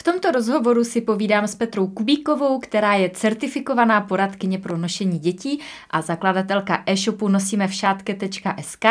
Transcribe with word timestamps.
V 0.00 0.02
tomto 0.02 0.30
rozhovoru 0.30 0.84
si 0.84 1.00
povídám 1.00 1.46
s 1.46 1.54
Petrou 1.54 1.86
Kubíkovou, 1.86 2.58
která 2.58 2.94
je 2.94 3.10
certifikovaná 3.10 4.00
poradkyně 4.00 4.58
pro 4.58 4.76
nošení 4.78 5.18
dětí 5.18 5.60
a 5.90 6.02
zakladatelka 6.02 6.82
e-shopu 6.86 7.28
nosíme 7.28 7.68
v 7.68 7.74
šátke.sk 7.74 8.84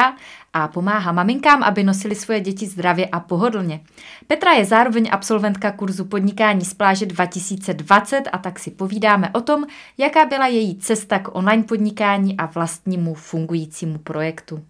a 0.54 0.68
pomáhá 0.68 1.12
maminkám, 1.12 1.64
aby 1.64 1.84
nosili 1.84 2.16
svoje 2.16 2.40
děti 2.40 2.68
zdravě 2.68 3.06
a 3.06 3.20
pohodlně. 3.20 3.80
Petra 4.28 4.52
je 4.52 4.66
zároveň 4.66 5.10
absolventka 5.12 5.72
kurzu 5.72 6.06
podnikání 6.06 6.66
z 6.66 6.74
pláže 6.74 7.06
2020 7.06 8.22
a 8.32 8.38
tak 8.38 8.60
si 8.60 8.72
povídáme 8.72 9.30
o 9.34 9.42
tom, 9.42 9.66
jaká 9.98 10.26
byla 10.26 10.48
její 10.48 10.78
cesta 10.78 11.20
k 11.20 11.36
online 11.36 11.64
podnikání 11.64 12.38
a 12.38 12.46
vlastnímu 12.46 13.14
fungujícímu 13.14 13.98
projektu. 13.98 14.64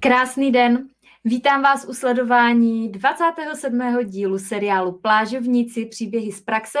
Krásný 0.00 0.52
den. 0.52 0.88
Vítám 1.24 1.62
vás 1.62 1.86
u 1.88 1.92
sledování 1.92 2.92
27. 2.92 3.80
dílu 4.04 4.38
seriálu 4.38 4.92
Plážovníci 4.92 5.86
příběhy 5.86 6.32
z 6.32 6.40
praxe. 6.40 6.78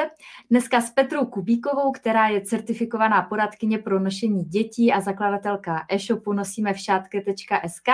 Dneska 0.50 0.80
s 0.80 0.90
Petrou 0.90 1.24
Kubíkovou, 1.24 1.92
která 1.92 2.28
je 2.28 2.40
certifikovaná 2.40 3.22
poradkyně 3.22 3.78
pro 3.78 4.00
nošení 4.00 4.44
dětí 4.44 4.92
a 4.92 5.00
zakladatelka 5.00 5.86
e-shopu 5.90 6.32
nosíme 6.32 6.74
v 6.74 6.78
šátke.sk 6.78 7.88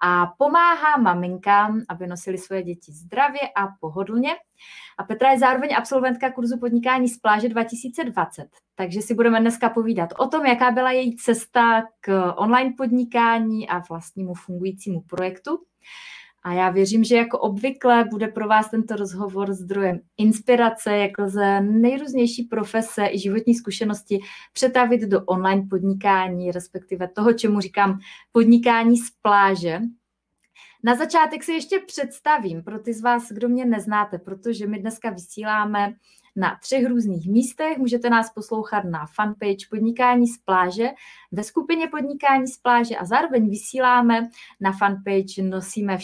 a 0.00 0.26
pomáhá 0.38 0.96
maminkám, 0.96 1.82
aby 1.88 2.06
nosili 2.06 2.38
svoje 2.38 2.62
děti 2.62 2.92
zdravě 2.92 3.40
a 3.56 3.68
pohodlně. 3.80 4.30
A 4.98 5.04
Petra 5.04 5.30
je 5.30 5.38
zároveň 5.38 5.70
absolventka 5.76 6.32
kurzu 6.32 6.58
podnikání 6.58 7.08
z 7.08 7.18
pláže 7.18 7.48
2020. 7.48 8.48
Takže 8.74 9.02
si 9.02 9.14
budeme 9.14 9.40
dneska 9.40 9.70
povídat 9.70 10.08
o 10.18 10.26
tom, 10.26 10.46
jaká 10.46 10.70
byla 10.70 10.90
její 10.90 11.16
cesta 11.16 11.82
k 12.00 12.32
online 12.36 12.74
podnikání 12.76 13.68
a 13.68 13.78
vlastnímu 13.78 14.34
fungujícímu 14.34 15.00
projektu. 15.00 15.58
A 16.42 16.52
já 16.52 16.70
věřím, 16.70 17.04
že 17.04 17.16
jako 17.16 17.38
obvykle 17.38 18.04
bude 18.10 18.28
pro 18.28 18.48
vás 18.48 18.70
tento 18.70 18.96
rozhovor 18.96 19.52
zdrojem 19.52 20.00
inspirace, 20.16 20.96
jak 20.96 21.18
lze 21.18 21.60
nejrůznější 21.60 22.42
profese 22.42 23.06
i 23.06 23.18
životní 23.18 23.54
zkušenosti 23.54 24.20
přetavit 24.52 25.00
do 25.00 25.24
online 25.24 25.66
podnikání, 25.70 26.50
respektive 26.50 27.08
toho, 27.08 27.32
čemu 27.32 27.60
říkám 27.60 27.98
podnikání 28.32 28.96
z 28.96 29.10
pláže. 29.22 29.80
Na 30.82 30.94
začátek 30.94 31.44
si 31.44 31.52
ještě 31.52 31.78
představím 31.78 32.62
pro 32.62 32.78
ty 32.78 32.94
z 32.94 33.02
vás, 33.02 33.32
kdo 33.32 33.48
mě 33.48 33.64
neznáte, 33.64 34.18
protože 34.18 34.66
my 34.66 34.78
dneska 34.78 35.10
vysíláme 35.10 35.94
na 36.36 36.58
třech 36.62 36.86
různých 36.86 37.28
místech. 37.28 37.78
Můžete 37.78 38.10
nás 38.10 38.32
poslouchat 38.32 38.84
na 38.84 39.06
fanpage 39.06 39.66
Podnikání 39.70 40.26
z 40.26 40.38
pláže, 40.38 40.88
ve 41.32 41.44
skupině 41.44 41.88
Podnikání 41.88 42.46
z 42.46 42.58
pláže 42.58 42.96
a 42.96 43.04
zároveň 43.04 43.50
vysíláme 43.50 44.28
na 44.60 44.72
fanpage 44.72 45.42
nosíme 45.42 45.98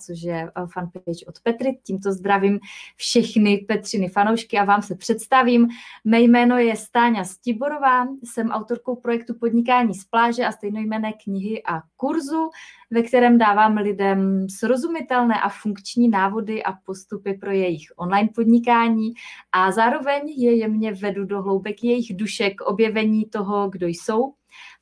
což 0.00 0.22
je 0.22 0.50
eh, 0.56 0.66
fanpage 0.72 1.26
od 1.26 1.40
Petry. 1.42 1.78
Tímto 1.82 2.12
zdravím 2.12 2.60
všechny 2.96 3.58
Petřiny 3.58 4.08
fanoušky 4.08 4.58
a 4.58 4.64
vám 4.64 4.82
se 4.82 4.94
představím. 4.94 5.68
Mé 6.04 6.20
jméno 6.20 6.58
je 6.58 6.76
Stáňa 6.76 7.24
Stiborová, 7.24 8.06
jsem 8.22 8.50
autorkou 8.50 8.96
projektu 8.96 9.34
Podnikání 9.34 9.94
z 9.94 10.04
pláže 10.04 10.46
a 10.46 10.52
stejnojmené 10.52 11.12
knihy 11.12 11.62
a 11.62 11.82
kurzu, 11.96 12.50
ve 12.90 13.02
kterém 13.02 13.38
dávám 13.38 13.76
lidem 13.76 14.48
srozumitelné 14.48 15.34
a 15.40 15.48
funkční 15.48 16.08
návody 16.08 16.62
a 16.62 16.72
postupy 16.72 17.34
pro 17.34 17.50
jejich 17.50 17.86
online 17.96 18.28
podnikání 18.34 19.12
a 19.52 19.72
zároveň 19.72 20.28
je 20.28 20.56
jemně 20.56 20.92
vedu 20.92 21.24
do 21.24 21.42
hloubek 21.42 21.84
jejich 21.84 22.16
duše 22.16 22.50
k 22.50 22.60
objevení 22.60 23.24
toho, 23.24 23.68
kdo 23.70 23.86
jsou, 23.86 24.34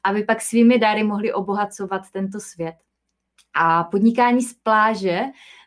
aby 0.04 0.24
pak 0.24 0.40
svými 0.40 0.78
dary 0.78 1.04
mohli 1.04 1.32
obohacovat 1.32 2.02
tento 2.12 2.40
svět. 2.40 2.74
A 3.54 3.84
podnikání 3.84 4.42
z 4.42 4.54
pláže 4.54 5.20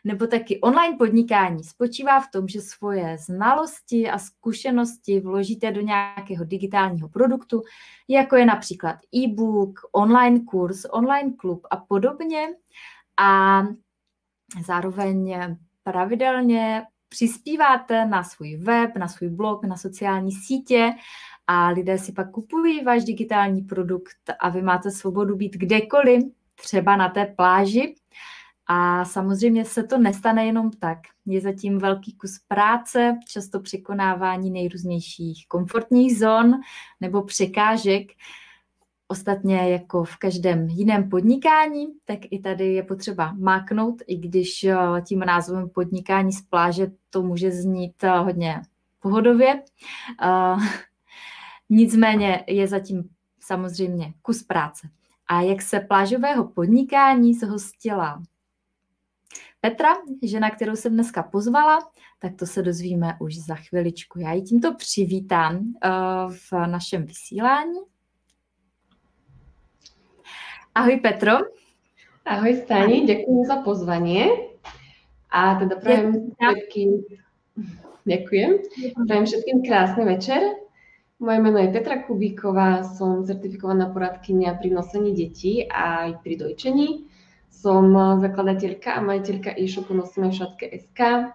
nebo 0.04 0.26
taky 0.26 0.60
online 0.60 0.96
podnikání 0.96 1.64
spočívá 1.64 2.20
v 2.20 2.30
tom, 2.30 2.48
že 2.48 2.60
svoje 2.60 3.18
znalosti 3.18 4.10
a 4.10 4.18
zkušenosti 4.18 5.20
vložíte 5.20 5.72
do 5.72 5.80
nějakého 5.80 6.44
digitálního 6.44 7.08
produktu, 7.08 7.62
jako 8.08 8.36
je 8.36 8.46
například 8.46 8.96
e-book, 9.14 9.80
online 9.92 10.40
kurz, 10.40 10.84
online 10.90 11.32
klub 11.32 11.66
a 11.70 11.76
podobně. 11.76 12.46
A 13.20 13.62
zároveň 14.66 15.36
pravidelně 15.82 16.82
přispíváte 17.08 18.04
na 18.06 18.24
svůj 18.24 18.56
web, 18.56 18.96
na 18.96 19.08
svůj 19.08 19.28
blog, 19.28 19.64
na 19.64 19.76
sociální 19.76 20.32
sítě 20.32 20.92
a 21.46 21.68
lidé 21.68 21.98
si 21.98 22.12
pak 22.12 22.30
kupují 22.30 22.84
váš 22.84 23.04
digitální 23.04 23.62
produkt 23.62 24.30
a 24.40 24.48
vy 24.48 24.62
máte 24.62 24.90
svobodu 24.90 25.36
být 25.36 25.56
kdekoliv, 25.56 26.24
třeba 26.60 26.96
na 26.96 27.08
té 27.08 27.26
pláži. 27.26 27.94
A 28.66 29.04
samozřejmě 29.04 29.64
se 29.64 29.82
to 29.82 29.98
nestane 29.98 30.46
jenom 30.46 30.70
tak. 30.70 30.98
Je 31.26 31.40
zatím 31.40 31.78
velký 31.78 32.12
kus 32.12 32.40
práce, 32.48 33.18
často 33.28 33.60
překonávání 33.60 34.50
nejrůznějších 34.50 35.48
komfortních 35.48 36.18
zón 36.18 36.54
nebo 37.00 37.22
překážek. 37.22 38.12
Ostatně 39.08 39.72
jako 39.72 40.04
v 40.04 40.16
každém 40.16 40.68
jiném 40.68 41.10
podnikání, 41.10 41.86
tak 42.04 42.18
i 42.30 42.38
tady 42.38 42.72
je 42.72 42.82
potřeba 42.82 43.32
máknout, 43.38 44.02
i 44.06 44.16
když 44.16 44.64
eh, 44.64 44.76
tím 45.06 45.18
názvem 45.18 45.68
podnikání 45.68 46.32
z 46.32 46.42
pláže 46.42 46.86
to 47.10 47.22
může 47.22 47.50
znít 47.50 48.04
eh, 48.04 48.18
hodně 48.18 48.62
pohodově. 49.00 49.62
Uh, 50.24 50.64
nicméně 51.70 52.44
je 52.46 52.68
zatím 52.68 53.08
samozřejmě 53.40 54.14
kus 54.22 54.42
práce. 54.42 54.88
A 55.28 55.40
jak 55.40 55.62
se 55.62 55.80
plážového 55.80 56.48
podnikání 56.48 57.34
zhostila 57.34 58.22
Petra, 59.60 59.94
žena, 60.22 60.50
kterou 60.50 60.76
jsem 60.76 60.92
dneska 60.92 61.22
pozvala, 61.22 61.78
tak 62.18 62.36
to 62.36 62.46
se 62.46 62.62
dozvíme 62.62 63.16
už 63.20 63.38
za 63.38 63.54
chviličku. 63.54 64.18
Já 64.18 64.32
ji 64.32 64.42
tímto 64.42 64.74
přivítám 64.74 65.56
uh, 65.56 66.32
v 66.32 66.52
našem 66.66 67.06
vysílání. 67.06 67.78
Ahoj 70.74 71.00
Petro. 71.00 71.32
Ahoj 72.24 72.54
Stani, 72.54 73.00
děkuji 73.00 73.44
za 73.46 73.56
pozvání. 73.56 74.24
A 75.30 75.54
teda 75.54 75.76
prajem 75.76 76.12
všetkým, 76.12 77.04
ďakujem, 78.06 78.58
prajem 79.06 79.26
všetkým 79.26 79.62
krásny 79.62 80.04
večer. 80.04 80.40
Moje 81.16 81.40
meno 81.40 81.56
je 81.56 81.72
Petra 81.72 82.04
Kubíková, 82.04 82.84
som 82.84 83.24
certifikovaná 83.24 83.88
poradkynia 83.88 84.52
pri 84.52 84.68
nosení 84.68 85.16
detí 85.16 85.64
a 85.64 86.04
aj 86.04 86.20
pri 86.20 86.36
dojčení. 86.36 87.08
Som 87.48 87.96
zakladateľka 88.20 88.92
a 88.92 89.00
majiteľka 89.00 89.56
e-shopu 89.56 89.96
Nosíme 89.96 90.28
šatke 90.28 90.68
SK. 90.76 91.32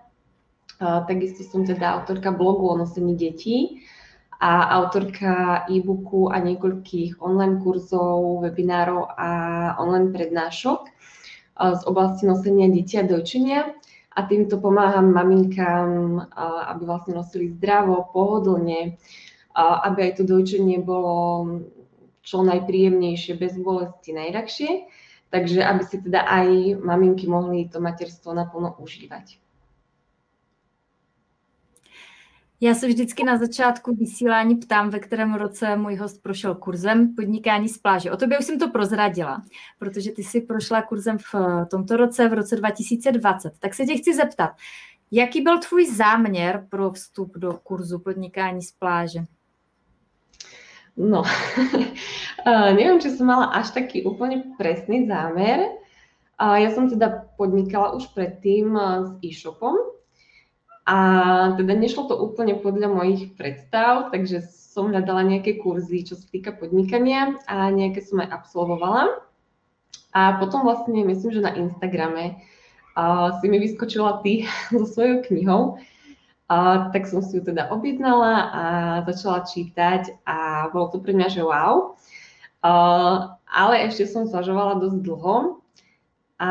Takisto 0.77 1.41
som 1.49 1.65
teda 1.65 1.97
autorka 1.97 2.29
blogu 2.29 2.69
o 2.69 2.77
nosení 2.77 3.17
detí 3.17 3.81
a 4.37 4.69
autorka 4.69 5.65
e-booku 5.65 6.29
a 6.29 6.37
niekoľkých 6.37 7.17
online 7.17 7.57
kurzov, 7.65 8.45
webinárov 8.45 9.17
a 9.17 9.29
online 9.81 10.13
prednášok 10.13 10.93
z 11.57 11.81
oblasti 11.89 12.29
nosenia 12.29 12.69
detí 12.69 13.01
a 13.01 13.03
dojčenia. 13.09 13.73
A 14.13 14.29
týmto 14.29 14.61
pomáham 14.61 15.09
maminkám, 15.09 16.21
aby 16.69 16.83
vlastne 16.85 17.17
nosili 17.17 17.49
zdravo, 17.49 18.11
pohodlne, 18.13 19.01
aby 19.61 20.03
aj 20.03 20.13
to 20.17 20.23
dojčenie 20.23 20.79
bolo 20.79 21.47
čo 22.21 22.45
najpríjemnejšie, 22.45 23.37
bez 23.37 23.57
bolesti, 23.57 24.13
najľahšie. 24.13 24.69
Takže 25.31 25.63
aby 25.63 25.81
si 25.87 25.97
teda 26.03 26.27
aj 26.27 26.75
maminky 26.83 27.27
mohli 27.27 27.69
to 27.71 27.79
materstvo 27.79 28.33
naplno 28.33 28.75
užívať. 28.77 29.41
Já 32.63 32.75
se 32.75 32.87
vždycky 32.87 33.23
na 33.23 33.37
začátku 33.37 33.95
vysílání 33.95 34.55
ptám, 34.55 34.89
ve 34.89 34.99
kterém 34.99 35.33
roce 35.33 35.75
můj 35.75 35.95
host 35.95 36.23
prošel 36.23 36.55
kurzem 36.55 37.15
podnikání 37.15 37.69
z 37.69 37.77
pláže. 37.77 38.11
O 38.11 38.17
tobě 38.17 38.39
už 38.39 38.45
jsem 38.45 38.59
to 38.59 38.69
prozradila, 38.69 39.41
protože 39.79 40.11
ty 40.11 40.23
si 40.23 40.41
prošla 40.41 40.81
kurzem 40.81 41.17
v 41.17 41.35
tomto 41.71 41.97
roce, 41.97 42.29
v 42.29 42.33
roce 42.33 42.55
2020. 42.55 43.53
Tak 43.59 43.73
se 43.73 43.85
tě 43.85 43.97
chci 43.97 44.13
zeptat, 44.13 44.51
jaký 45.11 45.41
byl 45.41 45.59
tvůj 45.59 45.85
záměr 45.85 46.67
pro 46.69 46.91
vstup 46.91 47.37
do 47.37 47.53
kurzu 47.53 47.99
podnikání 47.99 48.61
z 48.61 48.71
pláže? 48.71 49.19
No, 50.99 51.23
neviem, 52.77 52.99
či 52.99 53.15
som 53.15 53.31
mala 53.31 53.51
až 53.55 53.71
taký 53.71 54.03
úplne 54.03 54.55
presný 54.59 55.07
zámer. 55.07 55.79
Ja 56.41 56.69
som 56.73 56.89
teda 56.89 57.31
podnikala 57.37 57.93
už 57.95 58.11
predtým 58.17 58.73
s 58.75 59.09
e-shopom 59.21 59.77
a 60.89 60.97
teda 61.53 61.77
nešlo 61.77 62.09
to 62.09 62.17
úplne 62.17 62.57
podľa 62.57 62.89
mojich 62.89 63.37
predstav, 63.37 64.09
takže 64.09 64.41
som 64.43 64.89
hľadala 64.89 65.21
nejaké 65.21 65.61
kurzy, 65.61 66.01
čo 66.01 66.17
sa 66.17 66.25
týka 66.27 66.51
podnikania 66.57 67.37
a 67.45 67.69
nejaké 67.69 68.01
som 68.01 68.19
aj 68.25 68.33
absolvovala. 68.33 69.21
A 70.11 70.41
potom 70.41 70.65
vlastne, 70.65 71.05
myslím, 71.07 71.31
že 71.31 71.45
na 71.45 71.55
Instagrame 71.55 72.41
si 73.39 73.45
mi 73.47 73.57
vyskočila 73.61 74.19
ty 74.25 74.49
so 74.73 74.83
svojou 74.83 75.23
knihou 75.29 75.61
Tak 76.91 77.07
som 77.07 77.23
si 77.23 77.39
ju 77.39 77.47
teda 77.47 77.71
objednala 77.71 78.33
a 78.51 78.63
začala 79.07 79.47
čítať 79.47 80.25
a 80.27 80.67
bolo 80.75 80.91
to 80.91 80.97
pre 80.99 81.15
mňa, 81.15 81.27
že 81.31 81.41
wow. 81.47 81.95
Uh, 82.61 83.33
ale 83.47 83.89
ešte 83.89 84.05
som 84.05 84.29
zvažovala 84.29 84.77
dosť 84.83 84.99
dlho 85.01 85.63
a 86.41 86.49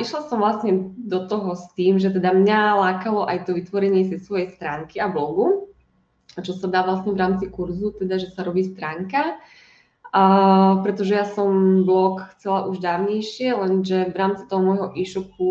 išla 0.00 0.28
som 0.28 0.40
vlastne 0.40 0.92
do 0.96 1.24
toho 1.24 1.56
s 1.56 1.68
tým, 1.76 2.00
že 2.00 2.12
teda 2.12 2.36
mňa 2.36 2.60
lákalo 2.76 3.24
aj 3.28 3.48
to 3.48 3.56
vytvorenie 3.56 4.08
si 4.08 4.16
svojej 4.20 4.52
stránky 4.52 5.00
a 5.00 5.12
blogu, 5.12 5.72
čo 6.40 6.56
sa 6.56 6.68
dá 6.68 6.84
vlastne 6.84 7.12
v 7.12 7.20
rámci 7.20 7.44
kurzu, 7.48 7.96
teda 7.96 8.16
že 8.16 8.32
sa 8.32 8.44
robí 8.44 8.64
stránka. 8.72 9.40
Pretože 10.84 11.16
ja 11.16 11.24
som 11.24 11.82
blog 11.88 12.20
chcela 12.36 12.68
už 12.68 12.84
dávnejšie, 12.84 13.56
lenže 13.56 14.12
v 14.12 14.16
rámci 14.20 14.44
toho 14.44 14.60
môjho 14.60 14.92
e-shopu 14.92 15.48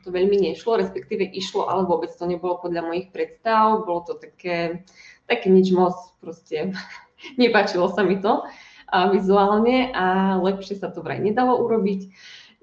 to 0.00 0.08
veľmi 0.08 0.48
nešlo, 0.48 0.80
respektíve 0.80 1.28
išlo, 1.28 1.68
ale 1.68 1.84
vôbec 1.84 2.08
to 2.16 2.24
nebolo 2.24 2.56
podľa 2.56 2.88
mojich 2.88 3.12
predstav, 3.12 3.84
bolo 3.84 4.08
to 4.08 4.16
také, 4.16 4.80
také 5.28 5.52
nič 5.52 5.76
moc, 5.76 5.92
proste 6.24 6.72
nepáčilo 7.40 7.92
sa 7.92 8.00
mi 8.00 8.16
to 8.16 8.48
uh, 8.48 9.12
vizuálne 9.12 9.92
a 9.92 10.40
lepšie 10.40 10.80
sa 10.80 10.88
to 10.88 11.04
vraj 11.04 11.20
nedalo 11.20 11.60
urobiť. 11.68 12.08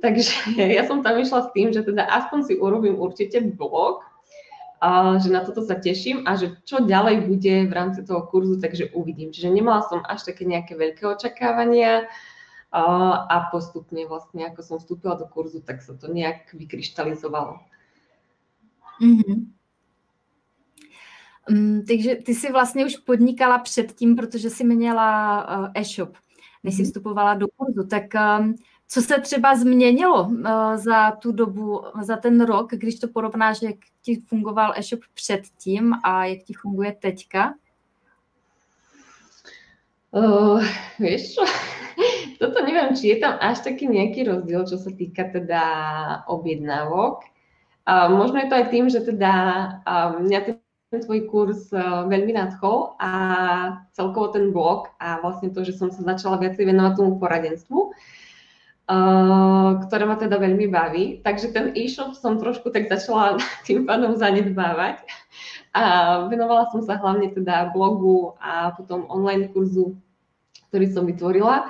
Takže 0.01 0.57
ja 0.81 0.81
som 0.89 1.05
tam 1.05 1.21
išla 1.21 1.45
s 1.45 1.53
tým, 1.53 1.69
že 1.69 1.85
teda 1.85 2.09
aspoň 2.09 2.39
si 2.41 2.53
urobím 2.57 2.97
určite 2.97 3.37
blog, 3.53 4.01
a 4.81 5.17
že 5.19 5.29
na 5.31 5.41
toto 5.45 5.61
sa 5.63 5.75
teším 5.75 6.27
a 6.27 6.35
že 6.35 6.55
čo 6.67 6.83
ďalej 6.83 7.31
bude 7.31 7.55
v 7.67 7.73
rámci 7.73 8.03
toho 8.03 8.27
kurzu, 8.27 8.59
takže 8.59 8.91
uvidím. 8.91 9.31
Čiže 9.31 9.49
nemala 9.49 9.81
som 9.87 10.03
až 10.03 10.23
také 10.27 10.45
nejaké 10.45 10.75
veľké 10.75 11.07
očakávania 11.07 12.11
a, 12.75 13.47
postupne 13.51 14.03
vlastne, 14.03 14.51
ako 14.51 14.61
som 14.63 14.77
vstúpila 14.79 15.15
do 15.15 15.25
kurzu, 15.31 15.63
tak 15.63 15.79
sa 15.79 15.95
to 15.95 16.11
nejak 16.11 16.51
vykryštalizovalo. 16.51 17.63
Mm-hmm. 18.99 19.55
Um, 21.49 21.85
takže 21.85 22.15
ty 22.15 22.35
si 22.35 22.51
vlastně 22.51 22.85
už 22.85 22.95
podnikala 22.95 23.59
předtím, 23.59 24.15
protože 24.15 24.49
si 24.49 24.63
měla 24.63 25.47
uh, 25.59 25.71
e-shop, 25.73 26.17
než 26.63 26.75
jsi 26.75 26.81
mhm. 26.81 26.89
vstupovala 26.89 27.33
do 27.33 27.47
kurzu. 27.57 27.87
Tak 27.87 28.03
um, 28.39 28.55
co 28.87 29.01
se 29.01 29.21
třeba 29.21 29.55
změnilo 29.55 30.23
uh, 30.23 30.75
za 30.75 31.11
tu 31.11 31.31
dobu, 31.31 31.81
za 32.01 32.17
ten 32.17 32.45
rok, 32.45 32.71
když 32.71 32.99
to 32.99 33.07
porovnáš, 33.07 33.61
jak 33.61 33.75
ti 34.01 34.21
fungoval 34.27 34.73
e-shop 34.75 34.99
předtím 35.13 35.93
a 36.03 36.25
jak 36.25 36.43
ti 36.43 36.53
funguje 36.53 36.91
teďka? 36.91 37.53
Uh, 40.15 40.63
vieš 40.99 41.35
čo, 41.35 41.43
toto 42.39 42.63
neviem, 42.63 42.95
či 42.95 43.11
je 43.11 43.17
tam 43.19 43.35
až 43.35 43.67
taký 43.67 43.91
nejaký 43.91 44.23
rozdiel, 44.23 44.63
čo 44.63 44.79
sa 44.79 44.87
týka 44.87 45.27
teda 45.27 45.63
objednávok. 46.31 47.19
Uh, 47.83 48.07
možno 48.15 48.39
je 48.39 48.47
to 48.47 48.55
aj 48.55 48.65
tým, 48.71 48.85
že 48.87 49.03
teda 49.03 49.31
uh, 49.83 50.15
mňa 50.23 50.39
ten 50.47 50.99
tvoj 51.03 51.27
kurz 51.27 51.67
uh, 51.75 52.07
veľmi 52.07 52.31
nadchol 52.31 52.95
a 52.95 53.11
celkovo 53.91 54.31
ten 54.31 54.55
blog 54.55 54.87
a 55.03 55.19
vlastne 55.19 55.51
to, 55.51 55.67
že 55.67 55.75
som 55.75 55.91
sa 55.91 55.99
začala 56.15 56.39
viacej 56.39 56.63
venovať 56.63 56.93
tomu 56.95 57.19
poradenstvu. 57.19 57.75
Uh, 57.75 57.91
ktorá 58.85 60.03
ma 60.05 60.17
teda 60.17 60.37
veľmi 60.37 60.69
baví. 60.69 61.05
Takže 61.25 61.49
ten 61.49 61.73
e-shop 61.73 62.13
som 62.13 62.37
trošku 62.37 62.69
tak 62.69 62.85
začala 62.85 63.41
tým 63.67 63.89
pádom 63.89 64.13
zanedbávať. 64.17 65.01
A 65.75 65.83
venovala 66.31 66.71
som 66.71 66.79
sa 66.85 66.95
hlavne 66.95 67.35
teda 67.35 67.75
blogu 67.75 68.31
a 68.39 68.71
potom 68.71 69.09
online 69.11 69.51
kurzu, 69.51 69.99
ktorý 70.71 70.87
som 70.87 71.03
vytvorila. 71.03 71.67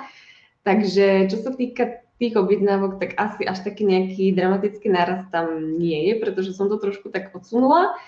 Takže 0.62 1.26
čo 1.26 1.42
sa 1.42 1.50
týka 1.50 2.06
tých 2.16 2.38
objednávok, 2.38 2.96
tak 3.02 3.18
asi 3.18 3.44
až 3.44 3.60
taký 3.66 3.84
nejaký 3.84 4.32
dramatický 4.32 4.88
nárast 4.88 5.28
tam 5.28 5.76
nie 5.76 6.08
je, 6.10 6.12
pretože 6.16 6.56
som 6.56 6.70
to 6.70 6.80
trošku 6.80 7.12
tak 7.12 7.34
odsunula. 7.34 7.98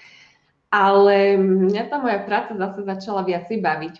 Ale 0.69 1.41
mňa 1.41 1.89
tá 1.89 1.97
moja 1.97 2.21
práca 2.25 2.53
zase 2.53 2.85
začala 2.85 3.25
viacej 3.25 3.59
baviť, 3.59 3.95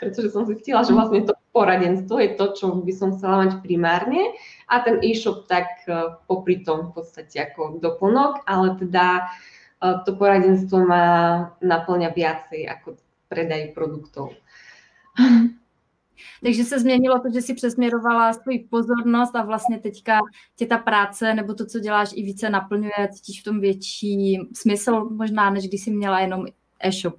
pretože 0.00 0.30
som 0.30 0.46
zistila, 0.46 0.82
že 0.82 0.92
vlastne 0.92 1.26
to 1.26 1.34
poradenstvo 1.52 2.18
je 2.18 2.30
to, 2.38 2.46
čo 2.54 2.66
by 2.82 2.92
som 2.94 3.14
chcela 3.14 3.46
mať 3.46 3.62
primárne 3.62 4.34
a 4.70 4.80
ten 4.80 5.02
e-shop 5.02 5.50
tak 5.50 5.66
e, 5.86 6.14
popri 6.30 6.62
tom 6.62 6.90
v 6.90 7.02
podstate 7.02 7.42
ako 7.42 7.82
doplnok, 7.82 8.46
ale 8.46 8.78
teda 8.78 9.06
e, 9.18 10.02
to 10.06 10.14
poradenstvo 10.14 10.86
ma 10.86 11.04
naplňa 11.58 12.10
viacej 12.14 12.70
ako 12.70 12.96
predaj 13.26 13.74
produktov. 13.74 14.34
Takže 16.44 16.64
se 16.64 16.80
změnilo 16.80 17.20
to, 17.20 17.28
že 17.34 17.42
si 17.42 17.54
přesměrovala 17.54 18.32
svou 18.32 18.58
pozornost 18.70 19.36
a 19.36 19.42
vlastně 19.42 19.78
teďka 19.78 20.18
tě 20.56 20.66
ta 20.66 20.78
práce 20.78 21.34
nebo 21.34 21.54
to, 21.54 21.66
co 21.66 21.80
děláš, 21.80 22.10
i 22.14 22.22
více 22.22 22.50
naplňuje, 22.50 23.08
cítíš 23.12 23.40
v 23.40 23.44
tom 23.44 23.60
větší 23.60 24.38
smysl 24.54 25.08
možná, 25.10 25.50
než 25.50 25.68
když 25.68 25.84
jsi 25.84 25.90
měla 25.90 26.20
jenom 26.20 26.46
e-shop. 26.80 27.16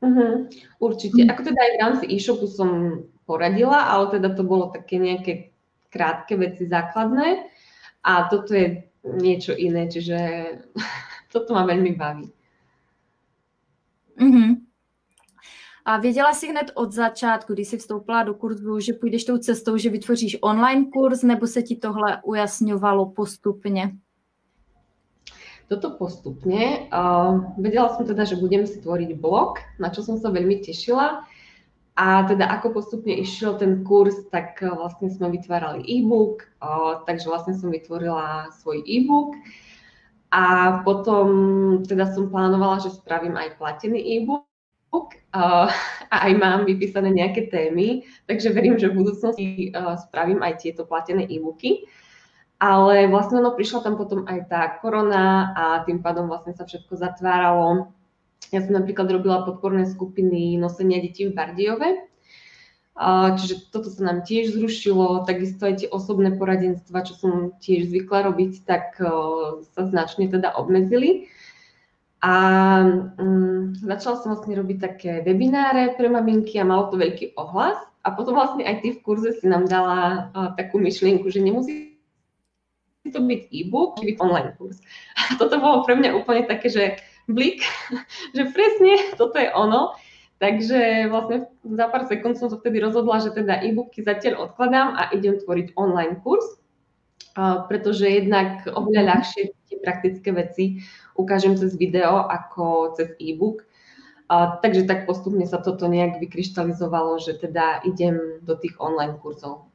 Uh-huh, 0.00 0.48
určite. 0.80 1.28
Ako 1.28 1.44
teda 1.44 1.60
aj 1.60 1.72
v 1.76 1.80
rámci 1.80 2.04
e-shopu 2.08 2.48
som 2.48 3.04
poradila, 3.28 3.84
ale 3.92 4.16
teda 4.16 4.32
to 4.32 4.42
bolo 4.48 4.72
také 4.72 4.96
nejaké 4.96 5.52
krátke 5.92 6.40
veci 6.40 6.64
základné 6.64 7.44
a 8.00 8.24
toto 8.32 8.56
je 8.56 8.88
niečo 9.04 9.52
iné, 9.52 9.92
čiže 9.92 10.16
toto 11.32 11.52
ma 11.52 11.68
veľmi 11.68 11.92
baví. 11.92 12.26
Mm-hmm. 14.20 14.50
A 15.84 15.96
věděla 15.96 16.32
jsi 16.32 16.48
hned 16.48 16.70
od 16.74 16.92
začátku, 16.92 17.52
když 17.52 17.68
jsi 17.68 17.76
vstoupila 17.78 18.22
do 18.22 18.34
kurzu, 18.34 18.80
že 18.80 18.92
půjdeš 18.92 19.24
tou 19.24 19.38
cestou, 19.38 19.76
že 19.76 19.90
vytvoříš 19.90 20.36
online 20.40 20.84
kurz, 20.92 21.22
nebo 21.22 21.46
se 21.46 21.62
ti 21.62 21.76
tohle 21.76 22.22
ujasňovalo 22.22 23.10
postupně? 23.10 23.96
Toto 25.70 25.94
postupne. 25.94 26.90
Uh, 26.90 27.54
vedela 27.54 27.94
som 27.94 28.02
teda, 28.02 28.26
že 28.26 28.42
budem 28.42 28.66
si 28.66 28.82
tvoriť 28.82 29.14
blog, 29.14 29.62
na 29.78 29.94
čo 29.94 30.02
som 30.02 30.18
sa 30.18 30.34
veľmi 30.34 30.58
tešila. 30.66 31.22
A 32.00 32.24
teda 32.24 32.48
ako 32.48 32.80
postupne 32.80 33.12
išiel 33.12 33.60
ten 33.60 33.84
kurz, 33.84 34.16
tak 34.32 34.56
eh, 34.64 34.72
vlastne 34.72 35.12
sme 35.12 35.36
vytvárali 35.36 35.84
e-book, 35.84 36.48
takže 37.04 37.28
vlastne 37.28 37.52
som 37.52 37.68
vytvorila 37.68 38.48
svoj 38.56 38.80
e-book. 38.88 39.36
A 40.32 40.78
potom 40.86 41.28
teda 41.84 42.08
som 42.14 42.32
plánovala, 42.32 42.80
že 42.80 42.94
spravím 42.96 43.36
aj 43.36 43.58
platený 43.60 44.00
e-book 44.16 44.48
a 45.36 45.68
aj 46.08 46.32
mám 46.40 46.64
vypísané 46.64 47.12
nejaké 47.12 47.52
témy, 47.52 48.06
takže 48.24 48.54
verím, 48.54 48.80
že 48.80 48.88
v 48.88 49.04
budúcnosti 49.04 49.44
eh, 49.68 49.94
spravím 50.08 50.40
aj 50.40 50.64
tieto 50.64 50.88
platené 50.88 51.28
e-booky. 51.28 51.84
Ale 52.60 53.08
vlastne 53.08 53.40
ono 53.40 53.56
prišla 53.56 53.80
tam 53.80 53.96
potom 53.96 54.28
aj 54.28 54.38
tá 54.52 54.68
korona 54.84 55.56
a 55.56 55.64
tým 55.88 56.04
pádom 56.04 56.28
vlastne 56.28 56.52
sa 56.52 56.68
všetko 56.68 56.92
zatváralo 56.92 57.88
ja 58.50 58.64
som 58.64 58.74
napríklad 58.74 59.06
robila 59.06 59.46
podporné 59.46 59.86
skupiny 59.86 60.58
nosenia 60.58 60.98
detí 60.98 61.28
v 61.28 61.36
Bardiove, 61.36 62.08
čiže 63.38 63.70
toto 63.70 63.92
sa 63.92 64.02
nám 64.10 64.26
tiež 64.26 64.58
zrušilo, 64.58 65.28
takisto 65.28 65.70
aj 65.70 65.84
tie 65.84 65.88
osobné 65.92 66.34
poradenstva, 66.34 67.06
čo 67.06 67.14
som 67.14 67.32
tiež 67.62 67.92
zvykla 67.92 68.26
robiť, 68.32 68.52
tak 68.66 68.98
sa 69.76 69.82
značne 69.86 70.26
teda 70.26 70.56
obmedzili. 70.58 71.30
A 72.20 72.36
um, 73.16 73.72
začala 73.80 74.20
som 74.20 74.36
vlastne 74.36 74.52
robiť 74.52 74.76
také 74.76 75.24
webináre 75.24 75.96
pre 75.96 76.04
maminky 76.12 76.60
a 76.60 76.68
malo 76.68 76.92
to 76.92 77.00
veľký 77.00 77.32
ohlas. 77.32 77.80
A 78.04 78.12
potom 78.12 78.36
vlastne 78.36 78.60
aj 78.60 78.84
ty 78.84 78.92
v 78.92 79.00
kurze 79.00 79.40
si 79.40 79.48
nám 79.48 79.64
dala 79.64 80.28
uh, 80.36 80.52
takú 80.52 80.76
myšlienku, 80.76 81.32
že 81.32 81.40
nemusí 81.40 81.89
to 83.08 83.20
byť 83.24 83.42
e-book, 83.48 84.04
byť 84.04 84.16
online 84.20 84.52
kurz. 84.60 84.84
A 85.16 85.40
toto 85.40 85.56
bolo 85.56 85.88
pre 85.88 85.96
mňa 85.96 86.12
úplne 86.20 86.44
také, 86.44 86.68
že 86.68 86.84
blik, 87.24 87.64
že 88.36 88.52
presne 88.52 89.16
toto 89.16 89.40
je 89.40 89.48
ono. 89.56 89.96
Takže 90.40 91.12
vlastne 91.12 91.52
za 91.68 91.86
pár 91.92 92.08
sekúnd 92.08 92.40
som 92.40 92.48
sa 92.48 92.56
vtedy 92.56 92.80
rozhodla, 92.80 93.20
že 93.20 93.36
teda 93.36 93.60
e-booky 93.60 94.00
zatiaľ 94.00 94.48
odkladám 94.48 94.96
a 94.96 95.12
idem 95.12 95.36
tvoriť 95.36 95.76
online 95.76 96.16
kurz, 96.24 96.56
pretože 97.68 98.08
jednak 98.08 98.64
oveľa 98.64 99.04
ľahšie 99.04 99.52
tie 99.68 99.76
praktické 99.84 100.32
veci 100.32 100.80
ukážem 101.12 101.60
cez 101.60 101.76
video 101.76 102.24
ako 102.24 102.96
cez 102.96 103.12
e-book. 103.20 103.68
takže 104.32 104.88
tak 104.88 105.04
postupne 105.04 105.44
sa 105.44 105.60
toto 105.60 105.84
nejak 105.92 106.24
vykryštalizovalo, 106.24 107.20
že 107.20 107.36
teda 107.36 107.84
idem 107.84 108.40
do 108.40 108.56
tých 108.56 108.80
online 108.80 109.20
kurzov. 109.20 109.69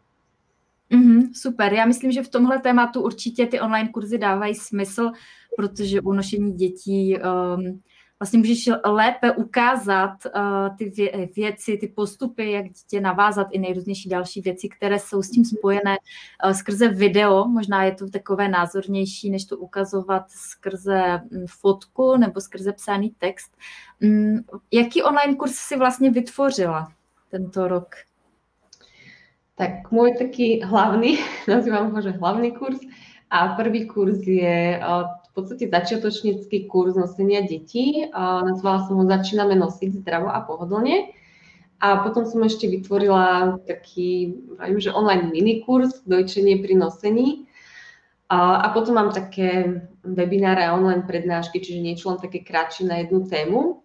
Mm-hmm, 0.91 1.29
super, 1.33 1.73
já 1.73 1.85
myslím, 1.85 2.11
že 2.11 2.23
v 2.23 2.29
tomhle 2.29 2.59
tématu 2.59 3.01
určitě 3.01 3.45
ty 3.45 3.59
online 3.59 3.89
kurzy 3.89 4.17
dávají 4.17 4.55
smysl, 4.55 5.11
protože 5.57 6.01
u 6.01 6.13
nošení 6.13 6.53
dětí 6.53 7.17
um, 7.17 7.81
vlastně 8.19 8.39
můžeš 8.39 8.69
lépe 8.85 9.31
ukázat 9.31 10.17
uh, 10.25 10.77
ty 10.77 10.89
vě- 10.89 11.29
věci, 11.35 11.77
ty 11.77 11.87
postupy, 11.87 12.51
jak 12.51 12.65
dítě 12.65 13.01
navázat 13.01 13.47
i 13.51 13.59
nejrůznější 13.59 14.09
další 14.09 14.41
věci, 14.41 14.69
které 14.69 14.99
jsou 14.99 15.21
s 15.21 15.29
tím 15.29 15.45
spojené 15.45 15.97
uh, 16.45 16.51
skrze 16.51 16.87
video. 16.87 17.47
Možná 17.47 17.83
je 17.83 17.95
to 17.95 18.09
takové 18.09 18.49
názornější, 18.49 19.29
než 19.29 19.45
to 19.45 19.57
ukazovat 19.57 20.23
skrze 20.29 21.21
um, 21.31 21.45
fotku 21.47 22.17
nebo 22.17 22.41
skrze 22.41 22.73
psaný 22.73 23.15
text. 23.17 23.57
Um, 24.03 24.43
jaký 24.71 25.03
online 25.03 25.35
kurz 25.35 25.55
si 25.55 25.77
vlastně 25.77 26.11
vytvořila 26.11 26.91
tento 27.31 27.67
rok? 27.67 27.95
Tak 29.55 29.87
môj 29.91 30.19
taký 30.19 30.63
hlavný, 30.63 31.19
nazývam 31.51 31.95
ho, 31.95 31.99
že 32.03 32.15
hlavný 32.15 32.51
kurz, 32.55 32.79
a 33.31 33.57
prvý 33.57 33.89
kurz 33.89 34.21
je 34.21 34.79
podstate 35.35 35.67
začiatočnícky 35.67 36.71
kurz 36.71 36.95
nosenia 36.95 37.43
detí. 37.43 38.07
Nazvala 38.15 38.87
som 38.87 39.03
ho 39.03 39.05
Začíname 39.05 39.59
nosiť 39.59 40.01
zdravo 40.01 40.31
a 40.31 40.41
pohodlne. 40.47 41.11
A 41.83 41.99
potom 42.07 42.23
som 42.23 42.39
ešte 42.47 42.71
vytvorila 42.71 43.59
taký, 43.67 44.39
vravím, 44.55 44.79
že 44.79 44.95
online 44.95 45.27
minikurs 45.27 46.07
Dojčenie 46.07 46.63
pri 46.63 46.79
nosení. 46.79 47.51
A, 48.31 48.63
a 48.63 48.67
potom 48.71 48.95
mám 48.95 49.11
také 49.11 49.83
webináre 50.01 50.65
a 50.65 50.73
online 50.73 51.03
prednášky, 51.03 51.61
čiže 51.61 51.83
niečo 51.83 52.09
len 52.09 52.17
také 52.17 52.41
kratšie 52.41 52.87
na 52.87 53.03
jednu 53.03 53.27
tému. 53.27 53.83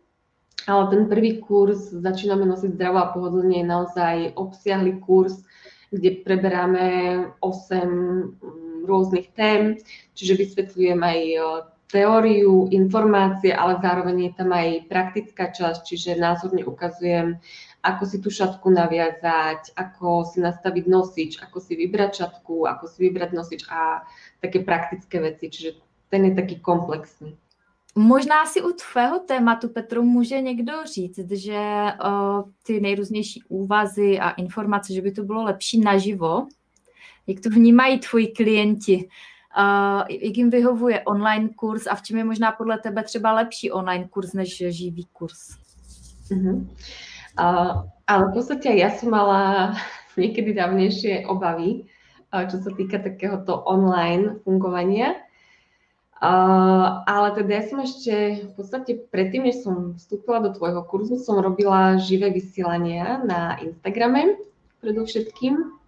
Ale 0.70 0.86
ten 0.88 1.10
prvý 1.10 1.42
kurz 1.42 1.90
Začíname 1.90 2.46
nosiť 2.46 2.78
zdravo 2.78 3.02
a 3.02 3.10
pohodlne 3.10 3.58
je 3.58 3.66
naozaj 3.66 4.16
obsiahly 4.38 5.02
kurz, 5.02 5.42
kde 5.90 6.22
preberáme 6.22 6.86
8 7.42 8.86
rôznych 8.86 9.34
tém, 9.34 9.76
čiže 10.14 10.38
vysvetľujem 10.38 11.00
aj 11.02 11.20
e, 11.20 11.38
teóriu, 11.90 12.70
informácie, 12.70 13.50
ale 13.50 13.82
zároveň 13.82 14.30
je 14.30 14.32
tam 14.38 14.50
aj 14.54 14.68
praktická 14.86 15.50
časť, 15.50 15.80
čiže 15.82 16.22
názorne 16.22 16.62
ukazujem, 16.62 17.42
ako 17.82 18.02
si 18.06 18.16
tú 18.22 18.30
šatku 18.30 18.70
naviazať, 18.70 19.74
ako 19.74 20.22
si 20.30 20.38
nastaviť 20.38 20.84
nosič, 20.86 21.32
ako 21.42 21.58
si 21.58 21.74
vybrať 21.74 22.22
šatku, 22.22 22.70
ako 22.70 22.84
si 22.86 23.10
vybrať 23.10 23.30
nosič 23.34 23.60
a 23.66 24.06
také 24.38 24.62
praktické 24.62 25.18
veci, 25.18 25.50
čiže 25.50 25.70
ten 26.12 26.30
je 26.30 26.32
taký 26.38 26.62
komplexný. 26.62 27.34
Možná 27.94 28.46
si 28.46 28.62
u 28.62 28.72
tvého 28.72 29.18
tématu, 29.18 29.68
Petru, 29.68 30.02
může 30.02 30.40
někdo 30.40 30.72
říct, 30.84 31.30
že 31.30 31.86
uh, 32.04 32.50
ty 32.66 32.80
nejrůznější 32.80 33.42
úvazy 33.48 34.18
a 34.20 34.30
informace, 34.30 34.92
že 34.92 35.02
by 35.02 35.12
to 35.12 35.22
bylo 35.22 35.42
lepší 35.42 35.80
naživo, 35.80 36.46
jak 37.26 37.40
to 37.40 37.50
vnímají 37.50 37.98
tvoji 37.98 38.26
klienti, 38.26 38.96
uh, 39.58 40.02
jak 40.08 40.36
jim 40.36 40.50
vyhovuje 40.50 41.00
online 41.00 41.48
kurz 41.48 41.86
a 41.86 41.94
v 41.94 42.02
čem 42.02 42.16
je 42.18 42.24
možná 42.24 42.52
podle 42.52 42.78
tebe 42.78 43.02
třeba 43.02 43.32
lepší 43.32 43.70
online 43.70 44.08
kurz 44.08 44.32
než 44.32 44.62
živý 44.68 45.06
kurz? 45.12 45.38
Uh-huh. 46.30 46.66
Uh, 47.38 47.82
ale 48.06 48.22
v 48.30 48.32
podstate 48.34 48.74
ja 48.78 48.90
som 48.94 49.10
mala 49.10 49.74
niekedy 50.20 50.54
dávnejšie 50.54 51.26
obavy, 51.26 51.90
uh, 52.30 52.46
čo 52.46 52.62
sa 52.62 52.70
týka 52.70 53.02
takéhoto 53.02 53.66
online 53.66 54.38
fungovania. 54.46 55.29
Uh, 56.20 57.00
ale 57.08 57.32
teda 57.32 57.48
ja 57.48 57.64
som 57.64 57.80
ešte 57.80 58.44
v 58.44 58.52
podstate 58.52 59.08
predtým, 59.08 59.48
než 59.48 59.64
som 59.64 59.96
vstúpila 59.96 60.44
do 60.44 60.52
tvojho 60.52 60.84
kurzu, 60.84 61.16
som 61.16 61.40
robila 61.40 61.96
živé 61.96 62.28
vysielania 62.28 63.24
na 63.24 63.56
Instagrame 63.64 64.36
predovšetkým. 64.84 65.80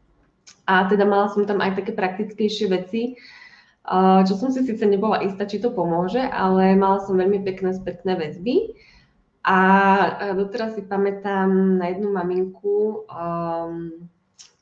A 0.64 0.88
teda 0.88 1.04
mala 1.04 1.28
som 1.28 1.44
tam 1.44 1.60
aj 1.60 1.84
také 1.84 1.92
praktickejšie 1.92 2.66
veci, 2.72 3.20
čo 4.24 4.34
som 4.38 4.48
si 4.54 4.64
síce 4.64 4.86
nebola 4.86 5.20
istá, 5.26 5.44
či 5.44 5.58
to 5.58 5.74
pomôže, 5.74 6.22
ale 6.22 6.78
mala 6.78 7.02
som 7.02 7.18
veľmi 7.18 7.42
pekné 7.44 7.76
spätné 7.76 8.14
väzby. 8.14 8.78
A 9.42 9.58
doteraz 10.38 10.78
si 10.78 10.86
pamätám 10.86 11.76
na 11.76 11.90
jednu 11.90 12.14
maminku, 12.14 13.02
um, 13.10 14.06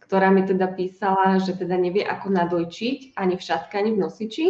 ktorá 0.08 0.32
mi 0.32 0.42
teda 0.48 0.72
písala, 0.72 1.36
že 1.36 1.52
teda 1.52 1.76
nevie, 1.76 2.00
ako 2.00 2.32
nadojčiť 2.32 3.12
ani 3.12 3.36
v 3.36 3.44
šatke, 3.44 3.76
ani 3.76 3.92
v 3.92 4.00
nosiči. 4.00 4.46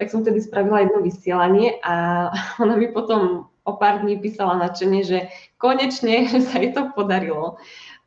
Tak 0.00 0.08
som 0.08 0.24
tedy 0.24 0.40
spravila 0.40 0.88
jedno 0.88 1.04
vysielanie 1.04 1.76
a 1.84 2.28
ona 2.64 2.74
mi 2.80 2.88
potom 2.88 3.52
o 3.68 3.72
pár 3.76 4.00
dní 4.00 4.16
písala 4.16 4.56
načenie, 4.56 5.04
že 5.04 5.18
konečne 5.60 6.24
sa 6.48 6.56
jej 6.56 6.72
to 6.72 6.88
podarilo. 6.96 7.60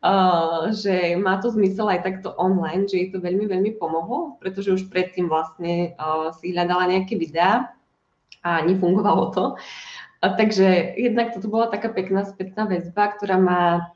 Uh, 0.04 0.68
že 0.76 1.16
má 1.16 1.40
to 1.40 1.48
zmysel 1.48 1.88
aj 1.88 2.04
takto 2.04 2.36
online, 2.36 2.92
že 2.92 3.00
jej 3.00 3.08
to 3.16 3.24
veľmi, 3.24 3.48
veľmi 3.48 3.80
pomohlo, 3.80 4.36
pretože 4.36 4.76
už 4.76 4.92
predtým 4.92 5.32
vlastne 5.32 5.96
uh, 5.96 6.28
si 6.36 6.52
hľadala 6.52 6.92
nejaké 6.92 7.16
videá 7.16 7.72
a 8.44 8.60
nefungovalo 8.68 9.32
to. 9.32 9.46
Takže 10.20 11.00
jednak 11.00 11.32
toto 11.32 11.48
bola 11.48 11.72
taká 11.72 11.88
pekná 11.88 12.28
spätná 12.28 12.68
väzba, 12.68 13.16
ktorá 13.16 13.40
ma 13.40 13.92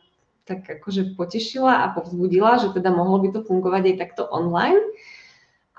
tak 0.47 0.63
akože 0.63 1.19
potešila 1.19 1.83
a 1.83 1.91
povzbudila, 1.91 2.55
že 2.63 2.71
teda 2.71 2.87
mohlo 2.91 3.19
by 3.19 3.35
to 3.35 3.43
fungovať 3.43 3.83
aj 3.91 3.99
takto 3.99 4.23
online. 4.31 4.79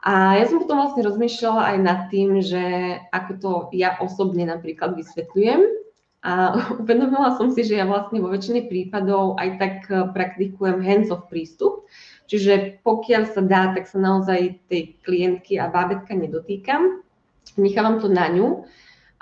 A 0.08 0.40
ja 0.40 0.48
som 0.48 0.64
potom 0.64 0.80
vlastne 0.80 1.04
rozmýšľala 1.04 1.76
aj 1.76 1.78
nad 1.84 2.00
tým, 2.08 2.40
že 2.40 2.96
ako 3.12 3.32
to 3.36 3.50
ja 3.76 4.00
osobne 4.00 4.48
napríklad 4.48 4.96
vysvetľujem, 4.96 5.60
a 6.22 6.58
uvedomila 6.82 7.38
som 7.38 7.54
si, 7.54 7.62
že 7.62 7.78
ja 7.78 7.86
vlastne 7.86 8.18
vo 8.18 8.32
väčšine 8.32 8.66
prípadov 8.66 9.38
aj 9.38 9.48
tak 9.58 9.74
eh, 9.90 10.06
praktikujem 10.10 10.82
hands-off 10.82 11.30
prístup. 11.30 11.86
Čiže 12.28 12.84
pokiaľ 12.84 13.22
sa 13.32 13.40
dá, 13.40 13.72
tak 13.72 13.88
sa 13.88 13.96
naozaj 13.96 14.60
tej 14.68 15.00
klientky 15.00 15.56
a 15.56 15.72
bábetka 15.72 16.12
nedotýkam. 16.12 17.00
Nechávam 17.56 18.04
to 18.04 18.12
na 18.12 18.28
ňu, 18.28 18.68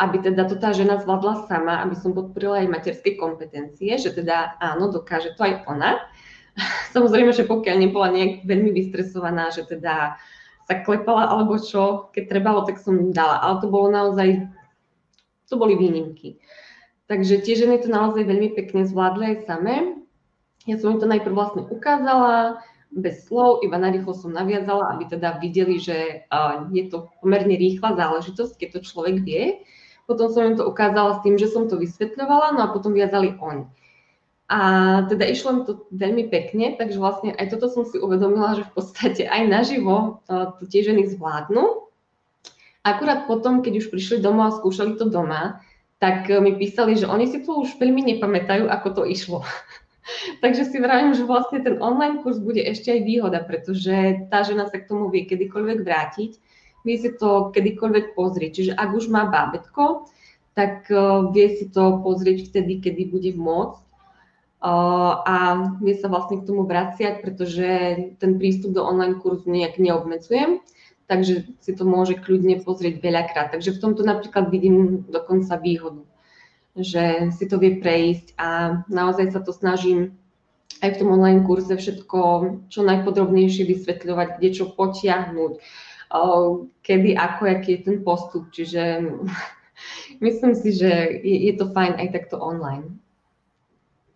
aby 0.02 0.26
teda 0.26 0.42
to 0.50 0.58
tá 0.58 0.74
žena 0.74 0.98
zvládla 0.98 1.46
sama, 1.46 1.86
aby 1.86 1.94
som 1.94 2.10
podporila 2.10 2.66
aj 2.66 2.72
materské 2.74 3.14
kompetencie, 3.14 3.94
že 3.94 4.10
teda 4.10 4.58
áno, 4.58 4.90
dokáže 4.90 5.38
to 5.38 5.46
aj 5.46 5.62
ona. 5.70 6.02
Samozrejme, 6.96 7.30
že 7.30 7.46
pokiaľ 7.46 7.76
nebola 7.78 8.10
nejak 8.10 8.42
veľmi 8.42 8.74
vystresovaná, 8.74 9.54
že 9.54 9.62
teda 9.70 10.18
sa 10.66 10.82
klepala 10.82 11.30
alebo 11.30 11.56
čo, 11.62 12.10
keď 12.10 12.24
trebalo, 12.26 12.66
tak 12.66 12.82
som 12.82 13.14
dala. 13.14 13.38
Ale 13.38 13.62
to 13.62 13.70
bolo 13.70 13.88
naozaj, 13.88 14.50
to 15.46 15.54
boli 15.54 15.78
výnimky. 15.78 16.42
Takže 17.06 17.38
tie 17.46 17.54
ženy 17.54 17.86
to 17.86 17.88
naozaj 17.88 18.26
veľmi 18.26 18.50
pekne 18.58 18.82
zvládli 18.82 19.38
aj 19.38 19.46
samé. 19.46 20.02
Ja 20.66 20.74
som 20.82 20.98
im 20.98 21.00
to 21.00 21.06
najprv 21.06 21.38
vlastne 21.38 21.62
ukázala, 21.70 22.58
bez 22.90 23.26
slov, 23.26 23.62
iba 23.62 23.78
narýchlo 23.78 24.14
som 24.14 24.34
naviazala, 24.34 24.94
aby 24.94 25.06
teda 25.10 25.38
videli, 25.38 25.78
že 25.78 26.26
je 26.74 26.84
to 26.90 27.10
pomerne 27.22 27.54
rýchla 27.54 27.94
záležitosť, 27.94 28.58
keď 28.58 28.68
to 28.74 28.80
človek 28.86 29.16
vie. 29.22 29.62
Potom 30.06 30.30
som 30.30 30.54
im 30.54 30.56
to 30.58 30.66
ukázala 30.66 31.18
s 31.18 31.22
tým, 31.26 31.34
že 31.38 31.50
som 31.50 31.66
to 31.66 31.78
vysvetľovala, 31.78 32.58
no 32.58 32.60
a 32.66 32.72
potom 32.74 32.94
viazali 32.94 33.34
oni. 33.38 33.66
A 34.46 34.58
teda 35.10 35.26
išlo 35.26 35.48
im 35.50 35.60
to 35.66 35.90
veľmi 35.90 36.30
pekne, 36.30 36.78
takže 36.78 37.02
vlastne 37.02 37.34
aj 37.34 37.50
toto 37.50 37.66
som 37.66 37.82
si 37.82 37.98
uvedomila, 37.98 38.54
že 38.54 38.62
v 38.70 38.72
podstate 38.78 39.22
aj 39.26 39.42
naživo 39.50 40.22
uh, 40.30 40.54
to 40.62 40.70
tie 40.70 40.86
ženy 40.86 41.10
zvládnu. 41.10 41.90
Akurát 42.86 43.26
potom, 43.26 43.66
keď 43.66 43.82
už 43.82 43.90
prišli 43.90 44.22
domov 44.22 44.46
a 44.46 44.56
skúšali 44.62 44.94
to 44.94 45.10
doma, 45.10 45.66
tak 45.98 46.30
mi 46.30 46.54
písali, 46.54 46.94
že 46.94 47.10
oni 47.10 47.26
si 47.26 47.42
to 47.42 47.66
už 47.66 47.82
veľmi 47.82 48.06
nepamätajú, 48.14 48.70
ako 48.70 48.88
to 48.94 49.02
išlo. 49.10 49.42
Takže 50.42 50.70
si 50.70 50.78
vravím, 50.78 51.18
že 51.18 51.26
vlastne 51.26 51.58
ten 51.66 51.82
online 51.82 52.22
kurz 52.22 52.38
bude 52.38 52.62
ešte 52.62 52.94
aj 52.94 53.00
výhoda, 53.02 53.42
pretože 53.42 54.28
tá 54.30 54.46
žena 54.46 54.70
sa 54.70 54.78
k 54.78 54.86
tomu 54.86 55.10
vie 55.10 55.26
kedykoľvek 55.26 55.82
vrátiť, 55.82 56.30
vie 56.86 56.96
si 57.02 57.10
to 57.18 57.50
kedykoľvek 57.50 58.14
pozrieť. 58.14 58.50
Čiže 58.54 58.72
ak 58.78 58.90
už 58.94 59.10
má 59.10 59.26
bábetko, 59.26 60.06
tak 60.54 60.86
uh, 60.94 61.26
vie 61.34 61.58
si 61.58 61.66
to 61.66 61.98
pozrieť 62.06 62.54
vtedy, 62.54 62.78
kedy 62.78 63.10
bude 63.10 63.34
môcť 63.34 63.85
a 64.66 65.36
vie 65.78 65.94
sa 65.94 66.10
vlastne 66.10 66.42
k 66.42 66.46
tomu 66.48 66.66
vraciať, 66.66 67.22
pretože 67.22 67.68
ten 68.18 68.40
prístup 68.40 68.74
do 68.74 68.82
online 68.82 69.22
kurzu 69.22 69.46
nejak 69.46 69.78
neobmedzujem 69.78 70.64
takže 71.06 71.46
si 71.62 71.72
to 71.72 71.86
môže 71.86 72.18
kľudne 72.18 72.60
pozrieť 72.66 72.98
veľakrát. 72.98 73.54
Takže 73.54 73.78
v 73.78 73.82
tomto 73.82 74.02
napríklad 74.02 74.50
vidím 74.50 75.06
dokonca 75.06 75.54
výhodu, 75.56 76.02
že 76.74 77.30
si 77.32 77.46
to 77.46 77.62
vie 77.62 77.78
prejsť 77.78 78.34
a 78.36 78.82
naozaj 78.90 79.32
sa 79.32 79.40
to 79.40 79.54
snažím 79.54 80.18
aj 80.84 80.92
v 80.92 80.98
tom 81.00 81.08
online 81.14 81.46
kurze 81.46 81.72
všetko 81.72 82.20
čo 82.68 82.84
najpodrobnejšie 82.84 83.64
vysvetľovať, 83.64 84.28
kde 84.36 84.48
čo 84.52 84.64
potiahnuť, 84.76 85.52
kedy, 86.84 87.10
ako, 87.16 87.42
aký 87.48 87.80
je 87.80 87.80
ten 87.80 87.96
postup. 88.04 88.50
Čiže 88.52 89.08
myslím 90.26 90.52
si, 90.52 90.76
že 90.76 91.22
je, 91.24 91.52
to 91.56 91.70
fajn 91.72 91.96
aj 91.96 92.08
takto 92.12 92.36
online. 92.36 93.00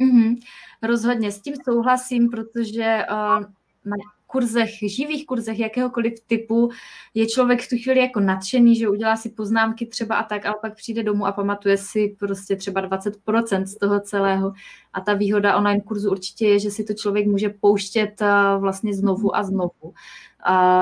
Mm-hmm. 0.01 0.37
Rozhodně 0.83 1.33
s 1.33 1.41
tím 1.41 1.55
souhlasím, 1.65 2.31
protože 2.31 2.99
uh, 3.11 3.45
na 3.85 3.97
kurzech, 4.31 4.71
živých 4.71 5.27
kurzech 5.27 5.59
jakéhokoliv 5.59 6.13
typu 6.27 6.71
je 7.15 7.27
člověk 7.27 7.63
v 7.63 7.69
tu 7.69 7.77
chvíli 7.83 8.01
jako 8.01 8.21
nadšený, 8.21 8.77
že 8.77 8.89
udělá 8.89 9.17
si 9.17 9.31
poznámky 9.31 9.87
třeba 9.87 10.17
a 10.17 10.23
tak, 10.23 10.47
ale 10.47 10.55
pak 10.61 10.77
přijde 10.77 11.03
domů 11.03 11.27
a 11.27 11.33
pamatuje 11.33 11.77
si 11.77 12.17
prostě 12.19 12.57
třeba 12.57 12.89
20% 12.89 13.65
z 13.65 13.79
toho 13.79 14.01
celého. 14.01 14.53
A 14.93 15.01
ta 15.01 15.15
výhoda 15.15 15.57
online 15.57 15.81
kurzu 15.81 16.11
určitě 16.11 16.49
je, 16.49 16.59
že 16.59 16.71
si 16.71 16.85
to 16.85 16.95
člověk 16.95 17.27
může 17.27 17.49
pouštět 17.49 18.23
eh, 18.23 18.59
vlastně 18.59 18.95
znovu 18.95 19.37
a 19.37 19.43
znovu, 19.43 19.95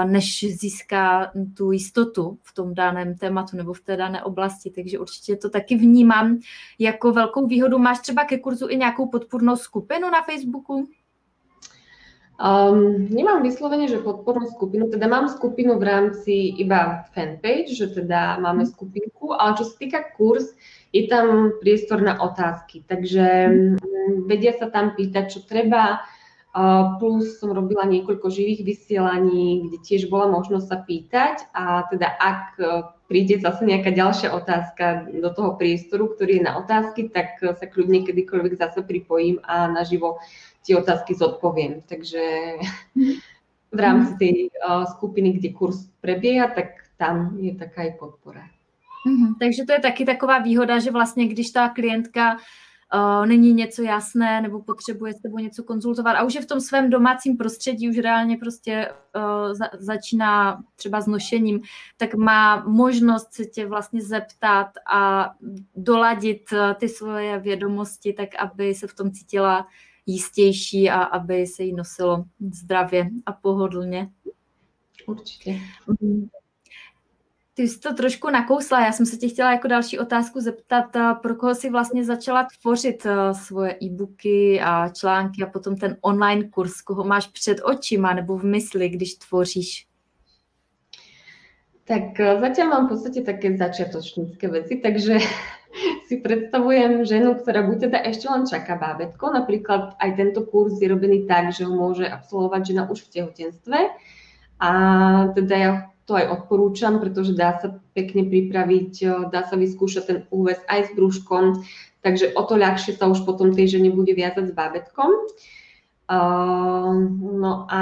než 0.05 0.47
získá 0.49 1.33
tu 1.57 1.73
jistotu 1.73 2.39
v 2.43 2.55
tom 2.55 2.75
daném 2.75 3.15
tématu 3.15 3.57
nebo 3.57 3.73
v 3.73 3.81
té 3.81 3.97
dané 3.97 4.23
oblasti. 4.23 4.71
Takže 4.71 4.99
určitě 4.99 5.37
to 5.37 5.51
taky 5.51 5.77
vnímám 5.77 6.39
jako 6.79 7.13
velkou 7.13 7.47
výhodu. 7.47 7.79
Máš 7.79 7.99
třeba 7.99 8.25
ke 8.25 8.39
kurzu 8.39 8.69
i 8.69 8.77
nějakou 8.77 9.07
podpůrnou 9.07 9.57
skupinu 9.57 10.11
na 10.11 10.23
Facebooku? 10.23 10.89
Um, 12.39 13.11
nemám 13.11 13.43
vyslovene, 13.43 13.91
že 13.91 13.99
podpornú 13.99 14.47
skupinu, 14.47 14.87
teda 14.87 15.11
mám 15.11 15.27
skupinu 15.27 15.75
v 15.75 15.83
rámci 15.83 16.55
iba 16.63 17.03
fanpage, 17.11 17.75
že 17.75 17.91
teda 17.91 18.39
máme 18.39 18.63
mhm. 18.63 18.71
skupinku, 18.71 19.35
ale 19.35 19.59
čo 19.59 19.67
sa 19.67 19.75
týka 19.75 20.01
kurz, 20.15 20.55
je 20.95 21.11
tam 21.11 21.51
priestor 21.59 21.99
na 21.99 22.15
otázky, 22.23 22.87
takže 22.87 23.27
um, 23.51 24.23
vedia 24.31 24.55
sa 24.55 24.71
tam 24.71 24.95
pýtať, 24.95 25.25
čo 25.35 25.41
treba, 25.51 25.99
plus 26.99 27.39
som 27.39 27.53
robila 27.53 27.85
niekoľko 27.85 28.31
živých 28.33 28.65
vysielaní, 28.65 29.69
kde 29.69 29.79
tiež 29.85 30.09
bola 30.09 30.33
možnosť 30.33 30.67
sa 30.67 30.79
pýtať 30.81 31.37
a 31.55 31.87
teda 31.87 32.09
ak 32.09 32.43
e, 32.57 32.65
príde 33.07 33.41
zase 33.41 33.65
nejaká 33.65 33.93
ďalšia 33.93 34.33
otázka 34.33 35.13
do 35.13 35.31
toho 35.33 35.55
priestoru, 35.61 36.13
ktorý 36.13 36.41
je 36.41 36.47
na 36.49 36.59
otázky, 36.61 37.09
tak 37.09 37.41
sa 37.41 37.67
kľudne 37.69 38.05
kedykoľvek 38.05 38.59
zase 38.59 38.81
pripojím 38.85 39.41
a 39.45 39.69
naživo 39.69 40.21
tie 40.69 40.77
otázky 40.77 41.17
zodpoviem. 41.17 41.81
Takže 41.89 42.23
v 43.77 43.79
rámci 43.81 44.13
tej 44.17 44.35
uh, 44.49 44.85
skupiny, 44.85 45.41
kde 45.41 45.57
kurz 45.57 45.89
prebieha, 46.01 46.49
tak 46.53 46.89
tam 47.01 47.37
je 47.41 47.57
taká 47.57 47.89
aj 47.89 47.93
podpora. 48.01 48.45
Mm-hmm. 49.07 49.41
Takže 49.41 49.65
to 49.65 49.73
je 49.73 49.81
taky 49.81 50.05
taková 50.05 50.39
výhoda, 50.39 50.79
že 50.79 50.91
vlastně 50.91 51.27
když 51.27 51.51
ta 51.51 51.69
klientka 51.69 52.37
uh, 52.95 53.27
není 53.27 53.53
něco 53.53 53.83
jasné 53.83 54.41
nebo 54.41 54.63
potřebuje 54.63 55.15
s 55.15 55.21
tebou 55.21 55.39
něco 55.39 55.65
konzultovat 55.65 56.17
a 56.17 56.23
už 56.23 56.35
je 56.35 56.41
v 56.41 56.47
tom 56.47 56.61
svém 56.61 56.91
domácím 56.91 57.37
prostředí, 57.37 57.89
už 57.89 57.99
reálně 57.99 58.37
prostě 58.37 58.93
uh, 59.17 59.55
za, 59.55 59.71
začíná 59.79 60.63
třeba 60.77 61.01
s 61.01 61.07
nošením, 61.07 61.61
tak 61.97 62.15
má 62.15 62.65
možnost 62.67 63.35
se 63.35 63.45
tě 63.45 63.67
vlastně 63.67 64.03
zeptat 64.03 64.69
a 64.93 65.31
doladit 65.77 66.53
uh, 66.53 66.59
ty 66.75 66.89
svoje 66.89 67.39
vědomosti 67.39 68.13
tak, 68.13 68.29
aby 68.39 68.75
se 68.75 68.87
v 68.87 68.95
tom 68.95 69.11
cítila 69.11 69.67
jistější 70.07 70.91
a 70.91 71.03
aby 71.03 71.47
se 71.47 71.63
jí 71.63 71.75
nosilo 71.75 72.25
zdravě 72.53 73.11
a 73.27 73.33
pohodlně. 73.33 74.11
Určitě. 75.07 75.61
Ty 77.59 77.69
jsi 77.69 77.81
to 77.81 77.95
trošku 77.95 78.31
nakousla, 78.31 78.85
já 78.85 78.93
jsem 78.93 79.07
se 79.07 79.17
tě 79.17 79.29
chtěla 79.29 79.53
jako 79.53 79.69
další 79.69 79.99
otázku 79.99 80.41
zeptat, 80.41 80.97
eh, 80.97 81.15
pro 81.23 81.35
koho 81.35 81.55
jsi 81.55 81.71
vlastně 81.71 82.05
začala 82.05 82.47
tvořit 82.61 83.07
eh, 83.07 83.35
svoje 83.35 83.77
e-booky 83.83 84.61
a 84.61 84.89
články 84.89 85.43
a 85.43 85.47
potom 85.47 85.77
ten 85.77 85.97
online 86.01 86.49
kurz, 86.49 86.81
koho 86.83 87.05
máš 87.05 87.27
před 87.27 87.59
očima 87.65 88.15
nebo 88.15 88.39
v 88.39 88.45
mysli, 88.45 88.89
když 88.89 89.15
tvoříš? 89.15 89.87
Tak 91.85 92.21
eh, 92.21 92.39
zatiaľ 92.41 92.67
mám 92.71 92.87
v 92.87 92.91
podstate 92.95 93.27
také 93.27 93.51
začiatočnícke 93.59 94.49
veci, 94.49 94.79
takže 94.79 95.19
si 96.07 96.17
predstavujem 96.23 97.03
ženu, 97.03 97.35
ktorá 97.43 97.67
buď 97.67 97.91
teda 97.91 97.99
ešte 98.07 98.31
len 98.31 98.47
čaká 98.47 98.79
bábetko, 98.79 99.35
napríklad 99.35 99.99
aj 99.99 100.11
tento 100.15 100.47
kurz 100.47 100.79
je 100.79 100.87
robený 100.87 101.27
tak, 101.27 101.51
že 101.51 101.67
ho 101.67 101.75
môže 101.75 102.07
absolvovať 102.07 102.71
žena 102.71 102.87
už 102.87 103.03
v 103.03 103.13
tehotenstve 103.19 103.79
a 104.63 104.71
teda 105.35 105.57
ja 105.59 105.91
to 106.09 106.17
aj 106.17 106.41
odporúčam, 106.41 106.97
pretože 106.97 107.37
dá 107.37 107.61
sa 107.61 107.77
pekne 107.93 108.25
pripraviť, 108.25 108.93
e, 109.05 109.07
dá 109.29 109.45
sa 109.45 109.61
vyskúšať 109.61 110.03
ten 110.09 110.19
úves 110.33 110.57
aj 110.65 110.89
s 110.89 110.91
brúškom, 110.97 111.61
takže 112.01 112.33
o 112.33 112.43
to 112.49 112.57
ľahšie 112.57 112.97
sa 112.97 113.13
už 113.13 113.29
potom 113.29 113.53
tej 113.53 113.77
žene 113.77 113.93
bude 113.93 114.17
viazať 114.17 114.49
s 114.49 114.57
bábetkom. 114.57 115.13
Uh, 116.09 116.97
no 117.21 117.69
a 117.69 117.81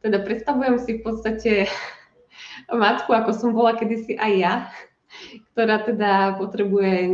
teda 0.00 0.24
predstavujem 0.24 0.80
si 0.80 0.96
v 0.96 1.04
podstate 1.04 1.52
matku, 2.72 3.12
ako 3.12 3.36
som 3.36 3.52
bola 3.52 3.76
kedysi 3.76 4.16
aj 4.16 4.32
ja, 4.32 4.54
ktorá 5.52 5.84
teda 5.84 6.40
potrebuje 6.40 7.12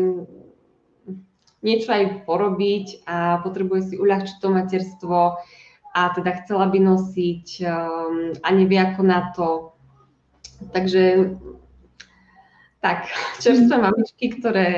niečo 1.66 1.90
aj 1.90 2.23
porobiť 2.28 3.09
a 3.11 3.42
potrebuje 3.42 3.80
si 3.90 3.94
uľahčiť 3.99 4.37
to 4.38 4.49
materstvo 4.54 5.18
a 5.94 6.00
teda 6.14 6.44
chcela 6.44 6.71
by 6.71 6.78
nosiť 6.78 7.47
um, 7.66 8.38
a 8.38 8.49
nevie 8.54 8.78
ako 8.78 9.02
na 9.02 9.35
to, 9.35 9.74
Takže 10.73 11.31
tak, 12.81 13.09
čerstvé 13.43 13.77
mamičky, 13.79 14.29
ktoré 14.29 14.69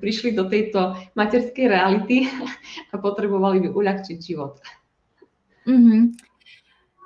prišli 0.00 0.32
do 0.32 0.48
tejto 0.48 0.96
materskej 1.12 1.68
reality 1.68 2.32
a 2.92 2.98
potrebovali 2.98 3.60
by 3.60 3.68
uľahčiť 3.68 4.18
život. 4.22 4.56
Mm-hmm. 5.68 6.16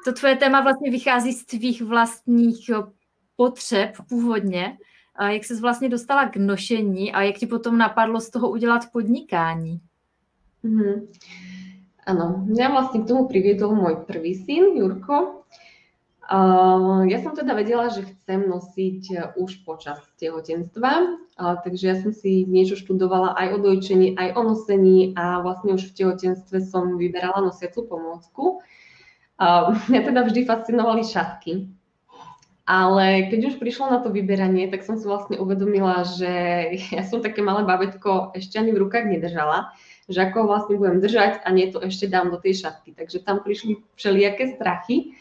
To 0.05 0.13
tvoje 0.13 0.37
téma 0.37 0.61
vlastně 0.61 0.91
vychází 0.91 1.33
z 1.33 1.45
tvých 1.45 1.83
vlastních 1.83 2.71
potřeb 3.37 3.97
původně. 4.09 4.79
A 5.17 5.31
jak 5.31 5.45
jsi 5.45 5.61
vlastně 5.61 5.89
dostala 5.89 6.29
k 6.29 6.37
nošení 6.37 7.13
a 7.13 7.23
jak 7.23 7.37
ti 7.37 7.47
potom 7.47 7.79
napadlo 7.79 8.21
z 8.21 8.31
toho 8.31 8.51
udělat 8.51 8.83
podnikání? 8.93 9.81
Mm-hmm. 10.65 11.07
Áno, 12.05 12.45
mňa 12.45 12.69
vlastne 12.69 13.01
k 13.01 13.09
tomu 13.09 13.25
priviedol 13.25 13.73
môj 13.73 14.05
prvý 14.05 14.37
syn, 14.37 14.77
Jurko, 14.77 15.44
ja 17.05 17.19
som 17.21 17.37
teda 17.37 17.53
vedela, 17.53 17.93
že 17.93 18.09
chcem 18.09 18.49
nosiť 18.49 19.03
e, 19.13 19.15
už 19.37 19.61
počas 19.69 20.01
tehotenstva, 20.17 21.21
takže 21.37 21.85
ja 21.85 21.97
som 22.01 22.17
si 22.17 22.49
niečo 22.49 22.81
študovala 22.81 23.37
aj 23.37 23.47
o 23.53 23.59
dojčení, 23.61 24.17
aj 24.17 24.33
o 24.33 24.41
nosení 24.41 25.13
a 25.21 25.45
vlastne 25.45 25.77
už 25.77 25.93
v 25.93 25.97
tehotenstve 26.01 26.65
som 26.65 26.97
vyberala 26.97 27.45
nosiacu 27.45 27.85
pomôcku. 27.85 28.65
Mňa 29.91 30.01
teda 30.01 30.21
vždy 30.25 30.41
fascinovali 30.49 31.03
šatky, 31.05 31.69
ale 32.65 33.29
keď 33.29 33.53
už 33.53 33.55
prišlo 33.61 33.93
na 33.93 34.01
to 34.01 34.09
vyberanie, 34.09 34.73
tak 34.73 34.89
som 34.89 34.97
si 34.97 35.05
vlastne 35.05 35.37
uvedomila, 35.37 36.09
že 36.09 36.33
ja 36.97 37.05
som 37.05 37.21
také 37.21 37.45
malé 37.45 37.69
babetko 37.69 38.33
ešte 38.33 38.57
ani 38.57 38.73
v 38.73 38.81
rukách 38.81 39.05
nedržala, 39.05 39.77
že 40.09 40.25
ako 40.25 40.49
vlastne 40.49 40.81
budem 40.81 41.05
držať 41.05 41.45
a 41.45 41.49
nie 41.53 41.69
to 41.69 41.85
ešte 41.85 42.09
dám 42.09 42.33
do 42.33 42.41
tej 42.41 42.65
šatky. 42.65 42.97
Takže 42.97 43.21
tam 43.21 43.45
prišli 43.45 43.85
všelijaké 44.01 44.57
strachy. 44.57 45.13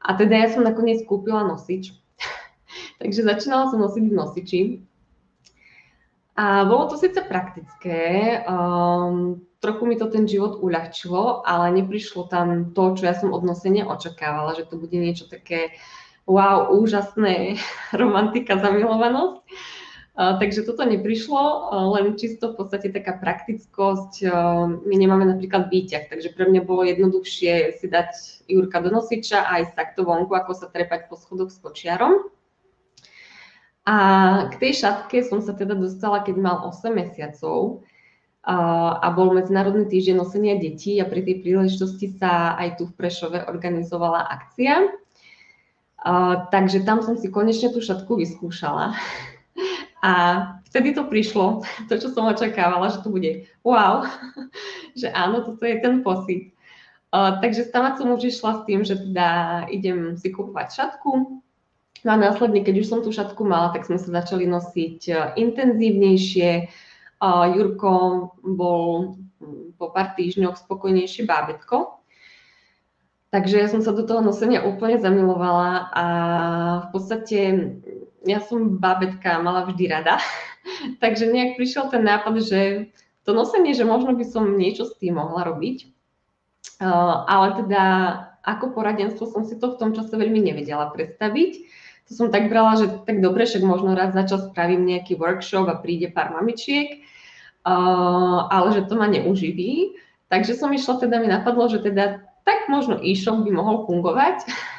A 0.00 0.16
teda 0.16 0.34
ja 0.36 0.48
som 0.48 0.64
nakoniec 0.64 1.04
kúpila 1.04 1.44
nosič. 1.44 1.92
Takže 3.00 3.20
začínala 3.24 3.68
som 3.68 3.80
nosiť 3.80 4.04
v 4.08 4.16
nosiči. 4.16 4.62
A 6.40 6.64
bolo 6.64 6.88
to 6.88 6.96
síce 6.96 7.20
praktické, 7.20 8.40
um, 8.48 9.44
trochu 9.60 9.84
mi 9.84 10.00
to 10.00 10.08
ten 10.08 10.24
život 10.24 10.56
uľahčilo, 10.64 11.44
ale 11.44 11.68
neprišlo 11.76 12.32
tam 12.32 12.72
to, 12.72 12.96
čo 12.96 13.02
ja 13.04 13.12
som 13.12 13.36
od 13.36 13.44
nosenia 13.44 13.84
očakávala, 13.84 14.56
že 14.56 14.64
to 14.64 14.80
bude 14.80 14.96
niečo 14.96 15.28
také 15.28 15.76
wow, 16.24 16.72
úžasné, 16.72 17.60
romantika, 18.00 18.56
zamilovanosť. 18.56 19.44
Takže 20.18 20.66
toto 20.66 20.82
neprišlo, 20.82 21.70
len 21.96 22.18
čisto 22.18 22.50
v 22.50 22.58
podstate 22.58 22.90
taká 22.90 23.14
praktickosť. 23.16 24.26
My 24.82 24.94
nemáme 24.98 25.22
napríklad 25.22 25.70
výťah, 25.70 26.10
takže 26.10 26.34
pre 26.34 26.50
mňa 26.50 26.66
bolo 26.66 26.82
jednoduchšie 26.82 27.78
si 27.78 27.86
dať 27.86 28.42
Jurka 28.50 28.82
do 28.82 28.90
nosiča 28.90 29.46
a 29.46 29.62
ísť 29.62 29.72
takto 29.78 30.02
vonku, 30.02 30.34
ako 30.34 30.52
sa 30.52 30.66
trepať 30.66 31.06
po 31.06 31.14
schodoch 31.14 31.54
s 31.54 31.62
kočiarom. 31.62 32.26
A 33.86 33.96
k 34.52 34.54
tej 34.60 34.82
šatke 34.82 35.24
som 35.24 35.40
sa 35.40 35.56
teda 35.56 35.78
dostala, 35.78 36.20
keď 36.20 36.36
mal 36.36 36.56
8 36.68 36.90
mesiacov 36.90 37.86
a 38.44 39.06
bol 39.14 39.36
Medzinárodný 39.36 39.88
týždeň 39.88 40.16
nosenia 40.16 40.56
detí 40.56 40.96
a 40.98 41.08
pri 41.08 41.22
tej 41.22 41.44
príležitosti 41.44 42.12
sa 42.18 42.58
aj 42.58 42.82
tu 42.82 42.88
v 42.88 42.96
Prešove 42.98 43.46
organizovala 43.46 44.26
akcia. 44.26 44.90
takže 46.50 46.84
tam 46.84 47.00
som 47.00 47.16
si 47.16 47.30
konečne 47.32 47.72
tú 47.72 47.80
šatku 47.80 48.20
vyskúšala. 48.20 48.92
A 50.00 50.12
vtedy 50.72 50.96
to 50.96 51.04
prišlo, 51.04 51.60
to, 51.88 51.94
čo 52.00 52.08
som 52.12 52.24
očakávala, 52.28 52.88
že 52.88 53.04
to 53.04 53.12
bude 53.12 53.44
wow, 53.60 54.08
že 55.00 55.12
áno, 55.12 55.44
toto 55.44 55.60
je 55.64 55.76
ten 55.80 56.00
pocit. 56.00 56.56
Uh, 57.10 57.42
takže 57.42 57.66
stávať 57.66 58.00
som 58.00 58.14
už 58.14 58.22
išla 58.30 58.62
s 58.62 58.64
tým, 58.70 58.80
že 58.86 58.94
teda 58.94 59.28
idem 59.68 60.14
si 60.14 60.30
kúpovať 60.30 60.68
šatku. 60.78 61.42
No 62.00 62.08
a 62.08 62.16
následne, 62.16 62.62
keď 62.62 62.80
už 62.80 62.86
som 62.86 63.00
tú 63.02 63.10
šatku 63.10 63.42
mala, 63.44 63.74
tak 63.74 63.84
sme 63.84 63.98
sa 63.98 64.08
začali 64.22 64.46
nosiť 64.46 65.00
uh, 65.10 65.18
intenzívnejšie. 65.34 66.70
Uh, 67.20 67.44
Jurko 67.52 67.92
bol 68.40 69.18
po 69.76 69.86
pár 69.90 70.14
týždňoch 70.14 70.60
spokojnejšie 70.60 71.26
bábetko. 71.26 72.00
Takže 73.30 73.62
ja 73.62 73.68
som 73.70 73.78
sa 73.78 73.94
do 73.94 74.02
toho 74.02 74.22
nosenia 74.22 74.66
úplne 74.66 74.98
zamilovala 74.98 75.86
a 75.94 76.04
v 76.82 76.86
podstate 76.90 77.38
ja 78.24 78.40
som 78.44 78.76
bábetka 78.76 79.40
mala 79.40 79.64
vždy 79.68 79.84
rada, 79.88 80.20
takže 81.02 81.30
nejak 81.30 81.56
prišiel 81.56 81.88
ten 81.88 82.04
nápad, 82.04 82.34
že 82.40 82.60
to 83.24 83.36
nosenie, 83.36 83.76
že 83.76 83.84
možno 83.84 84.16
by 84.16 84.24
som 84.24 84.56
niečo 84.56 84.88
s 84.88 84.96
tým 84.96 85.20
mohla 85.20 85.44
robiť. 85.44 85.88
Uh, 86.80 87.24
ale 87.28 87.60
teda 87.60 87.82
ako 88.40 88.72
poradenstvo 88.72 89.28
som 89.28 89.44
si 89.44 89.60
to 89.60 89.76
v 89.76 89.78
tom 89.80 89.90
čase 89.92 90.12
veľmi 90.12 90.40
nevedela 90.40 90.88
predstaviť. 90.88 91.52
To 92.08 92.12
som 92.16 92.26
tak 92.32 92.48
brala, 92.48 92.80
že 92.80 92.86
tak 93.04 93.20
dobre, 93.20 93.44
však 93.44 93.62
možno 93.62 93.92
raz 93.92 94.16
za 94.16 94.24
čas 94.24 94.48
spravím 94.48 94.88
nejaký 94.88 95.14
workshop 95.20 95.68
a 95.68 95.78
príde 95.78 96.08
pár 96.08 96.32
mamičiek, 96.32 97.04
uh, 97.68 98.48
ale 98.48 98.80
že 98.80 98.88
to 98.88 98.96
ma 98.96 99.06
neuživí. 99.12 100.00
Takže 100.32 100.56
som 100.56 100.72
išla, 100.72 101.04
teda 101.04 101.20
mi 101.20 101.28
napadlo, 101.28 101.68
že 101.68 101.84
teda 101.84 102.24
tak 102.48 102.66
možno 102.72 102.96
e-shop 102.98 103.44
by 103.44 103.50
mohol 103.52 103.84
fungovať 103.84 104.42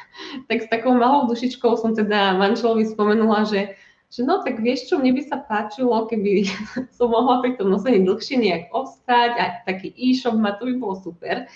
tak 0.48 0.64
s 0.64 0.68
takou 0.68 0.94
malou 0.96 1.28
dušičkou 1.28 1.76
som 1.78 1.96
teda 1.96 2.36
manželovi 2.36 2.88
spomenula, 2.88 3.44
že, 3.48 3.76
že 4.12 4.20
no 4.24 4.40
tak 4.44 4.60
vieš 4.60 4.92
čo, 4.92 5.00
mne 5.00 5.16
by 5.16 5.22
sa 5.24 5.40
páčilo, 5.42 6.08
keby 6.08 6.48
som 6.96 7.12
mohla 7.12 7.40
pri 7.40 7.56
tom 7.56 7.72
nosení 7.72 8.04
dlhšie 8.04 8.36
nejak 8.40 8.64
ostať 8.72 9.30
a 9.38 9.44
taký 9.64 9.92
e-shop 9.96 10.36
ma, 10.36 10.56
to 10.56 10.68
by 10.68 10.74
bolo 10.76 10.96
super. 11.00 11.48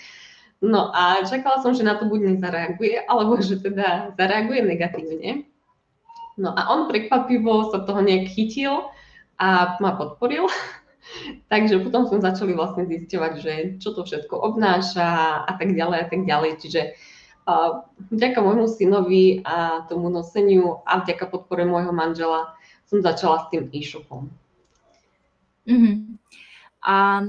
No 0.57 0.89
a 0.89 1.21
čakala 1.21 1.61
som, 1.61 1.77
že 1.77 1.85
na 1.85 2.01
to 2.01 2.09
buď 2.09 2.33
nezareaguje, 2.33 3.05
alebo 3.05 3.37
že 3.37 3.61
teda 3.61 4.17
zareaguje 4.17 4.65
negatívne. 4.65 5.45
No 6.37 6.53
a 6.53 6.73
on 6.73 6.89
prekvapivo 6.89 7.69
sa 7.69 7.85
toho 7.85 8.01
nejak 8.01 8.33
chytil 8.33 8.89
a 9.37 9.77
ma 9.77 9.93
podporil. 9.97 10.49
Takže 11.53 11.81
potom 11.85 12.09
sme 12.09 12.25
začali 12.25 12.57
vlastne 12.57 12.89
zisťovať, 12.89 13.33
že 13.37 13.53
čo 13.77 13.93
to 13.93 14.01
všetko 14.01 14.33
obnáša 14.33 15.45
a 15.45 15.51
tak 15.57 15.77
ďalej 15.77 15.97
a 16.03 16.07
tak 16.09 16.21
ďalej. 16.25 16.51
Čiže 16.61 16.81
vďaka 18.11 18.43
môjmu 18.43 18.67
synovi 18.67 19.41
a 19.47 19.87
tomu 19.87 20.11
noseniu 20.11 20.83
a 20.83 20.99
vďaka 20.99 21.25
podpore 21.31 21.63
môjho 21.63 21.95
manžela 21.95 22.57
som 22.87 23.01
začala 23.01 23.43
s 23.43 23.49
tým 23.51 23.71
e-shopom. 23.71 24.31
Mm-hmm. 25.67 26.17
A 26.87 27.21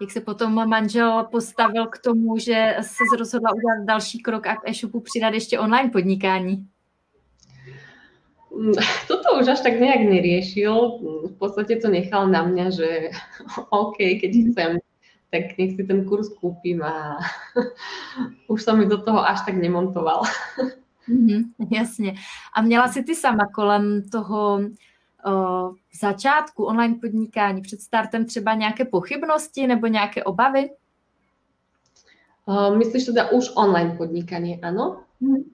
jak 0.00 0.10
se 0.10 0.20
potom 0.20 0.68
manžel 0.68 1.28
postavil 1.30 1.86
k 1.86 1.98
tomu, 1.98 2.38
že 2.38 2.76
se 2.80 3.16
rozhodla 3.18 3.50
udělat 3.54 3.84
další 3.84 4.18
krok 4.18 4.46
a 4.46 4.56
k 4.56 4.68
e-shopu 4.68 5.00
přidat 5.00 5.34
ještě 5.34 5.58
online 5.58 5.90
podnikání? 5.90 6.66
Toto 9.08 9.40
už 9.40 9.48
až 9.48 9.60
tak 9.60 9.80
nejak 9.80 10.00
neriešil. 10.00 10.98
V 11.30 11.34
podstate 11.38 11.76
to 11.76 11.88
nechal 11.88 12.28
na 12.28 12.42
mňa, 12.42 12.70
že 12.70 12.88
OK, 13.70 13.96
keď 13.96 14.30
chcem, 14.50 14.70
tak 15.30 15.58
nech 15.58 15.76
si 15.76 15.84
ten 15.84 16.04
kurz 16.04 16.28
kúpim 16.28 16.82
a 16.82 17.18
už 18.48 18.62
som 18.62 18.78
mi 18.78 18.86
do 18.86 18.98
toho 18.98 19.22
až 19.22 19.40
tak 19.46 19.54
nemontoval. 19.54 20.22
Mm-hmm, 21.08 21.42
jasně. 21.70 22.14
A 22.56 22.62
měla 22.62 22.88
si 22.88 23.02
ty 23.02 23.14
sama 23.14 23.46
kolem 23.54 24.02
toho 24.10 24.60
o, 25.26 25.74
začátku 26.00 26.64
online 26.64 26.94
podnikání 27.00 27.62
před 27.62 27.80
startem 27.80 28.26
třeba 28.26 28.54
nějaké 28.54 28.84
pochybnosti 28.84 29.66
nebo 29.66 29.86
nějaké 29.86 30.24
obavy? 30.24 30.70
Uh, 32.46 32.76
myslíš 32.76 33.04
teda 33.04 33.30
už 33.30 33.50
online 33.54 33.94
podnikanie, 33.96 34.58
ano? 34.62 35.02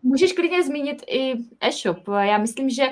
Můžeš 0.02 0.32
klidně 0.32 0.62
zmínit 0.62 1.02
i 1.08 1.34
e-shop. 1.60 2.08
Já 2.20 2.38
myslím, 2.38 2.70
že 2.70 2.82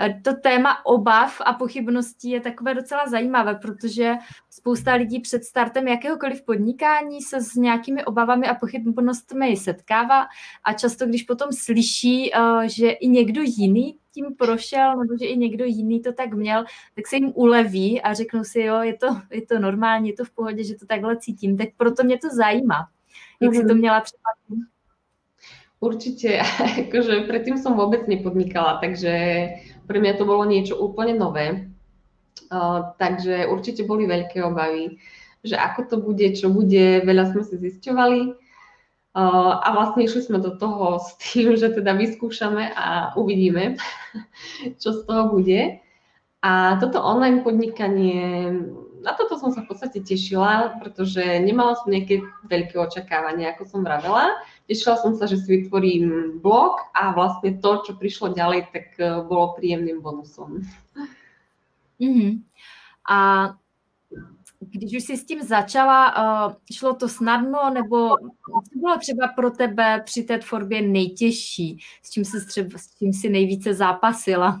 eh, 0.00 0.20
to 0.24 0.34
téma 0.34 0.86
obav 0.86 1.40
a 1.44 1.52
pochybností 1.52 2.30
je 2.30 2.40
takové 2.40 2.74
docela 2.74 3.06
zajímavé, 3.06 3.54
protože 3.54 4.14
spousta 4.50 4.94
lidí 4.94 5.20
před 5.20 5.44
startem 5.44 5.88
jakéhokoliv 5.88 6.42
podnikání 6.42 7.22
se 7.22 7.40
s 7.40 7.54
nějakými 7.54 8.04
obavami 8.04 8.46
a 8.46 8.54
pochybnostmi 8.54 9.56
setkává 9.56 10.26
a 10.64 10.72
často, 10.72 11.06
když 11.06 11.22
potom 11.22 11.52
slyší, 11.52 12.34
eh, 12.34 12.68
že 12.68 12.90
i 12.90 13.08
někdo 13.08 13.42
jiný 13.44 13.98
tím 14.14 14.34
prošel, 14.38 14.96
nebo 14.96 15.16
že 15.20 15.26
i 15.26 15.36
někdo 15.36 15.64
jiný 15.64 16.00
to 16.02 16.12
tak 16.12 16.34
měl, 16.34 16.64
tak 16.94 17.06
se 17.06 17.16
jim 17.16 17.32
uleví 17.34 18.02
a 18.02 18.14
řeknou 18.14 18.44
si, 18.44 18.60
jo, 18.60 18.80
je 18.80 18.96
to, 18.96 19.06
je 19.30 19.46
to 19.46 19.58
normální, 19.58 20.08
je 20.08 20.14
to 20.14 20.24
v 20.24 20.30
pohodě, 20.30 20.64
že 20.64 20.74
to 20.74 20.86
takhle 20.86 21.16
cítím. 21.16 21.56
Tak 21.56 21.68
proto 21.76 22.04
mě 22.04 22.18
to 22.18 22.28
zajímá. 22.28 22.88
Jak 23.40 23.52
mm-hmm. 23.52 23.60
si 23.60 23.66
to 23.66 23.72
mhm. 23.72 23.78
měla 23.78 24.00
třeba 24.00 24.66
Určite, 25.78 26.42
akože 26.86 27.30
predtým 27.30 27.56
som 27.58 27.78
vôbec 27.78 28.10
nepodnikala, 28.10 28.82
takže 28.82 29.12
pre 29.86 29.98
mňa 30.02 30.18
to 30.18 30.24
bolo 30.26 30.42
niečo 30.42 30.74
úplne 30.74 31.14
nové. 31.14 31.70
Uh, 32.48 32.94
takže 32.96 33.50
určite 33.50 33.84
boli 33.84 34.08
veľké 34.08 34.40
obavy, 34.40 34.96
že 35.44 35.58
ako 35.58 35.80
to 35.84 35.96
bude, 36.00 36.26
čo 36.32 36.48
bude, 36.48 37.04
veľa 37.04 37.34
sme 37.34 37.42
si 37.44 37.60
zisťovali 37.60 38.20
uh, 39.12 39.52
a 39.60 39.68
vlastne 39.74 40.06
išli 40.06 40.22
sme 40.24 40.38
do 40.40 40.56
toho 40.56 40.96
s 41.04 41.18
tým, 41.20 41.58
že 41.58 41.74
teda 41.74 41.92
vyskúšame 41.98 42.72
a 42.72 43.12
uvidíme, 43.20 43.76
čo 44.80 44.96
z 44.96 45.00
toho 45.04 45.28
bude. 45.34 45.82
A 46.38 46.78
toto 46.78 47.02
online 47.02 47.42
podnikanie, 47.42 48.54
na 49.02 49.14
toto 49.14 49.38
som 49.38 49.54
sa 49.54 49.62
v 49.62 49.70
podstate 49.70 50.02
tešila, 50.02 50.78
pretože 50.82 51.22
nemala 51.42 51.78
som 51.78 51.90
nejaké 51.90 52.22
veľké 52.50 52.76
očakávania, 52.78 53.54
ako 53.54 53.64
som 53.66 53.80
vravela 53.82 54.34
Tešila 54.68 55.00
som 55.00 55.16
sa, 55.16 55.24
že 55.24 55.40
si 55.40 55.48
vytvorím 55.48 56.36
blog 56.44 56.92
a 56.92 57.16
vlastne 57.16 57.56
to, 57.56 57.80
čo 57.88 57.96
prišlo 57.96 58.36
ďalej, 58.36 58.68
tak 58.68 58.86
e, 59.00 59.24
bolo 59.24 59.56
príjemným 59.56 60.04
bonusom. 60.04 60.60
Mm-hmm. 61.96 62.44
A 63.08 63.18
když 64.60 64.96
už 64.96 65.02
jsi 65.02 65.16
s 65.16 65.26
tím 65.26 65.42
začala, 65.42 66.12
uh, 66.48 66.54
šlo 66.72 66.94
to 66.94 67.08
snadno, 67.08 67.70
nebo 67.70 68.16
co 68.72 68.78
bylo 68.78 68.98
třeba 68.98 69.28
pro 69.28 69.50
tebe 69.50 70.02
při 70.04 70.22
té 70.22 70.38
tvorbě 70.38 70.82
nejtěžší? 70.82 71.78
S 72.02 72.10
čím, 72.10 72.24
se 72.24 72.46
třeba, 72.46 72.78
s 72.78 72.98
čím 72.98 73.12
si 73.12 73.28
nejvíce 73.28 73.74
zápasila? 73.74 74.60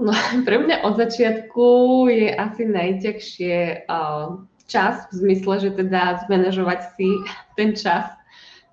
No, 0.00 0.16
pre 0.48 0.56
mňa 0.56 0.80
od 0.88 0.96
začiatku 0.96 1.66
je 2.08 2.32
asi 2.32 2.64
najťažšie 2.64 3.84
uh, 3.84 4.40
čas, 4.64 5.04
v 5.12 5.14
zmysle, 5.28 5.54
že 5.60 5.70
teda 5.76 6.24
zmanéžovať 6.24 6.96
si 6.96 7.20
ten 7.60 7.76
čas 7.76 8.08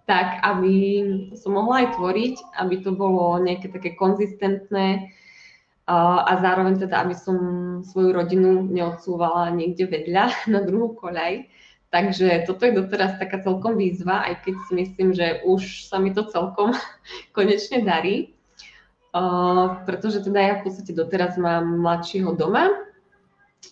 tak, 0.08 0.40
aby 0.40 1.04
som 1.36 1.60
mohla 1.60 1.84
aj 1.84 2.00
tvoriť, 2.00 2.36
aby 2.64 2.80
to 2.80 2.96
bolo 2.96 3.44
nejaké 3.44 3.68
také 3.68 3.92
konzistentné 4.00 5.12
a 5.88 6.32
zároveň 6.44 6.84
teda, 6.84 7.04
aby 7.04 7.16
som 7.16 7.38
svoju 7.84 8.12
rodinu 8.12 8.64
neodsúvala 8.68 9.52
niekde 9.52 9.88
vedľa 9.88 10.32
na 10.54 10.64
druhú 10.64 10.96
koľaj. 10.96 11.48
Takže 11.88 12.44
toto 12.44 12.68
je 12.68 12.76
doteraz 12.76 13.16
taká 13.16 13.40
celkom 13.40 13.80
výzva, 13.80 14.28
aj 14.28 14.44
keď 14.44 14.56
si 14.68 14.72
myslím, 14.76 15.10
že 15.16 15.40
už 15.48 15.88
sa 15.88 16.00
mi 16.04 16.12
to 16.12 16.28
celkom 16.28 16.76
konečne 17.36 17.84
darí. 17.84 18.37
Uh, 19.18 19.82
pretože 19.90 20.22
teda 20.22 20.38
ja 20.38 20.54
v 20.62 20.70
podstate 20.70 20.94
doteraz 20.94 21.42
mám 21.42 21.82
mladšieho 21.82 22.38
doma, 22.38 22.70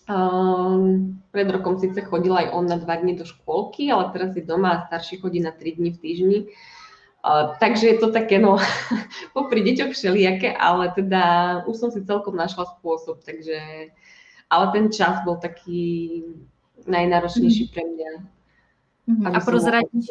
Um, 0.06 1.18
pred 1.30 1.50
rokom 1.50 1.78
síce 1.78 1.98
chodil 2.06 2.30
aj 2.30 2.54
on 2.54 2.66
na 2.66 2.78
dva 2.78 2.94
dní 2.94 3.18
do 3.18 3.26
škôlky, 3.26 3.90
ale 3.90 4.10
teraz 4.14 4.38
je 4.38 4.42
doma 4.46 4.70
a 4.70 4.82
starší 4.86 5.18
chodí 5.18 5.42
na 5.42 5.50
tri 5.50 5.74
dní 5.74 5.90
v 5.90 5.98
týždni. 5.98 6.38
Uh, 7.26 7.58
takže 7.58 7.86
je 7.86 7.98
to 7.98 8.14
také, 8.14 8.38
no, 8.38 8.58
popri 9.34 9.66
deťoch 9.66 9.90
všelijaké, 9.90 10.54
ale 10.54 10.94
teda 10.94 11.22
už 11.66 11.76
som 11.76 11.90
si 11.90 12.06
celkom 12.06 12.38
našla 12.38 12.70
spôsob, 12.78 13.18
takže, 13.26 13.90
ale 14.50 14.64
ten 14.70 14.94
čas 14.94 15.26
bol 15.26 15.42
taký 15.42 16.22
najnáročnější 16.86 17.64
mm. 17.66 17.70
pre 17.74 17.82
mňa. 17.82 18.10
Mm. 19.06 19.26
A 19.26 19.40
prozradíš, 19.42 20.06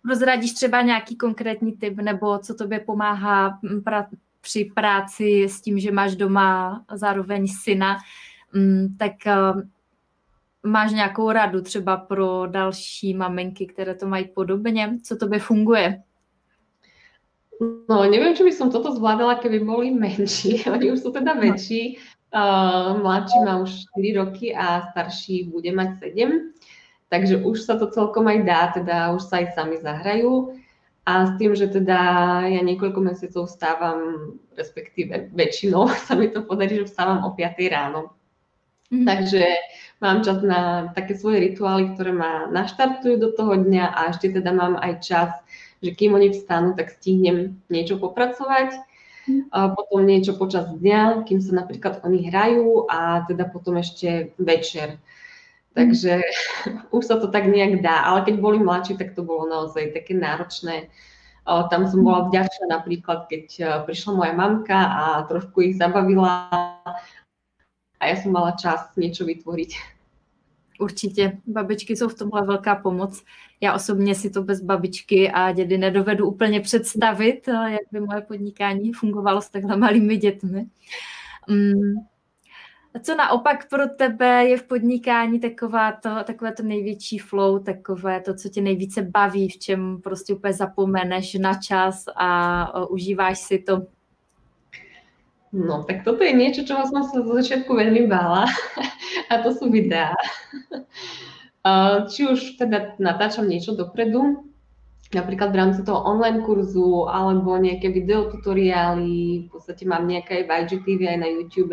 prozradíš 0.00 0.52
třeba 0.52 0.80
nějaký 0.80 1.16
konkrétní 1.16 1.76
tip, 1.76 1.96
nebo 2.00 2.38
co 2.38 2.54
tobě 2.54 2.80
pomáhá 2.80 3.60
pra, 3.84 4.08
při 4.46 4.70
práci 4.70 5.50
s 5.50 5.58
tím, 5.60 5.78
že 5.78 5.90
máš 5.90 6.14
doma 6.14 6.80
zároveň 6.94 7.50
syna, 7.50 7.98
Mm, 8.56 8.96
tak 8.98 9.12
uh, 9.26 9.62
máš 10.62 10.92
nějakou 10.92 11.32
radu 11.32 11.60
třeba 11.60 11.96
pro 11.96 12.46
další 12.46 13.14
maminky, 13.14 13.66
které 13.66 13.94
to 13.94 14.06
mají 14.06 14.24
podobně? 14.24 14.98
Co 15.02 15.16
tobě 15.16 15.38
funguje? 15.38 16.02
No, 17.88 18.04
neviem, 18.04 18.36
či 18.36 18.44
by 18.44 18.52
som 18.52 18.68
toto 18.68 18.92
zvládala, 18.92 19.40
keby 19.40 19.64
boli 19.64 19.88
menší. 19.88 20.60
Oni 20.72 20.92
už 20.92 21.00
sú 21.00 21.08
teda 21.08 21.32
väčší. 21.40 21.96
Uh, 22.28 23.00
mladší 23.00 23.38
má 23.48 23.56
už 23.64 23.88
4 23.96 24.12
roky 24.12 24.52
a 24.52 24.84
starší 24.92 25.48
bude 25.48 25.72
mať 25.72 26.12
7. 26.12 26.52
Takže 27.08 27.40
už 27.40 27.56
sa 27.64 27.80
to 27.80 27.88
celkom 27.88 28.28
aj 28.28 28.38
dá, 28.44 28.60
teda 28.76 28.96
už 29.16 29.24
sa 29.24 29.40
aj 29.40 29.56
sami 29.56 29.80
zahrajú. 29.80 30.52
A 31.06 31.30
s 31.30 31.38
tým, 31.38 31.54
že 31.54 31.70
teda 31.70 31.98
ja 32.50 32.60
niekoľko 32.66 32.98
mesiacov 32.98 33.46
vstávam, 33.46 33.98
respektíve 34.58 35.30
väčšinou 35.30 35.86
sa 36.06 36.18
mi 36.18 36.28
to 36.34 36.42
podarí, 36.42 36.82
že 36.82 36.90
vstávam 36.90 37.22
o 37.22 37.30
5 37.30 37.62
ráno. 37.70 38.10
Mm-hmm. 38.90 39.06
Takže 39.06 39.44
mám 39.98 40.22
čas 40.22 40.42
na 40.46 40.90
také 40.94 41.18
svoje 41.18 41.50
rituály, 41.50 41.94
ktoré 41.94 42.14
ma 42.14 42.46
naštartujú 42.50 43.18
do 43.18 43.30
toho 43.34 43.58
dňa 43.58 43.86
a 43.90 44.00
ešte 44.14 44.30
teda 44.30 44.50
mám 44.54 44.78
aj 44.78 44.92
čas, 45.02 45.30
že 45.82 45.90
kým 45.90 46.14
oni 46.14 46.30
vstanú, 46.30 46.78
tak 46.78 46.94
stihnem 46.94 47.58
niečo 47.66 47.98
popracovať, 47.98 48.78
mm-hmm. 48.78 49.50
a 49.50 49.74
potom 49.74 50.06
niečo 50.06 50.38
počas 50.38 50.70
dňa, 50.70 51.26
kým 51.26 51.42
sa 51.42 51.58
napríklad 51.58 52.02
oni 52.06 52.30
hrajú 52.30 52.86
a 52.86 53.26
teda 53.26 53.50
potom 53.50 53.78
ešte 53.78 54.34
večer. 54.38 55.02
Takže 55.76 56.24
už 56.96 57.04
sa 57.04 57.20
to 57.20 57.28
tak 57.28 57.44
nejak 57.52 57.84
dá, 57.84 58.08
ale 58.08 58.24
keď 58.24 58.40
boli 58.40 58.58
mladší, 58.58 58.96
tak 58.96 59.12
to 59.12 59.20
bolo 59.20 59.44
naozaj 59.44 59.92
také 59.92 60.16
náročné. 60.16 60.88
Tam 61.46 61.86
som 61.86 62.02
bola 62.02 62.26
vďačná 62.26 62.66
napríklad, 62.74 63.30
keď 63.30 63.44
prišla 63.86 64.18
moja 64.18 64.32
mamka 64.34 64.74
a 64.74 65.22
trošku 65.30 65.62
ich 65.62 65.78
zabavila 65.78 66.50
a 68.00 68.06
já 68.06 68.16
jsem 68.16 68.32
mala 68.32 68.50
čas 68.50 68.96
něco 68.96 69.24
vytvořit. 69.24 69.68
Určitě. 70.80 71.38
Babičky 71.46 71.96
jsou 71.96 72.08
v 72.08 72.18
tomhle 72.18 72.46
velká 72.46 72.74
pomoc. 72.74 73.24
Já 73.60 73.74
osobně 73.74 74.14
si 74.14 74.30
to 74.30 74.42
bez 74.42 74.60
babičky 74.60 75.30
a 75.30 75.52
dědy 75.52 75.78
nedovedu 75.78 76.28
úplně 76.28 76.60
představit, 76.60 77.48
jak 77.48 77.80
by 77.92 78.00
moje 78.00 78.20
podnikání 78.20 78.92
fungovalo 78.92 79.42
s 79.42 79.48
takhle 79.50 79.76
malými 79.76 80.16
dětmi. 80.16 80.66
Mm. 81.48 81.94
Co 83.02 83.14
naopak 83.14 83.68
pro 83.68 83.88
tebe 83.88 84.44
je 84.44 84.56
v 84.56 84.62
podnikání 84.62 85.40
taková 85.40 85.92
to, 85.92 86.10
takové 86.24 86.52
to 86.52 86.62
největší 86.62 87.18
flow, 87.18 87.58
takové 87.58 88.20
to, 88.20 88.34
co 88.34 88.48
tě 88.48 88.60
nejvíce 88.60 89.02
baví, 89.02 89.48
v 89.48 89.58
čem 89.58 90.00
prostě 90.02 90.34
úplně 90.34 90.52
zapomeneš 90.52 91.34
na 91.34 91.54
čas 91.54 92.04
a 92.16 92.88
užíváš 92.88 93.38
si 93.38 93.58
to 93.58 93.82
No, 95.52 95.88
tak 95.88 96.04
toto 96.04 96.20
je 96.20 96.36
niečo, 96.36 96.68
čoho 96.68 96.84
som 96.84 97.00
sa 97.06 97.22
zo 97.22 97.32
začiatku 97.32 97.70
veľmi 97.70 98.04
bála 98.10 98.44
a 99.32 99.34
to 99.40 99.56
sú 99.56 99.72
videá. 99.72 100.12
Či 102.12 102.28
už 102.28 102.60
teda 102.60 102.98
natáčam 103.00 103.48
niečo 103.48 103.72
dopredu, 103.72 104.44
napríklad 105.16 105.54
v 105.54 105.58
rámci 105.62 105.80
toho 105.86 106.02
online 106.02 106.44
kurzu, 106.44 107.08
alebo 107.08 107.56
nejaké 107.56 107.88
videotutoriály, 107.88 109.46
v 109.46 109.48
podstate 109.48 109.88
mám 109.88 110.04
nejaké 110.04 110.42
aj 110.42 110.44
v 110.44 110.50
IGTV, 110.50 111.00
aj 111.14 111.18
na 111.24 111.28
YouTube, 111.30 111.72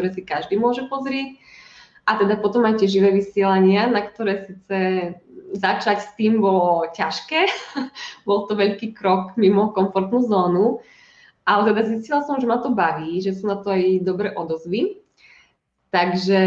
ktoré 0.00 0.16
si 0.16 0.24
každý 0.24 0.56
môže 0.56 0.88
pozrieť. 0.88 1.36
A 2.08 2.16
teda 2.16 2.40
potom 2.40 2.64
aj 2.64 2.80
tie 2.80 2.88
živé 2.88 3.12
vysielania, 3.12 3.84
na 3.84 4.00
ktoré 4.00 4.48
síce 4.48 4.78
začať 5.52 6.00
s 6.00 6.10
tým 6.16 6.40
bolo 6.40 6.88
ťažké. 6.96 7.44
Bol 8.26 8.48
to 8.48 8.56
veľký 8.56 8.96
krok 8.96 9.36
mimo 9.36 9.76
komfortnú 9.76 10.24
zónu. 10.24 10.80
Ale 11.44 11.68
teda 11.68 11.84
zistila 11.84 12.24
som, 12.24 12.40
že 12.40 12.48
ma 12.48 12.64
to 12.64 12.72
baví, 12.72 13.20
že 13.20 13.36
sú 13.36 13.44
na 13.44 13.60
to 13.60 13.76
aj 13.76 14.00
dobré 14.00 14.32
odozvy. 14.32 15.04
Takže 15.92 16.40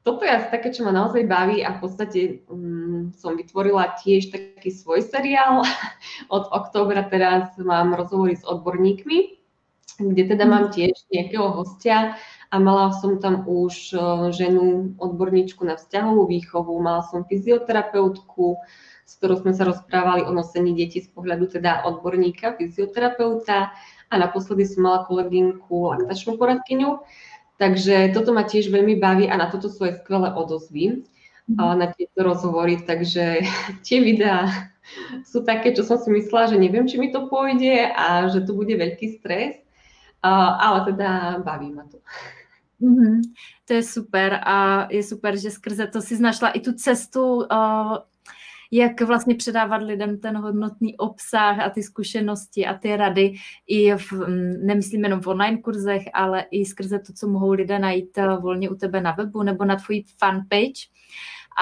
toto 0.00 0.24
je 0.24 0.32
asi 0.32 0.48
také, 0.48 0.72
čo 0.72 0.88
ma 0.88 0.96
naozaj 0.96 1.28
baví 1.28 1.60
a 1.60 1.76
v 1.76 1.78
podstate 1.84 2.20
um, 2.48 3.12
som 3.12 3.36
vytvorila 3.36 4.00
tiež 4.00 4.32
taký 4.32 4.72
svoj 4.72 5.04
seriál. 5.04 5.60
Od 6.32 6.48
októbra 6.48 7.04
teraz 7.12 7.52
mám 7.60 7.92
rozhovory 7.92 8.38
s 8.38 8.46
odborníkmi, 8.46 9.39
kde 10.00 10.32
teda 10.32 10.48
mám 10.48 10.72
tiež 10.72 10.96
nejakého 11.12 11.52
hostia 11.52 12.16
a 12.48 12.56
mala 12.56 12.96
som 12.96 13.20
tam 13.20 13.44
už 13.44 13.94
ženu, 14.32 14.96
odborníčku 14.96 15.62
na 15.62 15.76
vzťahovú 15.76 16.26
výchovu, 16.26 16.72
mala 16.80 17.04
som 17.06 17.28
fyzioterapeutku, 17.28 18.58
s 19.06 19.12
ktorou 19.20 19.44
sme 19.44 19.52
sa 19.52 19.68
rozprávali 19.68 20.24
o 20.24 20.32
nosení 20.32 20.72
detí 20.72 21.04
z 21.04 21.12
pohľadu 21.12 21.60
teda 21.60 21.84
odborníka, 21.86 22.56
fyzioterapeuta 22.56 23.70
a 24.10 24.14
naposledy 24.16 24.66
som 24.66 24.88
mala 24.88 25.06
kolegynku 25.06 25.94
laktačnú 25.94 26.40
poradkyňu. 26.40 27.02
Takže 27.60 28.16
toto 28.16 28.32
ma 28.32 28.48
tiež 28.48 28.72
veľmi 28.72 28.96
baví 28.96 29.28
a 29.28 29.36
na 29.36 29.52
toto 29.52 29.68
sú 29.68 29.84
aj 29.84 30.02
skvelé 30.02 30.32
odozvy 30.32 31.04
na 31.58 31.90
tieto 31.90 32.22
rozhovory, 32.22 32.82
takže 32.86 33.42
tie 33.86 33.98
videá 34.00 34.70
sú 35.26 35.42
také, 35.46 35.74
čo 35.74 35.86
som 35.86 35.98
si 35.98 36.10
myslela, 36.10 36.54
že 36.54 36.58
neviem, 36.58 36.86
či 36.86 36.98
mi 36.98 37.10
to 37.10 37.30
pôjde 37.30 37.90
a 37.94 38.26
že 38.30 38.42
to 38.42 38.54
bude 38.54 38.74
veľký 38.74 39.22
stres, 39.22 39.58
ale 40.28 40.84
teda 40.84 41.38
baví 41.38 41.72
ma 41.72 41.82
to. 41.82 41.98
Mm-hmm. 42.80 43.20
To 43.64 43.72
je 43.74 43.82
super 43.82 44.40
a 44.44 44.86
je 44.90 45.02
super, 45.02 45.36
že 45.36 45.50
skrze 45.50 45.86
to 45.86 46.02
si 46.02 46.22
našla 46.22 46.50
i 46.50 46.60
tu 46.60 46.72
cestu, 46.72 47.36
uh, 47.36 47.98
jak 48.70 49.00
vlastně 49.00 49.34
předávat 49.34 49.82
lidem 49.82 50.18
ten 50.18 50.36
hodnotný 50.36 50.96
obsah 50.96 51.58
a 51.58 51.70
ty 51.70 51.82
zkušenosti 51.82 52.66
a 52.66 52.74
ty 52.74 52.96
rady 52.96 53.34
i 53.66 53.94
v, 53.94 54.12
mm, 54.12 54.66
nemyslím 54.66 55.04
jenom 55.04 55.20
v 55.20 55.26
online 55.26 55.58
kurzech, 55.58 56.02
ale 56.14 56.44
i 56.50 56.64
skrze 56.64 56.98
to, 56.98 57.12
co 57.12 57.28
mohou 57.28 57.52
lidé 57.52 57.78
najít 57.78 58.18
eh, 58.18 58.36
volně 58.36 58.70
u 58.70 58.74
tebe 58.74 59.00
na 59.00 59.12
webu 59.12 59.42
nebo 59.42 59.64
na 59.64 59.76
tvojí 59.76 60.04
fanpage. 60.18 60.88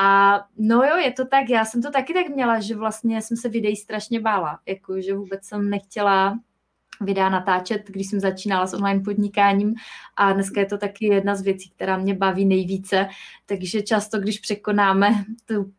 A 0.01 0.39
no 0.59 0.83
jo, 0.83 0.97
je 0.97 1.13
to 1.13 1.27
tak, 1.27 1.51
já 1.51 1.65
jsem 1.65 1.83
to 1.83 1.91
taky 1.91 2.15
tak 2.15 2.29
měla, 2.29 2.61
že 2.61 2.77
vlastně 2.77 3.23
jsem 3.23 3.37
se 3.37 3.49
videí 3.49 3.77
strašně 3.77 4.21
bála, 4.21 4.59
jako 4.67 5.01
že 5.01 5.15
vůbec 5.15 5.45
jsem 5.45 5.71
nechtěla 5.71 6.39
videa 7.01 7.29
natáčet, 7.29 7.83
když 7.87 8.07
jsem 8.07 8.21
začínala 8.21 8.67
s 8.67 8.75
online 8.75 9.01
podnikáním 9.01 9.75
a 10.17 10.33
dneska 10.33 10.61
je 10.61 10.67
to 10.67 10.79
taky 10.79 11.07
jedna 11.07 11.35
z 11.35 11.43
věcí, 11.43 11.71
která 11.71 11.97
mě 11.97 12.15
baví 12.15 12.45
nejvíce, 12.45 13.09
takže 13.47 13.83
často, 13.83 14.19
když 14.19 14.39
překonáme 14.39 15.25
tu 15.45 15.73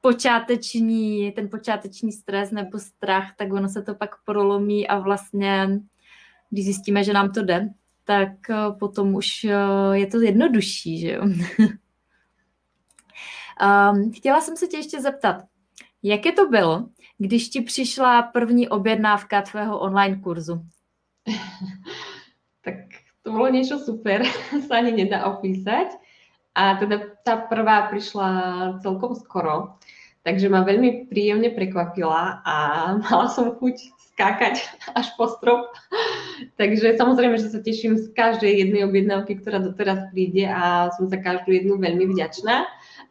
počáteční, 0.00 1.32
ten 1.32 1.48
počáteční 1.48 2.12
stres 2.12 2.50
nebo 2.50 2.78
strach, 2.78 3.34
tak 3.36 3.52
ono 3.52 3.68
se 3.68 3.82
to 3.82 3.94
pak 3.94 4.10
prolomí 4.24 4.88
a 4.88 4.98
vlastně, 4.98 5.80
když 6.50 6.64
zjistíme, 6.64 7.04
že 7.04 7.12
nám 7.12 7.32
to 7.32 7.42
jde, 7.42 7.68
tak 8.04 8.50
eh, 8.50 8.56
potom 8.78 9.14
už 9.14 9.44
eh, 9.44 9.56
je 9.92 10.06
to 10.06 10.20
jednodušší, 10.20 11.00
že 11.00 11.12
jo. 11.12 11.22
um, 11.22 11.32
chtěla 14.16 14.40
jsem 14.40 14.56
se 14.56 14.66
tě 14.66 14.76
ještě 14.76 15.00
zeptat, 15.00 15.44
jaké 16.04 16.32
to 16.32 16.46
bylo, 16.46 16.86
když 17.18 17.48
ti 17.48 17.60
přišla 17.60 18.22
první 18.22 18.68
objednávka 18.68 19.42
tvého 19.42 19.80
online 19.80 20.16
kurzu? 20.16 20.60
tak 22.64 22.74
to 23.24 23.32
bolo 23.32 23.48
niečo 23.48 23.80
super, 23.80 24.20
sa 24.68 24.84
ani 24.84 24.92
nedá 24.92 25.24
opísať. 25.32 25.96
A 26.54 26.78
teda 26.78 27.18
tá 27.26 27.34
prvá 27.50 27.90
prišla 27.90 28.28
celkom 28.78 29.18
skoro, 29.18 29.74
takže 30.22 30.46
ma 30.46 30.62
veľmi 30.62 31.10
príjemne 31.10 31.50
prekvapila 31.50 32.44
a 32.44 32.56
mala 33.04 33.26
som 33.32 33.56
chuť 33.56 33.76
skákať 34.14 34.62
až 34.94 35.10
po 35.18 35.26
strop. 35.26 35.74
Takže 36.54 36.94
samozrejme, 36.94 37.34
že 37.40 37.50
sa 37.50 37.58
teším 37.58 37.98
z 37.98 38.14
každej 38.14 38.62
jednej 38.62 38.86
objednávky, 38.86 39.42
ktorá 39.42 39.58
doteraz 39.58 40.06
príde 40.14 40.46
a 40.46 40.94
som 40.94 41.10
za 41.10 41.18
každú 41.18 41.50
jednu 41.50 41.74
veľmi 41.80 42.14
vďačná. 42.14 42.62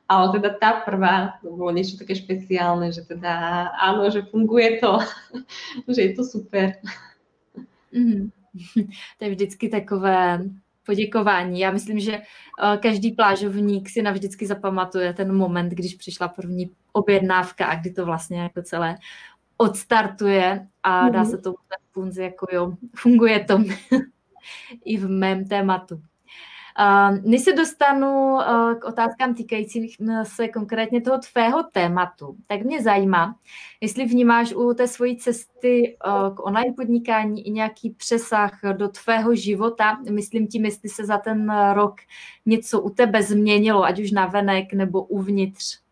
Ale 0.09 0.31
teda 0.31 0.49
tá 0.59 0.83
prvá, 0.83 1.39
to 1.41 1.55
bolo 1.55 1.71
niečo 1.71 1.95
také 1.95 2.15
špeciálne, 2.15 2.91
že 2.91 3.07
teda 3.07 3.31
áno, 3.79 4.11
že 4.11 4.27
funguje 4.27 4.83
to, 4.83 4.99
že 5.95 6.01
je 6.01 6.11
to 6.13 6.23
super. 6.23 6.75
Mm-hmm. 7.93 8.29
To 9.17 9.21
je 9.25 9.29
vždycky 9.31 9.69
takové 9.69 10.43
poděkování. 10.85 11.59
Já 11.59 11.71
myslím, 11.71 11.99
že 11.99 12.13
eh, 12.13 12.77
každý 12.77 13.11
plážovník 13.11 13.89
si 13.89 14.01
navždycky 14.01 14.45
zapamatuje 14.45 15.13
ten 15.13 15.35
moment, 15.35 15.69
když 15.69 15.95
přišla 15.95 16.27
první 16.27 16.71
objednávka 16.91 17.65
a 17.65 17.75
kdy 17.75 17.91
to 17.91 18.05
vlastně 18.05 18.41
jako 18.41 18.61
celé 18.61 18.97
odstartuje 19.57 20.67
a 20.83 21.09
dá 21.09 21.21
mhm. 21.21 21.29
se 21.29 21.37
to 21.37 21.53
punzi 21.91 22.23
jako 22.23 22.47
jo, 22.51 22.73
funguje 22.95 23.43
to 23.43 23.63
i 24.85 24.97
v 24.97 25.09
mém 25.09 25.47
tématu. 25.47 26.01
Než 27.21 27.41
se 27.41 27.53
dostanu 27.53 28.39
eh, 28.41 28.75
k 28.75 28.85
otázkám 28.85 29.33
týkajícím 29.35 29.87
se 30.23 30.47
konkrétně 30.47 31.01
toho 31.01 31.19
tvého 31.31 31.63
tématu, 31.63 32.35
tak 32.47 32.61
mě 32.61 32.81
zajímá, 32.81 33.35
jestli 33.81 34.05
vnímáš 34.05 34.53
u 34.53 34.73
té 34.73 34.87
svojí 34.87 35.17
cesty 35.17 35.97
eh, 35.97 36.09
k 36.35 36.45
online 36.45 36.73
podnikání 36.73 37.47
i 37.47 37.51
nějaký 37.51 37.89
přesah 37.89 38.59
do 38.77 38.87
tvého 38.87 39.35
života. 39.35 39.97
Myslím 40.11 40.47
tím, 40.47 40.65
jestli 40.65 40.89
se 40.89 41.05
za 41.05 41.17
ten 41.17 41.53
rok 41.73 41.95
něco 42.45 42.81
u 42.81 42.89
tebe 42.89 43.23
změnilo, 43.23 43.83
ať 43.83 43.99
už 43.99 44.11
na 44.11 44.25
venek 44.25 44.73
nebo 44.73 45.03
uvnitř. 45.03 45.83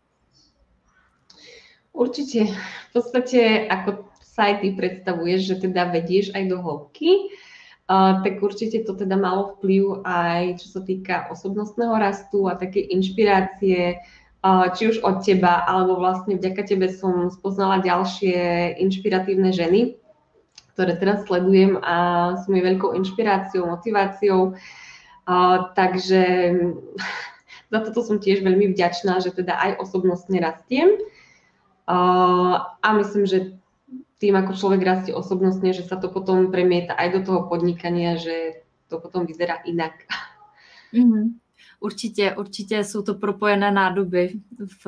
Určite. 1.92 2.48
V 2.88 2.92
podstate, 2.96 3.68
ako 3.68 4.08
sa 4.24 4.48
aj 4.48 4.64
ty 4.64 4.68
predstavuješ, 4.72 5.40
že 5.44 5.56
teda 5.68 5.92
vedieš 5.92 6.32
aj 6.32 6.48
do 6.48 6.56
hĺbky, 6.56 7.28
tak 8.24 8.40
určite 8.40 8.86
to 8.88 8.96
teda 8.96 9.20
malo 9.20 9.58
vplyv 9.58 10.06
aj 10.06 10.62
čo 10.64 10.66
sa 10.78 10.80
týka 10.80 11.28
osobnostného 11.28 11.92
rastu 11.98 12.48
a 12.48 12.56
také 12.56 12.80
inšpirácie, 12.80 14.00
či 14.74 14.82
už 14.88 15.06
od 15.06 15.22
teba, 15.22 15.62
alebo 15.68 16.00
vlastne 16.00 16.34
vďaka 16.34 16.62
tebe 16.66 16.90
som 16.90 17.30
spoznala 17.30 17.84
ďalšie 17.84 18.74
inšpiratívne 18.82 19.54
ženy, 19.54 19.94
ktoré 20.74 20.98
teraz 20.98 21.22
sledujem 21.28 21.78
a 21.78 21.94
sú 22.42 22.50
mi 22.50 22.58
veľkou 22.58 22.96
inšpiráciou, 22.96 23.70
motiváciou. 23.70 24.58
Takže 25.78 26.22
za 27.72 27.78
toto 27.86 28.00
som 28.02 28.18
tiež 28.18 28.42
veľmi 28.42 28.74
vďačná, 28.74 29.22
že 29.22 29.30
teda 29.30 29.54
aj 29.58 29.70
osobnostne 29.78 30.42
rastiem. 30.42 30.98
A 31.86 32.88
myslím, 32.98 33.30
že 33.30 33.61
tým, 34.22 34.38
ako 34.38 34.54
človek 34.54 34.86
rastie 34.86 35.10
osobnostne, 35.10 35.74
že 35.74 35.82
sa 35.82 35.98
to 35.98 36.06
potom 36.06 36.54
premieta 36.54 36.94
aj 36.94 37.18
do 37.18 37.20
toho 37.26 37.40
podnikania, 37.50 38.14
že 38.14 38.62
to 38.86 39.02
potom 39.02 39.26
vyzerá 39.26 39.66
inak. 39.66 40.06
Mm-hmm. 40.94 41.42
Určitě, 41.80 42.34
určitě 42.38 42.84
jsou 42.84 43.02
to 43.02 43.14
propojené 43.14 43.70
nádoby. 43.70 44.32
V, 44.84 44.86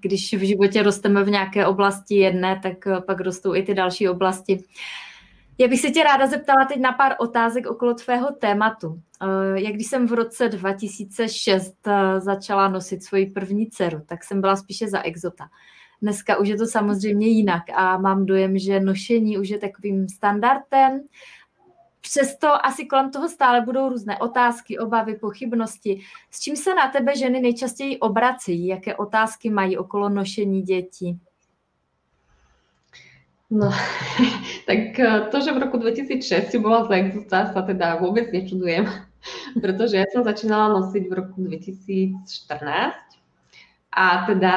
když 0.00 0.34
v 0.34 0.46
životě 0.46 0.82
rosteme 0.82 1.24
v 1.24 1.30
nějaké 1.30 1.66
oblasti 1.66 2.14
jedné, 2.14 2.60
tak 2.62 3.06
pak 3.06 3.20
rostou 3.20 3.54
i 3.54 3.62
ty 3.62 3.74
další 3.74 4.08
oblasti. 4.08 4.64
Já 5.58 5.68
bych 5.68 5.80
se 5.80 5.90
tě 5.90 6.02
ráda 6.02 6.26
zeptala 6.26 6.64
teď 6.64 6.80
na 6.80 6.92
pár 6.92 7.14
otázek 7.18 7.66
okolo 7.66 7.94
tvého 7.94 8.30
tématu. 8.30 9.00
Eh, 9.22 9.60
jak 9.60 9.74
když 9.74 9.86
jsem 9.86 10.06
v 10.06 10.12
roce 10.12 10.48
2006 10.48 11.74
eh, 11.86 12.20
začala 12.20 12.68
nosit 12.68 13.04
svoji 13.04 13.26
první 13.26 13.66
dceru, 13.66 14.02
tak 14.06 14.24
jsem 14.24 14.40
byla 14.40 14.56
spíše 14.56 14.88
za 14.88 15.02
exota. 15.02 15.48
Dneska 16.02 16.36
už 16.36 16.48
je 16.48 16.56
to 16.56 16.66
samozřejmě 16.66 17.26
jinak 17.26 17.62
a 17.74 17.98
mám 17.98 18.26
dojem, 18.26 18.58
že 18.58 18.80
nošení 18.80 19.38
už 19.38 19.48
je 19.48 19.58
takovým 19.58 20.08
standardem. 20.08 21.00
Přesto 22.00 22.66
asi 22.66 22.84
kolem 22.84 23.10
toho 23.10 23.28
stále 23.28 23.60
budou 23.60 23.88
různé 23.88 24.18
otázky, 24.18 24.78
obavy, 24.78 25.14
pochybnosti. 25.14 26.00
S 26.30 26.40
čím 26.40 26.56
se 26.56 26.74
na 26.74 26.88
tebe 26.88 27.16
ženy 27.16 27.40
nejčastěji 27.40 27.98
obrací? 27.98 28.66
Jaké 28.66 28.96
otázky 28.96 29.50
mají 29.50 29.78
okolo 29.78 30.08
nošení 30.08 30.62
dětí? 30.62 31.20
No, 33.50 33.70
tak 34.66 34.98
eh, 34.98 35.20
to, 35.30 35.40
že 35.40 35.52
v 35.52 35.58
roku 35.58 35.76
2006 35.78 36.50
si 36.50 36.58
bola 36.58 36.84
za 36.84 36.94
exusta, 36.94 37.52
sa 37.52 37.62
teda 37.62 38.02
vôbec 38.02 38.32
nečudujem, 38.34 38.88
pretože 39.62 40.00
ja 40.00 40.06
som 40.10 40.26
začínala 40.26 40.74
nosiť 40.80 41.04
v 41.06 41.12
roku 41.12 41.38
2014 41.38 42.24
a 43.94 44.26
teda 44.26 44.54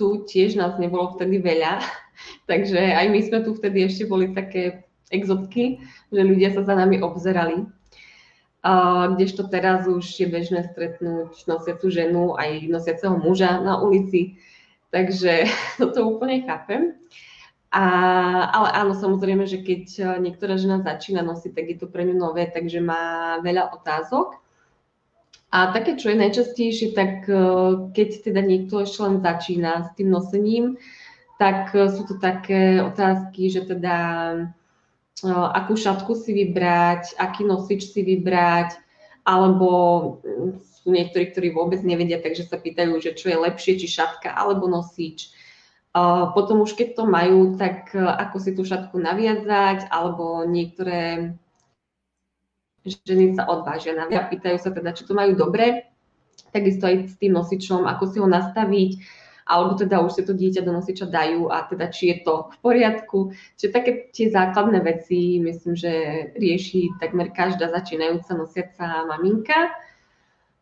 tu 0.00 0.24
tiež 0.24 0.56
nás 0.56 0.80
nebolo 0.80 1.12
vtedy 1.12 1.44
veľa, 1.44 1.84
takže 2.50 2.80
aj 2.80 3.06
my 3.12 3.20
sme 3.20 3.38
tu 3.44 3.52
vtedy 3.52 3.84
ešte 3.84 4.08
boli 4.08 4.32
také 4.32 4.88
exotky, 5.12 5.84
že 6.08 6.22
ľudia 6.24 6.56
sa 6.56 6.64
za 6.64 6.74
nami 6.74 7.04
obzerali. 7.04 7.68
Uh, 8.66 9.14
kdežto 9.14 9.46
teraz 9.46 9.86
už 9.86 10.02
je 10.02 10.26
bežné 10.26 10.66
stretnúť 10.74 11.46
nosiacu 11.46 11.86
ženu 11.86 12.34
aj 12.34 12.66
nosiaceho 12.66 13.14
muža 13.14 13.62
na 13.62 13.78
ulici, 13.78 14.40
takže 14.90 15.46
toto 15.78 16.08
úplne 16.08 16.42
chápem. 16.42 16.98
A, 17.76 17.84
ale 18.56 18.68
áno, 18.72 18.96
samozrejme, 18.96 19.44
že 19.44 19.60
keď 19.60 20.16
niektorá 20.24 20.56
žena 20.56 20.80
začína 20.80 21.20
nosiť, 21.20 21.52
tak 21.52 21.66
je 21.68 21.76
to 21.76 21.86
pre 21.92 22.08
ňu 22.08 22.16
nové, 22.16 22.48
takže 22.48 22.80
má 22.80 23.36
veľa 23.44 23.68
otázok. 23.76 24.45
A 25.56 25.72
také, 25.72 25.96
čo 25.96 26.12
je 26.12 26.20
najčastejšie, 26.20 26.92
tak 26.92 27.24
keď 27.96 28.08
teda 28.28 28.44
niekto 28.44 28.84
ešte 28.84 29.00
len 29.00 29.24
začína 29.24 29.88
s 29.88 29.90
tým 29.96 30.12
nosením, 30.12 30.76
tak 31.40 31.72
sú 31.72 32.04
to 32.04 32.20
také 32.20 32.84
otázky, 32.84 33.48
že 33.48 33.64
teda 33.64 33.96
akú 35.24 35.80
šatku 35.80 36.12
si 36.12 36.36
vybrať, 36.36 37.16
aký 37.16 37.48
nosič 37.48 37.88
si 37.88 38.04
vybrať, 38.04 38.76
alebo 39.24 39.70
mm, 40.20 40.60
sú 40.60 40.92
niektorí, 40.92 41.32
ktorí 41.32 41.48
vôbec 41.56 41.80
nevedia, 41.80 42.20
takže 42.20 42.44
sa 42.44 42.60
pýtajú, 42.60 43.00
že 43.00 43.16
čo 43.16 43.32
je 43.32 43.40
lepšie, 43.40 43.80
či 43.80 43.88
šatka 43.88 44.36
alebo 44.36 44.68
nosič. 44.68 45.32
Potom 46.36 46.60
už 46.68 46.76
keď 46.76 47.00
to 47.00 47.04
majú, 47.08 47.56
tak 47.56 47.96
ako 47.96 48.36
si 48.36 48.52
tú 48.52 48.68
šatku 48.68 49.00
naviazať, 49.00 49.88
alebo 49.88 50.44
niektoré 50.44 51.32
ženy 52.86 53.34
sa 53.34 53.50
odvážia 53.50 53.94
naviazať, 53.98 54.30
pýtajú 54.30 54.58
sa 54.62 54.70
teda, 54.70 54.94
či 54.94 55.02
to 55.04 55.12
majú 55.12 55.34
dobre, 55.34 55.90
takisto 56.54 56.86
aj 56.86 57.10
s 57.10 57.16
tým 57.18 57.34
nosičom, 57.34 57.84
ako 57.84 58.04
si 58.08 58.16
ho 58.22 58.28
nastaviť, 58.28 58.90
alebo 59.46 59.78
teda 59.78 60.02
už 60.02 60.10
si 60.10 60.22
to 60.26 60.34
dieťa 60.34 60.66
do 60.66 60.74
nosiča 60.74 61.06
dajú 61.06 61.54
a 61.54 61.62
teda 61.70 61.86
či 61.94 62.10
je 62.10 62.16
to 62.26 62.50
v 62.50 62.56
poriadku. 62.58 63.18
Čiže 63.54 63.70
také 63.70 63.90
tie 64.10 64.26
základné 64.26 64.82
veci 64.82 65.38
myslím, 65.38 65.74
že 65.78 65.92
rieši 66.34 66.98
takmer 66.98 67.30
každá 67.30 67.70
začínajúca 67.70 68.34
nosiaca 68.34 69.06
maminka. 69.06 69.70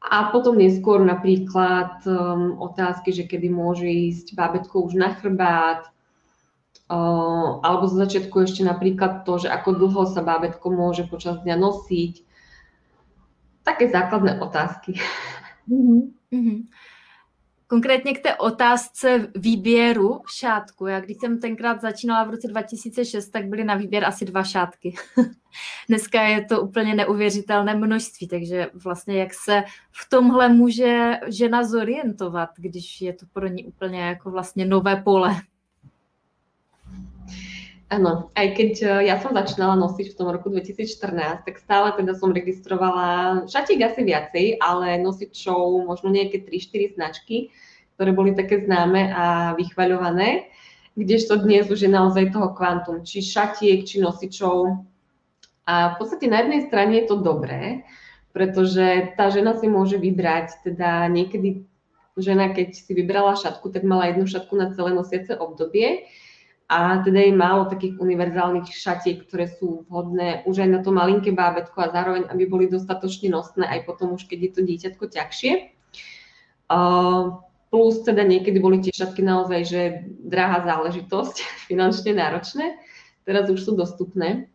A 0.05 0.29
potom 0.29 0.61
neskôr 0.61 1.01
napríklad 1.01 2.05
um, 2.05 2.61
otázky, 2.61 3.09
že 3.09 3.25
kedy 3.25 3.49
môže 3.49 3.89
ísť 3.89 4.37
bábetko 4.37 4.85
už 4.85 5.01
na 5.01 5.17
chrbát, 5.17 5.89
alebo 6.89 7.89
zo 7.89 7.97
začiatku 7.97 8.45
ešte 8.45 8.61
napríklad 8.65 9.25
to, 9.25 9.39
že 9.41 9.49
ako 9.49 9.73
dlho 9.73 10.03
sa 10.13 10.21
bábetko 10.21 10.69
môže 10.69 11.09
počas 11.09 11.41
dňa 11.41 11.57
nosiť. 11.57 12.15
Také 13.65 13.89
základné 13.89 14.41
otázky. 14.45 15.01
Mm-hmm. 15.65 16.69
Konkrétně 17.67 18.15
k 18.15 18.23
té 18.23 18.37
otázce 18.37 19.29
výběru 19.35 20.21
šátku. 20.39 20.87
Já 20.87 21.01
když 21.01 21.17
jsem 21.21 21.41
tenkrát 21.41 21.81
začínala 21.81 22.25
v 22.25 22.31
roce 22.31 22.49
2006, 22.49 23.29
tak 23.29 23.47
byly 23.47 23.65
na 23.65 23.75
výběr 23.75 24.05
asi 24.05 24.25
dva 24.25 24.45
šátky. 24.45 24.95
Dneska 25.89 26.23
je 26.23 26.45
to 26.45 26.61
úplně 26.61 26.95
neuvěřitelné 26.95 27.75
množství, 27.75 28.29
takže 28.29 28.71
vlastně 28.85 29.19
jak 29.19 29.35
se 29.35 29.65
v 29.91 30.09
tomhle 30.09 30.49
může 30.49 31.21
žena 31.27 31.65
zorientovat, 31.65 32.51
když 32.57 33.01
je 33.01 33.13
to 33.13 33.27
pro 33.33 33.47
ní 33.47 33.65
úplně 33.65 34.01
jako 34.01 34.31
vlastně 34.31 34.65
nové 34.65 34.97
pole. 34.97 35.35
Áno, 37.93 38.33
aj 38.35 38.49
keď 38.57 38.73
e, 38.81 38.87
ja 39.13 39.21
som 39.21 39.37
začínala 39.37 39.77
nosiť 39.77 40.13
v 40.13 40.17
tom 40.17 40.33
roku 40.33 40.49
2014, 40.49 41.45
tak 41.45 41.55
stále 41.61 41.93
teda 41.95 42.17
som 42.17 42.33
registrovala 42.33 43.45
šatík 43.47 43.85
asi 43.85 44.03
viacej, 44.03 44.59
ale 44.59 44.99
nosičov 44.99 45.85
možno 45.85 46.09
nejaké 46.11 46.43
3-4 46.43 46.97
značky, 46.97 47.55
ktoré 47.95 48.11
boli 48.11 48.33
také 48.35 48.65
známe 48.65 49.13
a 49.13 49.55
vychvaľované, 49.55 50.49
kdežto 50.99 51.39
dnes 51.45 51.71
už 51.71 51.87
je 51.87 51.91
naozaj 51.91 52.35
toho 52.35 52.51
kvantum, 52.57 53.07
či 53.07 53.23
šatiek, 53.23 53.87
či 53.87 54.03
nosičov. 54.03 54.81
A 55.69 55.95
v 55.95 56.03
podstate 56.03 56.27
na 56.27 56.43
jednej 56.43 56.67
strane 56.67 56.99
je 56.99 57.07
to 57.11 57.23
dobré, 57.23 57.87
pretože 58.35 59.15
tá 59.15 59.31
žena 59.31 59.55
si 59.55 59.71
môže 59.71 60.01
vybrať, 60.01 60.67
teda 60.67 61.07
niekedy 61.07 61.63
žena, 62.19 62.51
keď 62.51 62.75
si 62.75 62.91
vybrala 62.95 63.39
šatku, 63.39 63.71
tak 63.71 63.87
mala 63.87 64.11
jednu 64.11 64.27
šatku 64.27 64.55
na 64.55 64.75
celé 64.75 64.95
nosiace 64.95 65.35
obdobie, 65.35 66.07
a 66.69 67.05
teda 67.05 67.21
je 67.21 67.33
málo 67.37 67.69
takých 67.69 68.01
univerzálnych 68.01 68.73
šatiek, 68.73 69.29
ktoré 69.29 69.53
sú 69.61 69.85
vhodné 69.89 70.43
už 70.49 70.65
aj 70.65 70.71
na 70.71 70.81
to 70.81 70.91
malinké 70.97 71.37
bábetko 71.37 71.77
a 71.85 71.93
zároveň, 71.93 72.25
aby 72.33 72.49
boli 72.49 72.67
dostatočne 72.73 73.29
nosné 73.29 73.69
aj 73.69 73.85
potom 73.85 74.17
už, 74.17 74.25
keď 74.25 74.39
je 74.41 74.51
to 74.51 74.61
dieťatko 74.65 75.05
ťažšie. 75.13 75.53
Plus 77.69 77.95
teda 78.07 78.23
niekedy 78.25 78.59
boli 78.63 78.81
tie 78.81 78.97
šatky 78.97 79.21
naozaj, 79.21 79.61
že 79.69 79.81
drahá 80.25 80.65
záležitosť, 80.65 81.37
finančne 81.69 82.17
náročné, 82.17 82.81
teraz 83.29 83.47
už 83.53 83.61
sú 83.61 83.73
dostupné. 83.77 84.49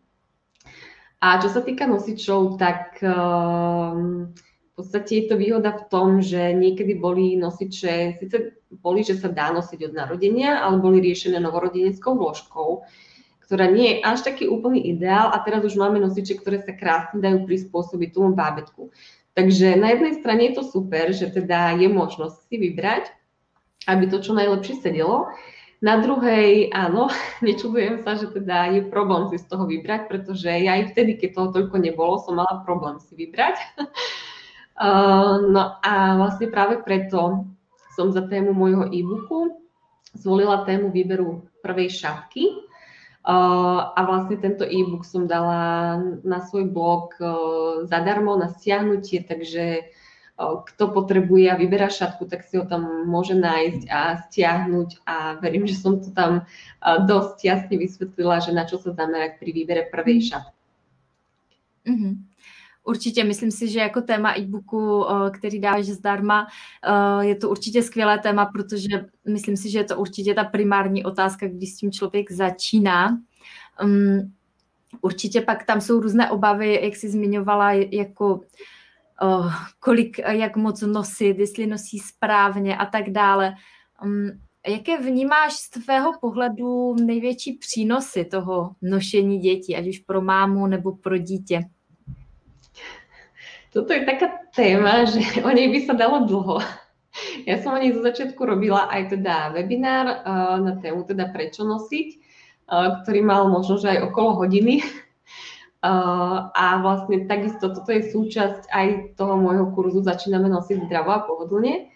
A 1.19 1.36
čo 1.43 1.52
sa 1.52 1.60
týka 1.60 1.84
nosičov, 1.84 2.56
tak 2.56 3.04
uh, 3.04 3.91
podstate 4.80 5.12
je 5.15 5.26
to 5.28 5.36
výhoda 5.36 5.76
v 5.76 5.84
tom, 5.91 6.24
že 6.24 6.56
niekedy 6.56 6.95
boli 6.95 7.36
nosiče, 7.36 8.15
síce 8.24 8.56
boli, 8.69 9.01
že 9.01 9.17
sa 9.17 9.27
dá 9.34 9.49
nosiť 9.49 9.89
od 9.89 9.93
narodenia, 9.97 10.62
ale 10.62 10.77
boli 10.77 11.01
riešené 11.01 11.41
novorodeneckou 11.41 12.13
vložkou, 12.13 12.86
ktorá 13.49 13.65
nie 13.65 13.97
je 13.97 14.05
až 14.05 14.21
taký 14.21 14.45
úplný 14.45 14.93
ideál 14.93 15.34
a 15.34 15.41
teraz 15.41 15.65
už 15.65 15.73
máme 15.73 15.97
nosiče, 15.97 16.38
ktoré 16.38 16.62
sa 16.62 16.77
krásne 16.77 17.17
dajú 17.17 17.49
prispôsobiť 17.49 18.10
tomu 18.13 18.38
bábetku. 18.38 18.93
Takže 19.34 19.73
na 19.73 19.97
jednej 19.97 20.21
strane 20.21 20.41
je 20.49 20.62
to 20.62 20.63
super, 20.69 21.10
že 21.10 21.34
teda 21.34 21.73
je 21.82 21.89
možnosť 21.89 22.45
si 22.45 22.55
vybrať, 22.62 23.10
aby 23.89 24.05
to 24.05 24.21
čo 24.21 24.38
najlepšie 24.38 24.86
sedelo. 24.86 25.34
Na 25.79 25.97
druhej, 26.03 26.69
áno, 26.75 27.10
nečudujem 27.45 28.05
sa, 28.05 28.19
že 28.19 28.29
teda 28.29 28.69
je 28.75 28.82
problém 28.86 29.32
si 29.34 29.41
z 29.41 29.49
toho 29.49 29.65
vybrať, 29.65 30.12
pretože 30.12 30.45
ja 30.45 30.77
aj 30.77 30.93
vtedy, 30.93 31.17
keď 31.17 31.29
toho 31.34 31.49
toľko 31.55 31.75
nebolo, 31.82 32.21
som 32.21 32.38
mala 32.38 32.62
problém 32.67 33.01
si 33.01 33.15
vybrať. 33.15 33.58
Uh, 34.77 35.41
no 35.55 35.79
a 35.82 36.19
vlastne 36.21 36.51
práve 36.51 36.84
preto 36.84 37.49
som 37.99 38.15
za 38.15 38.23
tému 38.23 38.55
môjho 38.55 38.88
e-booku 38.88 39.59
zvolila 40.15 40.63
tému 40.63 40.95
výberu 40.95 41.43
prvej 41.59 41.91
šatky. 41.91 42.47
Uh, 43.19 43.91
a 43.99 43.99
vlastne 44.07 44.39
tento 44.39 44.63
e-book 44.63 45.03
som 45.03 45.27
dala 45.27 45.99
na 46.23 46.39
svoj 46.39 46.71
blog 46.71 47.12
uh, 47.19 47.83
zadarmo 47.83 48.39
na 48.39 48.47
stiahnutie, 48.47 49.27
takže 49.27 49.91
kto 50.39 50.95
potrebuje 50.95 51.51
a 51.51 51.59
vyberá 51.59 51.91
šatku, 51.91 52.23
tak 52.23 52.47
si 52.47 52.55
ho 52.55 52.63
tam 52.63 53.03
môže 53.03 53.35
nájsť 53.35 53.91
a 53.91 54.23
stiahnuť 54.23 55.03
a 55.03 55.35
verím, 55.43 55.67
že 55.67 55.75
som 55.75 55.99
to 55.99 56.15
tam 56.15 56.47
dosť 56.79 57.38
jasne 57.43 57.75
vysvetlila, 57.75 58.39
že 58.39 58.55
na 58.55 58.63
čo 58.63 58.79
sa 58.79 58.95
zamerať 58.95 59.35
pri 59.35 59.51
výbere 59.51 59.91
prvej 59.91 60.31
šatky. 60.31 60.63
Mm-hmm. 61.91 62.13
Určitě, 62.89 63.23
myslím 63.23 63.52
si, 63.52 63.67
že 63.67 63.80
jako 63.80 64.02
téma 64.02 64.34
e-booku, 64.38 65.06
eh, 65.06 65.32
který 65.32 65.60
dáš 65.60 65.86
zdarma, 65.86 66.47
eh, 66.84 67.25
je 67.25 67.36
to 67.36 67.49
určitě 67.49 67.84
skvělé 67.84 68.19
téma, 68.19 68.45
protože 68.45 69.06
myslím 69.28 69.58
si, 69.58 69.69
že 69.69 69.80
je 69.80 69.84
to 69.84 69.97
určitě 69.97 70.34
ta 70.34 70.43
primární 70.43 71.06
otázka, 71.06 71.47
když 71.47 71.73
s 71.73 71.78
tím 71.78 71.91
člověk 71.91 72.32
začíná. 72.32 73.10
Mm, 73.84 74.19
určitě 75.02 75.41
pak 75.41 75.65
tam 75.65 75.82
jsou 75.82 75.99
různé 75.99 76.32
obavy, 76.32 76.80
jak 76.84 76.95
jsi 76.95 77.10
zmiňovala, 77.10 77.71
jako 77.71 78.41
eh, 79.23 79.52
kolik, 79.80 80.19
jak 80.19 80.56
moc 80.56 80.82
nosit, 80.82 81.39
jestli 81.39 81.67
nosí 81.67 81.99
správně 81.99 82.78
a 82.78 82.86
tak 82.86 83.10
dále. 83.10 83.54
Mm, 84.04 84.30
jaké 84.67 84.97
vnímáš 84.97 85.54
z 85.54 85.69
tvého 85.69 86.12
pohledu 86.21 86.95
největší 86.95 87.54
přínosy 87.54 88.25
toho 88.25 88.75
nošení 88.82 89.39
dětí, 89.39 89.75
ať 89.75 89.88
už 89.88 89.99
pro 89.99 90.21
mámu 90.21 90.67
nebo 90.67 90.91
pro 90.91 91.17
dítě? 91.17 91.62
Toto 93.69 93.93
je 93.93 94.01
taká 94.01 94.49
téma, 94.53 95.05
že 95.12 95.21
o 95.45 95.49
nej 95.53 95.69
by 95.69 95.79
sa 95.86 95.93
dalo 95.93 96.25
dlho. 96.25 96.62
Ja 97.45 97.58
som 97.62 97.73
o 97.73 97.82
nej 97.82 97.93
zo 97.93 98.05
začiatku 98.05 98.38
robila 98.45 98.86
aj 98.89 99.17
teda 99.17 99.49
webinár 99.53 100.05
uh, 100.21 100.58
na 100.62 100.77
tému 100.77 101.10
teda 101.10 101.34
prečo 101.34 101.65
nosiť, 101.65 102.08
uh, 102.69 103.01
ktorý 103.01 103.21
mal 103.25 103.49
možno, 103.49 103.82
že 103.82 103.97
aj 103.97 104.13
okolo 104.13 104.45
hodiny. 104.45 104.86
Uh, 105.82 106.49
a 106.63 106.82
vlastne 106.82 107.25
takisto 107.25 107.73
toto 107.73 107.89
je 107.89 108.13
súčasť 108.13 108.69
aj 108.69 108.88
toho 109.17 109.34
môjho 109.38 109.73
kurzu 109.73 110.05
Začíname 110.05 110.49
nosiť 110.49 110.86
zdravo 110.86 111.10
a 111.13 111.25
pohodlne. 111.25 111.89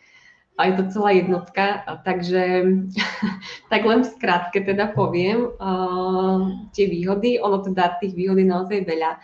A 0.53 0.69
je 0.69 0.73
to 0.77 0.83
celá 0.93 1.17
jednotka, 1.17 1.81
takže 2.05 2.61
tak 3.73 3.81
len 3.89 4.05
v 4.05 4.11
skratke 4.13 4.61
teda 4.61 4.93
poviem 4.93 5.49
uh, 5.49 6.69
tie 6.73 6.85
výhody. 6.85 7.41
Ono 7.41 7.65
teda 7.65 7.97
tých 7.97 8.13
výhod 8.13 8.37
je 8.37 8.45
naozaj 8.45 8.85
veľa. 8.85 9.17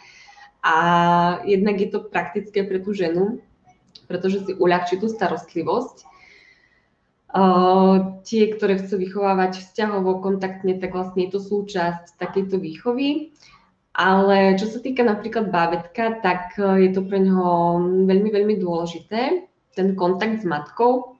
A 0.59 0.75
jednak 1.47 1.79
je 1.79 1.87
to 1.87 2.03
praktické 2.03 2.67
pre 2.67 2.83
tú 2.83 2.91
ženu, 2.91 3.39
pretože 4.11 4.43
si 4.43 4.51
uľahčí 4.55 4.99
tú 4.99 5.07
starostlivosť. 5.07 6.07
Uh, 7.29 8.19
tie, 8.25 8.49
ktoré 8.57 8.81
chcú 8.81 8.97
vychovávať 8.97 9.61
vzťahovo, 9.61 10.17
kontaktne, 10.17 10.81
tak 10.81 10.97
vlastne 10.97 11.29
je 11.29 11.37
to 11.37 11.39
súčasť 11.39 12.17
takejto 12.17 12.57
výchovy. 12.57 13.37
Ale 13.93 14.55
čo 14.57 14.65
sa 14.65 14.79
týka 14.81 15.05
napríklad 15.05 15.51
bábetka, 15.51 16.23
tak 16.23 16.55
je 16.55 16.89
to 16.89 17.03
pre 17.03 17.19
neho 17.19 17.77
veľmi, 18.07 18.29
veľmi 18.31 18.55
dôležité, 18.57 19.45
ten 19.75 19.87
kontakt 19.93 20.41
s 20.41 20.45
matkou. 20.47 21.19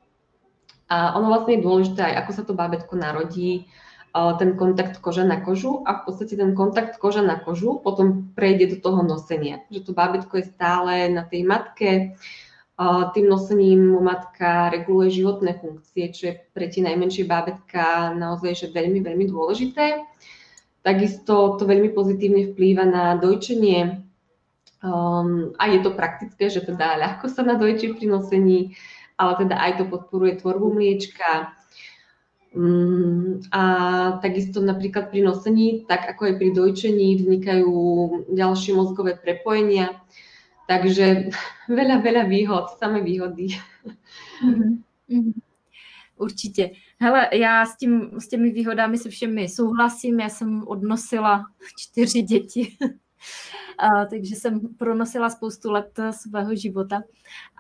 A 0.90 1.14
ono 1.14 1.30
vlastne 1.30 1.60
je 1.60 1.66
dôležité 1.66 2.02
aj, 2.02 2.26
ako 2.26 2.32
sa 2.34 2.44
to 2.48 2.58
bábetko 2.58 2.98
narodí, 2.98 3.70
ten 4.14 4.58
kontakt 4.58 4.98
koža 5.00 5.24
na 5.24 5.42
kožu 5.42 5.86
a 5.86 6.02
v 6.02 6.02
podstate 6.10 6.34
ten 6.34 6.58
kontakt 6.58 6.98
koža 6.98 7.22
na 7.22 7.38
kožu 7.38 7.78
potom 7.84 8.34
prejde 8.34 8.76
do 8.76 8.78
toho 8.82 9.06
nosenia. 9.06 9.62
Že 9.70 9.80
to 9.86 9.92
bábetko 9.94 10.34
je 10.42 10.50
stále 10.50 11.14
na 11.14 11.22
tej 11.22 11.46
matke, 11.46 11.92
tým 13.14 13.26
nosením 13.28 14.00
matka 14.00 14.72
reguluje 14.72 15.20
životné 15.20 15.60
funkcie, 15.60 16.16
čo 16.16 16.24
je 16.32 16.34
pre 16.56 16.72
tie 16.72 16.80
najmenšie 16.80 17.28
bábetka 17.28 18.16
naozaj 18.16 18.56
že 18.56 18.68
veľmi, 18.72 19.04
veľmi 19.04 19.26
dôležité. 19.28 20.00
Takisto 20.80 21.60
to 21.60 21.64
veľmi 21.68 21.92
pozitívne 21.92 22.56
vplýva 22.56 22.88
na 22.88 23.20
dojčenie 23.20 24.10
Um, 24.80 25.52
a 25.60 25.68
je 25.68 25.84
to 25.84 25.92
praktické, 25.92 26.48
že 26.48 26.64
teda 26.64 26.96
ľahko 26.96 27.28
sa 27.28 27.44
nadojčí 27.44 28.00
pri 28.00 28.08
nosení, 28.08 28.80
ale 29.20 29.36
teda 29.44 29.60
aj 29.60 29.72
to 29.76 29.84
podporuje 29.92 30.40
tvorbu 30.40 30.72
mliečka. 30.72 31.52
Um, 32.56 33.40
a 33.54 33.62
takisto 34.26 34.58
napríklad 34.58 35.14
pri 35.14 35.22
nosení, 35.22 35.86
tak 35.86 36.10
ako 36.10 36.26
aj 36.26 36.34
pri 36.42 36.50
dojčení, 36.50 37.22
vznikajú 37.22 37.74
ďalšie 38.34 38.74
mozgové 38.74 39.14
prepojenia. 39.14 40.02
Takže 40.66 41.30
veľa, 41.78 42.02
veľa 42.02 42.24
výhod, 42.26 42.78
samé 42.82 43.02
výhody. 43.02 43.54
Mm-hmm. 44.42 45.34
Určitě. 46.20 46.72
Hele, 47.00 47.30
já 47.34 47.66
s, 47.66 47.78
tím, 47.78 48.12
s 48.20 48.28
těmi 48.28 48.52
výhodami 48.52 48.98
se 48.98 49.10
všemi 49.10 49.50
souhlasím. 49.50 50.20
Já 50.20 50.30
jsem 50.30 50.68
odnosila 50.68 51.46
čtyři 51.78 52.22
děti 52.22 52.78
a, 53.78 54.06
takže 54.06 54.36
jsem 54.36 54.60
pronosila 54.78 55.30
spoustu 55.30 55.72
let 55.72 56.00
svého 56.12 56.56
života 56.56 57.02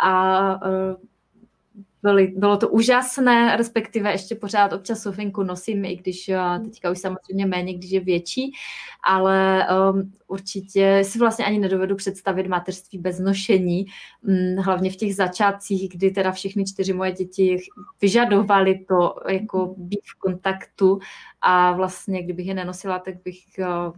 a 0.03 0.53
uh, 0.67 0.95
byly, 2.03 2.27
bylo 2.27 2.57
to 2.57 2.69
úžasné, 2.69 3.57
respektive 3.57 4.11
ještě 4.11 4.35
pořád 4.35 4.73
občas 4.73 5.01
sofinku 5.01 5.43
nosím, 5.43 5.85
i 5.85 5.95
když 5.95 6.29
uh, 6.29 6.65
teďka 6.65 6.91
už 6.91 6.99
samozřejmě 6.99 7.45
méně, 7.45 7.73
když 7.73 7.91
je 7.91 7.99
větší, 7.99 8.51
ale 9.03 9.67
um, 9.91 10.13
určitě 10.27 11.01
si 11.03 11.19
vlastně 11.19 11.45
ani 11.45 11.59
nedovedu 11.59 11.95
představit 11.95 12.47
mateřství 12.47 12.99
bez 12.99 13.19
nošení, 13.19 13.85
um, 14.21 14.63
hlavně 14.63 14.91
v 14.91 14.95
těch 14.95 15.15
začátcích, 15.15 15.89
kdy 15.89 16.11
teda 16.11 16.31
všechny 16.31 16.65
čtyři 16.65 16.93
moje 16.93 17.11
děti 17.11 17.57
vyžadovaly 18.01 18.85
to 18.87 19.15
jako 19.29 19.75
být 19.77 20.01
v 20.03 20.19
kontaktu 20.19 20.99
a 21.41 21.73
vlastně 21.73 22.23
kdybych 22.23 22.47
je 22.47 22.53
nenosila, 22.53 22.99
tak 22.99 23.15
bych 23.23 23.39
uh, 23.59 23.93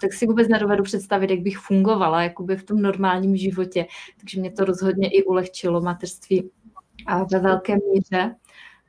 tak 0.00 0.12
si 0.12 0.26
vůbec 0.26 0.48
nedovedu 0.48 0.82
představit, 0.84 1.30
jak 1.30 1.40
bych 1.40 1.58
fungovala 1.58 2.22
jakoby 2.22 2.56
v 2.56 2.64
tom 2.64 2.82
normálním 2.82 3.36
životě. 3.36 3.86
Takže 4.20 4.40
mě 4.40 4.50
to 4.50 4.64
rozhodně 4.64 5.08
i 5.08 5.24
ulehčilo 5.24 5.80
mateřství 5.80 6.50
a 7.06 7.24
ve 7.24 7.38
velké 7.38 7.76
míře. 7.92 8.34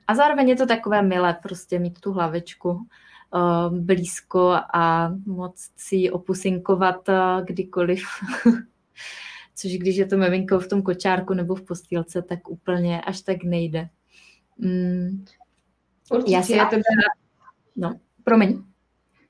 A 0.07 0.15
zároveň 0.15 0.49
je 0.49 0.55
to 0.55 0.65
takové 0.65 1.01
milé 1.01 1.33
prostě 1.43 1.79
mít 1.79 1.99
tu 1.99 2.11
hlavičku 2.11 2.69
uh, 2.69 3.77
blízko 3.77 4.55
a 4.73 5.13
moc 5.25 5.69
si 5.77 6.11
opusinkovat 6.11 7.09
uh, 7.09 7.45
kdykoliv. 7.45 8.03
Což 9.55 9.71
když 9.71 9.95
je 9.95 10.05
to 10.05 10.17
miminko 10.17 10.59
v 10.59 10.67
tom 10.67 10.81
kočárku 10.81 11.33
nebo 11.33 11.55
v 11.55 11.61
postýlce, 11.61 12.21
tak 12.21 12.49
úplně 12.49 13.01
až 13.01 13.21
tak 13.21 13.43
nejde. 13.43 13.89
Mm. 14.57 15.25
Určitě, 16.11 16.33
já 16.33 16.43
si... 16.43 16.53
teda... 16.53 16.81
No, 17.75 17.99
promiň 18.23 18.63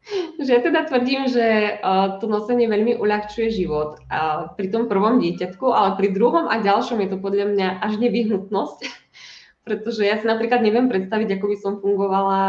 že 0.44 0.50
ja 0.50 0.60
teda 0.62 0.90
tvrdím, 0.90 1.30
že 1.30 1.78
uh, 1.80 2.18
to 2.18 2.26
nosenie 2.26 2.66
veľmi 2.66 2.98
uľahčuje 2.98 3.48
život 3.54 4.02
uh, 4.10 4.54
pri 4.58 4.68
tom 4.74 4.90
prvom 4.90 5.22
dieťatku, 5.22 5.66
ale 5.70 5.98
pri 5.98 6.14
druhom 6.14 6.50
a 6.50 6.58
ďalšom 6.62 7.00
je 7.06 7.10
to 7.14 7.18
podľa 7.22 7.46
mňa 7.54 7.68
až 7.82 7.94
nevyhnutnosť, 8.02 8.80
pretože 9.68 10.02
ja 10.02 10.18
si 10.18 10.26
napríklad 10.26 10.66
neviem 10.66 10.90
predstaviť, 10.90 11.38
ako 11.38 11.46
by 11.46 11.58
som 11.58 11.74
fungovala 11.80 12.40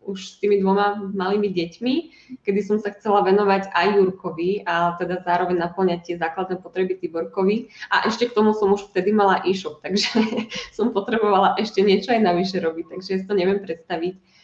už 0.00 0.18
s 0.18 0.34
tými 0.40 0.58
dvoma 0.64 0.96
malými 1.12 1.52
deťmi, 1.52 1.94
kedy 2.42 2.60
som 2.64 2.80
sa 2.80 2.90
chcela 2.96 3.20
venovať 3.20 3.68
aj 3.70 3.86
Jurkovi 4.00 4.64
a 4.64 4.96
teda 4.96 5.20
zároveň 5.22 5.60
naplňať 5.60 6.00
tie 6.02 6.16
základné 6.16 6.58
potreby 6.64 6.96
Tiborkovi. 6.96 7.68
A 7.92 8.08
ešte 8.08 8.32
k 8.32 8.34
tomu 8.34 8.56
som 8.56 8.72
už 8.72 8.90
vtedy 8.90 9.12
mala 9.12 9.44
e-shop, 9.44 9.84
takže 9.84 10.24
som 10.76 10.96
potrebovala 10.96 11.54
ešte 11.60 11.84
niečo 11.84 12.16
aj 12.16 12.24
navyše 12.24 12.58
robiť, 12.58 12.96
takže 12.96 13.08
ja 13.12 13.18
si 13.20 13.26
to 13.28 13.36
neviem 13.36 13.60
predstaviť. 13.60 14.39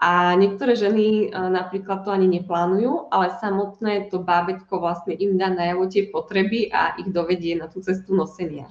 A 0.00 0.32
niektoré 0.32 0.80
ženy 0.80 1.28
e, 1.28 1.50
napríklad 1.52 2.08
to 2.08 2.10
ani 2.10 2.40
neplánujú, 2.40 3.12
ale 3.12 3.36
samotné 3.36 4.08
to 4.08 4.24
bábetko 4.24 4.80
vlastne 4.80 5.12
im 5.12 5.36
dá 5.36 5.52
najavo 5.52 5.92
tie 5.92 6.08
potreby 6.08 6.72
a 6.72 6.96
ich 6.96 7.12
dovedie 7.12 7.60
na 7.60 7.68
tú 7.68 7.84
cestu 7.84 8.16
nosenia. 8.16 8.64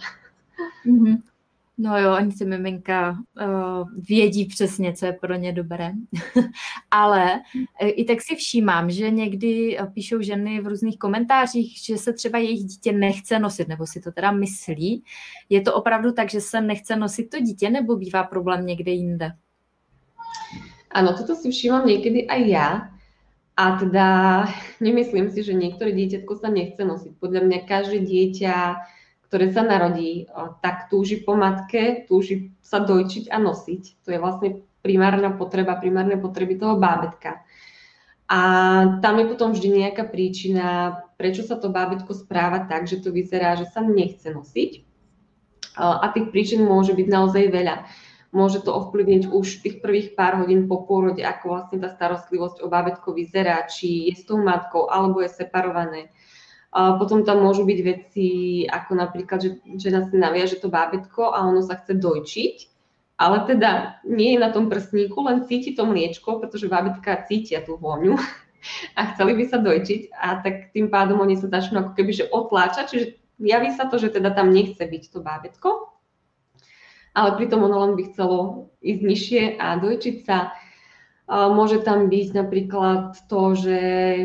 Mm-hmm. 0.89 1.29
No 1.81 1.97
jo, 1.97 2.13
oni 2.13 2.31
si 2.31 2.45
miminka 2.45 3.11
uh, 3.11 3.89
vědí 4.09 4.45
přesně, 4.45 4.93
co 4.93 5.05
je 5.05 5.13
pro 5.13 5.35
ně 5.35 5.53
dobré. 5.53 5.91
Ale 6.91 7.41
e, 7.79 7.89
i 7.89 8.05
tak 8.05 8.21
si 8.21 8.35
všímám, 8.35 8.91
že 8.91 9.11
někdy 9.11 9.77
píšou 9.93 10.21
ženy 10.21 10.61
v 10.61 10.67
různých 10.67 10.99
komentářích, 10.99 11.77
že 11.85 11.97
se 11.97 12.13
třeba 12.13 12.37
jejich 12.37 12.63
dítě 12.63 12.91
nechce 12.91 13.39
nosit, 13.39 13.67
nebo 13.67 13.87
si 13.87 14.01
to 14.01 14.11
teda 14.11 14.31
myslí. 14.31 15.03
Je 15.49 15.61
to 15.61 15.73
opravdu 15.75 16.11
tak, 16.11 16.29
že 16.29 16.41
se 16.41 16.61
nechce 16.61 16.95
nosit 16.95 17.29
to 17.29 17.39
dítě, 17.39 17.69
nebo 17.69 17.95
bývá 17.95 18.23
problém 18.23 18.65
někde 18.65 18.91
jinde? 18.91 19.31
Áno, 20.89 21.13
toto 21.13 21.37
si 21.37 21.53
všímam 21.53 21.85
niekedy 21.85 22.25
aj 22.25 22.41
ja. 22.49 22.67
A 23.59 23.75
teda 23.75 24.07
nemyslím 24.85 25.29
si, 25.29 25.43
že 25.45 25.53
niektoré 25.53 25.93
dieťatko 25.93 26.33
sa 26.39 26.49
nechce 26.49 26.81
nosiť. 26.81 27.13
Podľa 27.19 27.41
mňa 27.45 27.59
každé 27.69 27.99
dieťa, 28.01 28.55
ktoré 29.29 29.53
sa 29.53 29.61
narodí, 29.61 30.25
tak 30.65 30.89
túži 30.89 31.21
po 31.21 31.37
matke, 31.37 32.09
túži 32.09 32.49
sa 32.65 32.81
dojčiť 32.81 33.29
a 33.29 33.37
nosiť. 33.37 34.01
To 34.05 34.09
je 34.09 34.17
vlastne 34.17 34.49
primárna 34.81 35.29
potreba, 35.35 35.77
primárne 35.77 36.17
potreby 36.17 36.57
toho 36.57 36.81
bábetka. 36.81 37.45
A 38.29 38.39
tam 39.01 39.17
je 39.17 39.25
potom 39.25 39.53
vždy 39.53 39.85
nejaká 39.85 40.05
príčina, 40.05 41.01
prečo 41.17 41.41
sa 41.41 41.57
to 41.57 41.73
bábetko 41.73 42.13
správa 42.13 42.65
tak, 42.69 42.85
že 42.85 43.01
to 43.01 43.09
vyzerá, 43.09 43.57
že 43.57 43.65
sa 43.69 43.81
nechce 43.81 44.29
nosiť. 44.29 44.85
A 45.77 46.05
tých 46.13 46.29
príčin 46.29 46.61
môže 46.61 46.93
byť 46.93 47.07
naozaj 47.09 47.49
veľa 47.49 47.85
môže 48.29 48.61
to 48.61 48.69
ovplyvniť 48.69 49.33
už 49.33 49.65
tých 49.65 49.81
prvých 49.81 50.13
pár 50.13 50.37
hodín 50.41 50.69
po 50.69 50.85
pôrode, 50.85 51.21
ako 51.25 51.45
vlastne 51.49 51.77
tá 51.81 51.89
starostlivosť 51.89 52.61
o 52.61 52.67
bábätko 52.69 53.17
vyzerá, 53.17 53.65
či 53.65 54.09
je 54.09 54.13
s 54.13 54.23
tou 54.29 54.37
matkou, 54.37 54.85
alebo 54.85 55.25
je 55.25 55.33
separované. 55.33 56.13
A 56.69 56.93
potom 57.01 57.25
tam 57.25 57.41
môžu 57.41 57.65
byť 57.65 57.79
veci, 57.81 58.27
ako 58.69 58.91
napríklad, 58.93 59.41
že 59.41 59.49
žena 59.81 60.05
si 60.05 60.13
naviaže 60.13 60.61
to 60.61 60.69
bábätko 60.69 61.33
a 61.33 61.41
ono 61.41 61.65
sa 61.65 61.81
chce 61.81 61.97
dojčiť, 61.97 62.55
ale 63.17 63.49
teda 63.49 63.99
nie 64.05 64.37
je 64.37 64.39
na 64.39 64.53
tom 64.53 64.69
prstníku, 64.69 65.17
len 65.25 65.49
cíti 65.49 65.73
to 65.73 65.89
mliečko, 65.89 66.37
pretože 66.37 66.69
bábätka 66.69 67.25
cítia 67.25 67.65
tú 67.65 67.81
vôňu 67.81 68.21
a 68.97 69.01
chceli 69.17 69.33
by 69.41 69.43
sa 69.49 69.57
dojčiť 69.57 70.13
a 70.13 70.37
tak 70.45 70.69
tým 70.69 70.93
pádom 70.93 71.17
oni 71.17 71.33
sa 71.41 71.49
začnú 71.49 71.81
ako 71.81 71.91
keby 71.97 72.11
že 72.13 72.25
otláčať, 72.29 72.85
čiže 72.93 73.05
javí 73.41 73.73
sa 73.73 73.89
to, 73.89 73.97
že 73.97 74.13
teda 74.13 74.37
tam 74.37 74.53
nechce 74.53 74.85
byť 74.85 75.03
to 75.09 75.25
bábätko 75.25 75.88
ale 77.19 77.35
pritom 77.35 77.67
ono 77.67 77.83
len 77.83 77.93
by 77.99 78.03
chcelo 78.07 78.71
ísť 78.79 79.01
nižšie 79.03 79.43
a 79.59 79.75
dojčiť 79.75 80.17
sa. 80.23 80.55
Môže 81.29 81.85
tam 81.85 82.09
byť 82.09 82.27
napríklad 82.33 83.13
to, 83.29 83.53
že 83.53 83.77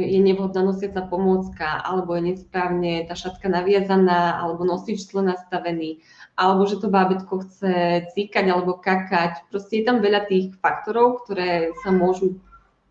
je 0.08 0.20
nevhodná 0.24 0.64
nosiaca 0.64 1.04
pomôcka, 1.04 1.84
alebo 1.84 2.16
je 2.16 2.32
nesprávne 2.32 3.04
tá 3.04 3.12
šatka 3.12 3.52
naviazaná, 3.52 4.40
alebo 4.40 4.64
nosič 4.64 5.04
zle 5.04 5.20
nastavený, 5.20 6.00
alebo 6.32 6.64
že 6.64 6.80
to 6.80 6.88
bábetko 6.88 7.44
chce 7.44 8.08
cíkať 8.16 8.48
alebo 8.48 8.80
kakať. 8.80 9.44
Proste 9.52 9.82
je 9.82 9.84
tam 9.84 10.00
veľa 10.00 10.24
tých 10.32 10.56
faktorov, 10.64 11.28
ktoré 11.28 11.76
sa 11.84 11.92
môžu 11.92 12.40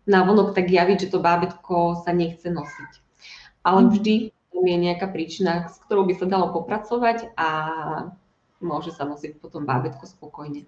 navonok 0.06 0.54
tak 0.54 0.70
javiť, 0.70 1.08
že 1.08 1.10
to 1.10 1.18
bábetko 1.18 2.06
sa 2.06 2.14
nechce 2.14 2.46
nosiť. 2.46 2.92
Ale 3.66 3.80
mhm. 3.82 3.90
vždy 3.90 4.14
tam 4.54 4.62
je 4.62 4.76
nejaká 4.78 5.06
príčina, 5.10 5.66
s 5.66 5.82
ktorou 5.82 6.06
by 6.06 6.14
sa 6.14 6.30
dalo 6.30 6.54
popracovať 6.54 7.34
a 7.34 7.48
může 8.64 8.90
sa 8.90 9.04
nosiť 9.04 9.36
potom 9.40 9.66
bábetko 9.66 10.06
spokojně. 10.06 10.64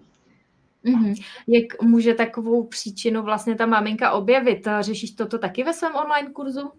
Mm-hmm. 0.85 1.15
Jak 1.49 1.83
může 1.83 2.15
takovou 2.15 2.65
příčinu 2.65 3.23
vlastně 3.23 3.55
ta 3.55 3.67
maminka 3.67 4.13
objevit? 4.13 4.69
Řešíš 4.81 5.11
toto 5.11 5.39
taky 5.39 5.65
ve 5.65 5.73
svém 5.73 5.95
online 5.95 6.31
kurzu? 6.31 6.73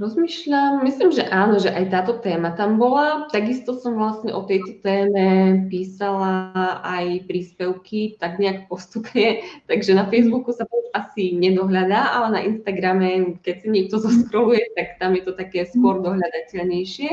Rozmýšľam, 0.00 0.80
myslím, 0.88 1.12
že 1.12 1.28
áno, 1.28 1.60
že 1.60 1.68
aj 1.68 1.92
táto 1.92 2.16
téma 2.24 2.56
tam 2.56 2.80
bola. 2.80 3.28
Takisto 3.28 3.76
som 3.76 4.00
vlastne 4.00 4.32
o 4.32 4.48
tejto 4.48 4.80
téme 4.80 5.68
písala 5.68 6.56
aj 6.80 7.28
príspevky, 7.28 8.16
tak 8.16 8.40
nejak 8.40 8.64
postupne, 8.64 9.44
takže 9.68 9.92
na 9.92 10.08
Facebooku 10.08 10.56
sa 10.56 10.64
to 10.64 10.80
asi 10.96 11.36
nedohľadá, 11.36 12.16
ale 12.16 12.26
na 12.32 12.40
Instagrame, 12.48 13.36
keď 13.44 13.54
si 13.60 13.68
niekto 13.68 14.00
zoskroluje, 14.08 14.72
tak 14.72 14.96
tam 14.96 15.12
je 15.20 15.22
to 15.28 15.36
také 15.36 15.68
skôr 15.68 16.00
dohľadateľnejšie. 16.00 17.10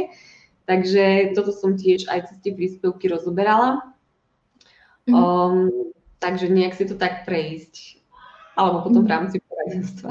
Takže 0.67 1.31
toto 1.31 1.55
som 1.55 1.79
tiež 1.79 2.11
aj 2.11 2.27
cez 2.27 2.37
tie 2.43 2.51
príspevky 2.51 3.07
rozoberala. 3.07 3.95
Mm. 5.07 5.15
Um, 5.15 5.71
takže 6.19 6.51
nejak 6.51 6.75
si 6.75 6.83
to 6.83 6.99
tak 6.99 7.23
prejsť. 7.23 8.03
Alebo 8.59 8.83
potom 8.83 9.07
v 9.07 9.07
mhm. 9.07 9.13
rámci 9.15 9.37
poradenstva. 9.47 10.09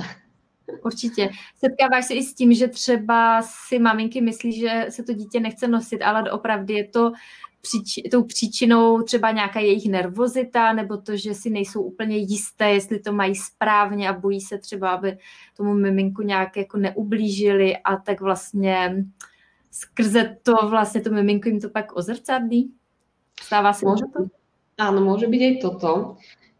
Určitě. 0.84 1.30
Setkáváš 1.56 2.06
se 2.06 2.14
i 2.14 2.22
s 2.22 2.34
tím, 2.34 2.54
že 2.54 2.68
třeba 2.68 3.42
si 3.42 3.78
maminky 3.78 4.20
myslí, 4.20 4.60
že 4.60 4.86
se 4.88 5.02
to 5.02 5.12
dítě 5.12 5.40
nechce 5.40 5.68
nosit, 5.68 6.02
ale 6.02 6.30
opravdu 6.30 6.74
je 6.74 6.84
to 6.88 7.12
příči, 7.60 8.02
tou 8.10 8.24
příčinou 8.24 9.02
třeba 9.02 9.30
nějaká 9.30 9.60
jejich 9.60 9.90
nervozita, 9.90 10.72
nebo 10.72 10.96
to, 10.96 11.16
že 11.16 11.34
si 11.34 11.50
nejsou 11.50 11.82
úplně 11.82 12.16
jisté, 12.16 12.70
jestli 12.70 12.98
to 12.98 13.12
mají 13.12 13.34
správně 13.34 14.08
a 14.08 14.12
bojí 14.12 14.40
se 14.40 14.58
třeba, 14.58 14.90
aby 14.90 15.18
tomu 15.56 15.74
miminku 15.74 16.22
nějak 16.22 16.56
jako 16.56 16.78
neublížili 16.78 17.76
a 17.76 17.96
tak 17.96 18.20
vlastně 18.20 18.94
uh, 18.98 19.04
skrze 19.76 20.40
to 20.40 20.56
vlastne 20.72 21.04
to 21.04 21.12
miminko 21.12 21.52
im 21.52 21.60
to 21.60 21.68
pak 21.68 21.92
ozrcadlí? 21.92 22.72
Stáva 23.36 23.76
sa 23.76 23.84
môže 23.84 24.08
to? 24.08 24.32
Áno, 24.80 25.04
môže 25.04 25.28
byť 25.28 25.42
aj 25.44 25.54
toto. 25.60 26.16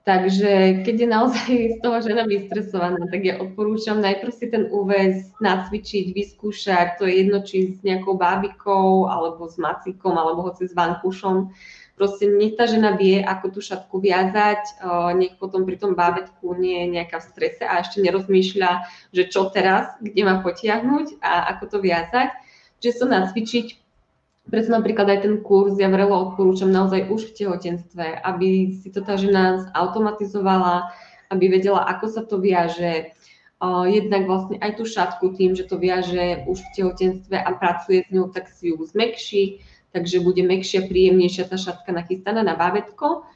Takže 0.06 0.86
keď 0.86 0.96
je 1.02 1.08
naozaj 1.10 1.50
z 1.74 1.78
toho 1.82 1.98
žena 1.98 2.22
vystresovaná, 2.28 3.00
tak 3.10 3.26
ja 3.26 3.42
odporúčam 3.42 3.98
najprv 3.98 4.30
si 4.30 4.46
ten 4.46 4.70
úvez 4.70 5.34
nacvičiť, 5.42 6.14
vyskúšať, 6.14 7.02
to 7.02 7.10
je 7.10 7.26
jedno, 7.26 7.42
či 7.42 7.74
s 7.74 7.82
nejakou 7.82 8.14
bábikou, 8.14 9.10
alebo 9.10 9.50
s 9.50 9.58
macíkom, 9.58 10.14
alebo 10.14 10.46
hoci 10.46 10.70
s 10.70 10.76
vankúšom. 10.78 11.50
Proste 11.96 12.28
nech 12.28 12.60
tá 12.60 12.68
žena 12.68 12.92
vie, 12.94 13.24
ako 13.24 13.56
tú 13.56 13.60
šatku 13.64 13.98
viazať, 14.04 14.84
nech 15.16 15.34
potom 15.40 15.64
pri 15.64 15.80
tom 15.80 15.96
bábetku 15.96 16.54
nie 16.60 16.84
je 16.84 16.92
nejaká 17.00 17.24
v 17.24 17.28
strese 17.32 17.64
a 17.64 17.80
ešte 17.80 18.04
nerozmýšľa, 18.04 18.70
že 19.16 19.32
čo 19.32 19.48
teraz, 19.48 19.96
kde 20.04 20.22
má 20.28 20.44
potiahnuť 20.44 21.24
a 21.24 21.56
ako 21.56 21.64
to 21.72 21.78
viazať. 21.80 22.45
Čiže 22.80 22.94
sa 23.02 23.06
nacvičiť, 23.08 23.66
preto 24.46 24.70
napríklad 24.70 25.10
aj 25.10 25.20
ten 25.26 25.34
kurz 25.42 25.74
ja 25.74 25.90
vrelo 25.90 26.30
odporúčam 26.30 26.70
naozaj 26.70 27.10
už 27.10 27.32
v 27.32 27.34
tehotenstve, 27.42 28.22
aby 28.22 28.78
si 28.78 28.88
to 28.94 29.02
tá 29.02 29.18
žena 29.18 29.66
automatizovala, 29.74 30.94
aby 31.34 31.50
vedela, 31.50 31.82
ako 31.90 32.06
sa 32.06 32.22
to 32.22 32.38
viaže. 32.38 33.10
Jednak 33.88 34.28
vlastne 34.28 34.60
aj 34.62 34.78
tú 34.78 34.84
šatku 34.84 35.34
tým, 35.34 35.56
že 35.56 35.64
to 35.64 35.80
viaže 35.80 36.44
už 36.46 36.60
v 36.60 36.72
tehotenstve 36.76 37.36
a 37.40 37.50
pracuje 37.56 38.04
s 38.04 38.12
ňou, 38.12 38.30
tak 38.30 38.52
si 38.52 38.70
ju 38.70 38.78
zmekší, 38.84 39.64
takže 39.96 40.22
bude 40.22 40.44
mekšia, 40.44 40.86
príjemnejšia 40.86 41.48
tá 41.48 41.56
šatka 41.56 41.90
nachystaná 41.90 42.44
na 42.44 42.54
bábetko. 42.54 43.26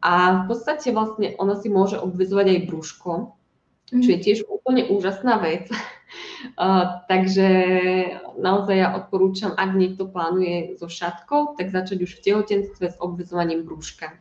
A 0.00 0.46
v 0.46 0.54
podstate 0.54 0.94
vlastne 0.94 1.34
ona 1.36 1.58
si 1.58 1.66
môže 1.66 1.98
obvezovať 1.98 2.46
aj 2.46 2.66
brúško, 2.70 3.12
čo 3.90 4.08
je 4.08 4.18
mhm. 4.18 4.24
tiež 4.24 4.38
úplne 4.48 4.86
úžasná 4.88 5.36
vec. 5.42 5.68
Uh, 6.56 7.02
takže 7.10 7.48
naozaj 8.38 8.76
ja 8.78 8.88
odporúčam, 8.94 9.52
ak 9.58 9.74
niekto 9.74 10.06
plánuje 10.06 10.78
so 10.78 10.86
šatkou, 10.88 11.58
tak 11.58 11.74
začať 11.74 12.06
už 12.06 12.16
v 12.16 12.22
tehotenstve 12.22 12.86
s 12.94 12.96
obvezovaním 13.02 13.66
brúška. 13.66 14.14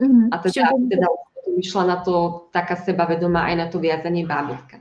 Mm-hmm. 0.00 0.30
A 0.30 0.34
teda, 0.38 0.70
teda 0.88 1.08
vyšla 1.56 1.84
na 1.84 1.96
to 2.00 2.46
taká 2.54 2.78
sebavedomá 2.78 3.50
aj 3.50 3.54
na 3.56 3.66
to 3.66 3.82
viazanie 3.82 4.24
bábetka. 4.24 4.80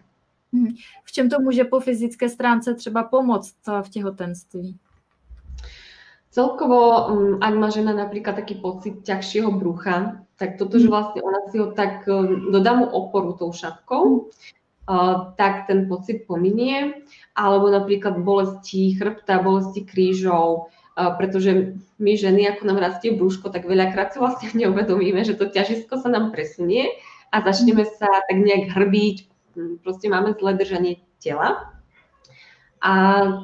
Mm-hmm. 0.53 0.75
V 1.03 1.11
čem 1.11 1.29
to 1.29 1.39
může 1.39 1.63
po 1.63 1.79
fyzické 1.79 2.29
stránce 2.29 2.73
třeba 2.73 3.03
pomoct 3.03 3.55
v 3.81 3.89
těhotenství? 3.89 4.77
Celkovo, 6.29 7.09
mm, 7.09 7.35
ak 7.41 7.53
má 7.57 7.69
žena 7.73 7.93
napríklad 7.93 8.37
taký 8.37 8.61
pocit 8.61 9.01
ťažšieho 9.01 9.49
brucha, 9.51 10.21
tak 10.37 10.61
toto, 10.61 10.77
že 10.79 10.85
mhm. 10.85 10.93
vlastne 10.93 11.19
ona 11.25 11.41
si 11.51 11.57
ho 11.57 11.73
tak, 11.73 12.05
dodá 12.51 12.73
mu 12.77 12.85
oporu 12.85 13.33
tou 13.33 13.51
šatkou, 13.51 14.29
tak 15.37 15.69
ten 15.69 15.85
pocit 15.85 16.25
pominie, 16.25 17.05
alebo 17.37 17.69
napríklad 17.69 18.25
bolesti 18.25 18.97
chrbta, 18.97 19.45
bolesti 19.45 19.85
krížov, 19.85 20.73
pretože 20.97 21.77
my 22.01 22.11
ženy, 22.17 22.49
ako 22.49 22.63
nám 22.65 22.81
rastie 22.81 23.13
brúško, 23.13 23.53
tak 23.53 23.69
veľakrát 23.69 24.11
si 24.11 24.17
vlastne 24.17 24.49
neuvedomíme, 24.65 25.21
že 25.21 25.37
to 25.37 25.47
ťažisko 25.47 26.01
sa 26.01 26.09
nám 26.09 26.33
presunie 26.33 26.89
a 27.29 27.45
začneme 27.45 27.85
sa 27.85 28.09
tak 28.25 28.37
nejak 28.41 28.73
hrbiť, 28.73 29.17
proste 29.85 30.09
máme 30.09 30.33
zlé 30.33 30.57
držanie 30.57 30.93
tela. 31.21 31.69
A 32.79 32.93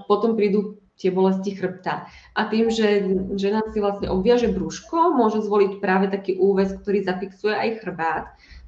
potom 0.08 0.40
prídu 0.40 0.80
tie 0.96 1.12
bolesti 1.12 1.52
chrbta. 1.52 2.08
A 2.40 2.48
tým, 2.48 2.72
že 2.72 3.04
žena 3.36 3.60
si 3.76 3.84
vlastne 3.84 4.08
obviaže 4.08 4.48
brúško, 4.48 5.12
môže 5.12 5.44
zvoliť 5.44 5.84
práve 5.84 6.08
taký 6.08 6.40
úvez, 6.40 6.72
ktorý 6.72 7.04
zafixuje 7.04 7.52
aj 7.52 7.70
chrbát, 7.84 8.26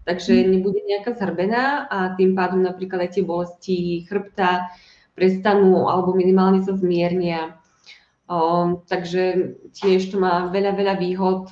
takže 0.07 0.33
mhm. 0.39 0.47
nebude 0.55 0.79
nejaká 0.87 1.11
zhrbená 1.19 1.91
a 1.91 2.15
tým 2.15 2.31
pádom 2.31 2.63
napríklad 2.63 3.03
aj 3.03 3.19
tie 3.19 3.23
bolesti 3.27 4.07
chrbta 4.07 4.71
prestanú 5.11 5.91
alebo 5.91 6.15
minimálne 6.15 6.63
sa 6.63 6.71
zmiernia. 6.79 7.59
Um, 8.27 8.83
takže 8.87 9.55
tiež 9.71 10.11
to 10.11 10.19
má 10.19 10.47
veľa, 10.51 10.75
veľa 10.79 10.95
výhod. 10.99 11.51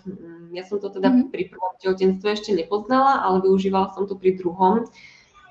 Ja 0.55 0.63
som 0.63 0.79
to 0.79 0.87
teda 0.87 1.11
mm-hmm. 1.11 1.31
pri 1.31 1.43
prvom 1.51 1.73
tehotenstve 1.83 2.29
ešte 2.31 2.51
nepoznala, 2.55 3.23
ale 3.27 3.43
využívala 3.43 3.91
som 3.91 4.07
to 4.07 4.15
pri 4.15 4.39
druhom, 4.39 4.87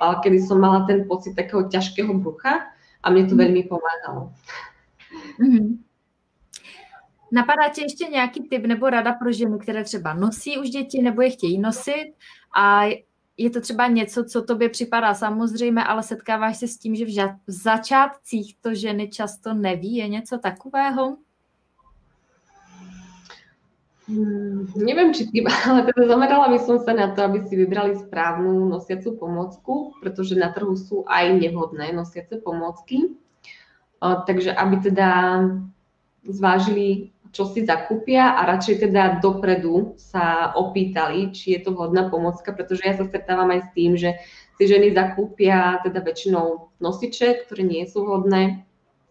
kedy 0.00 0.40
som 0.40 0.61
mala 0.61 0.84
ten 0.88 1.05
pocit 1.05 1.36
takého 1.36 1.68
ťažkého 1.68 2.12
brucha 2.16 2.72
a 3.05 3.07
mne 3.09 3.28
to 3.28 3.36
mm-hmm. 3.36 3.40
veľmi 3.40 3.62
pomáhalo. 3.68 4.32
Mm-hmm. 5.40 5.68
Napadá 7.34 7.68
tě 7.68 7.82
ještě 7.82 8.05
nějaký 8.05 8.40
tip 8.48 8.66
nebo 8.66 8.90
rada 8.90 9.12
pro 9.12 9.32
ženy, 9.32 9.59
které 9.59 9.84
třeba 9.84 10.14
nosí 10.14 10.59
už 10.59 10.70
děti 10.70 11.02
nebo 11.02 11.22
je 11.22 11.30
chtějí 11.30 11.59
nosit 11.59 12.14
a 12.57 12.84
je 13.36 13.50
to 13.50 13.61
třeba 13.61 13.86
něco, 13.86 14.24
co 14.24 14.42
tobě 14.42 14.68
připadá 14.68 15.14
samozřejmé, 15.14 15.84
ale 15.84 16.02
setkáváš 16.02 16.57
se 16.57 16.68
s 16.68 16.78
tím, 16.78 16.94
že 16.94 17.07
v, 17.07 17.11
začátcích 17.46 18.57
to 18.61 18.74
ženy 18.74 19.09
často 19.09 19.55
neví, 19.55 19.96
je 19.96 20.09
něco 20.09 20.38
takového? 20.38 21.16
Hmm, 24.09 24.68
neviem, 24.76 25.14
či 25.14 25.26
tým, 25.26 25.48
ale 25.70 25.88
teda 25.88 26.07
zamerala 26.07 26.52
by 26.52 26.59
som 26.61 26.76
sa 26.76 26.92
na 26.92 27.16
to, 27.16 27.24
aby 27.24 27.40
si 27.48 27.57
vybrali 27.57 27.96
správnu 27.96 28.68
nosiacu 28.68 29.16
pomôcku, 29.16 29.96
pretože 30.05 30.36
na 30.36 30.52
trhu 30.52 30.76
sú 30.76 31.09
aj 31.09 31.40
nevhodné 31.40 31.96
nosiace 31.96 32.36
pomôcky. 32.36 33.16
takže 34.26 34.52
aby 34.52 34.76
teda 34.76 35.40
zvážili 36.28 37.13
čo 37.35 37.51
si 37.51 37.66
zakúpia 37.66 38.39
a 38.39 38.47
radšej 38.47 38.87
teda 38.87 39.18
dopredu 39.18 39.99
sa 39.99 40.55
opýtali, 40.55 41.35
či 41.35 41.59
je 41.59 41.66
to 41.66 41.74
vhodná 41.74 42.07
pomocka, 42.07 42.55
pretože 42.55 42.87
ja 42.87 42.95
sa 42.95 43.05
stretávam 43.11 43.51
aj 43.51 43.61
s 43.66 43.70
tým, 43.74 43.93
že 43.99 44.14
si 44.55 44.64
ženy 44.70 44.95
zakúpia 44.95 45.82
teda 45.82 45.99
väčšinou 45.99 46.70
nosiče, 46.78 47.43
ktoré 47.45 47.66
nie 47.66 47.82
sú 47.91 48.07
vhodné. 48.07 48.62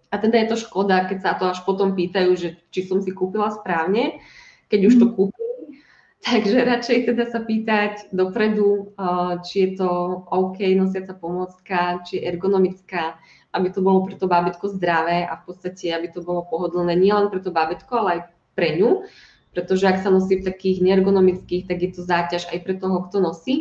A 0.07 0.15
teda 0.15 0.39
je 0.39 0.47
to 0.55 0.57
škoda, 0.63 1.03
keď 1.11 1.19
sa 1.19 1.31
to 1.35 1.51
až 1.51 1.59
potom 1.67 1.99
pýtajú, 1.99 2.31
že 2.39 2.49
či 2.71 2.87
som 2.87 3.03
si 3.03 3.11
kúpila 3.11 3.51
správne, 3.51 4.23
keď 4.71 4.79
už 4.87 4.95
to 5.03 5.05
mhm. 5.11 5.13
kúpili. 5.19 5.53
Takže 6.23 6.63
radšej 6.63 6.97
teda 7.11 7.27
sa 7.27 7.43
pýtať 7.43 8.15
dopredu, 8.15 8.95
či 9.43 9.67
je 9.67 9.69
to 9.83 9.89
OK 10.31 10.63
nosiaca 10.71 11.11
pomocka, 11.19 11.99
či 12.07 12.23
je 12.23 12.31
ergonomická, 12.31 13.19
aby 13.53 13.69
to 13.69 13.85
bolo 13.85 14.09
pre 14.09 14.17
to 14.17 14.25
bábetko 14.25 14.65
zdravé 14.73 15.29
a 15.29 15.37
v 15.37 15.53
podstate, 15.53 15.93
aby 15.93 16.09
to 16.09 16.25
bolo 16.25 16.41
pohodlné 16.49 16.97
nielen 16.97 17.29
pre 17.29 17.37
to 17.39 17.53
bábetko, 17.53 17.93
ale 18.01 18.09
aj 18.09 18.21
pre 18.57 18.81
ňu, 18.81 19.05
pretože 19.53 19.85
ak 19.85 20.01
sa 20.01 20.09
nosí 20.09 20.41
v 20.41 20.47
takých 20.49 20.81
neergonomických, 20.81 21.69
tak 21.69 21.77
je 21.85 21.89
to 21.93 22.01
záťaž 22.01 22.49
aj 22.49 22.59
pre 22.65 22.75
toho, 22.81 23.05
kto 23.05 23.17
nosí. 23.21 23.55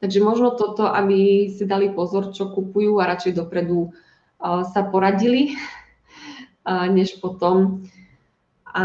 Takže 0.00 0.20
možno 0.24 0.56
toto, 0.56 0.88
aby 0.88 1.48
si 1.52 1.64
dali 1.68 1.92
pozor, 1.92 2.32
čo 2.32 2.52
kupujú 2.52 3.00
a 3.00 3.08
radšej 3.08 3.40
dopredu 3.40 3.88
uh, 3.88 4.64
sa 4.64 4.84
poradili, 4.88 5.52
uh, 6.68 6.88
než 6.88 7.20
potom. 7.20 7.84
A, 8.74 8.84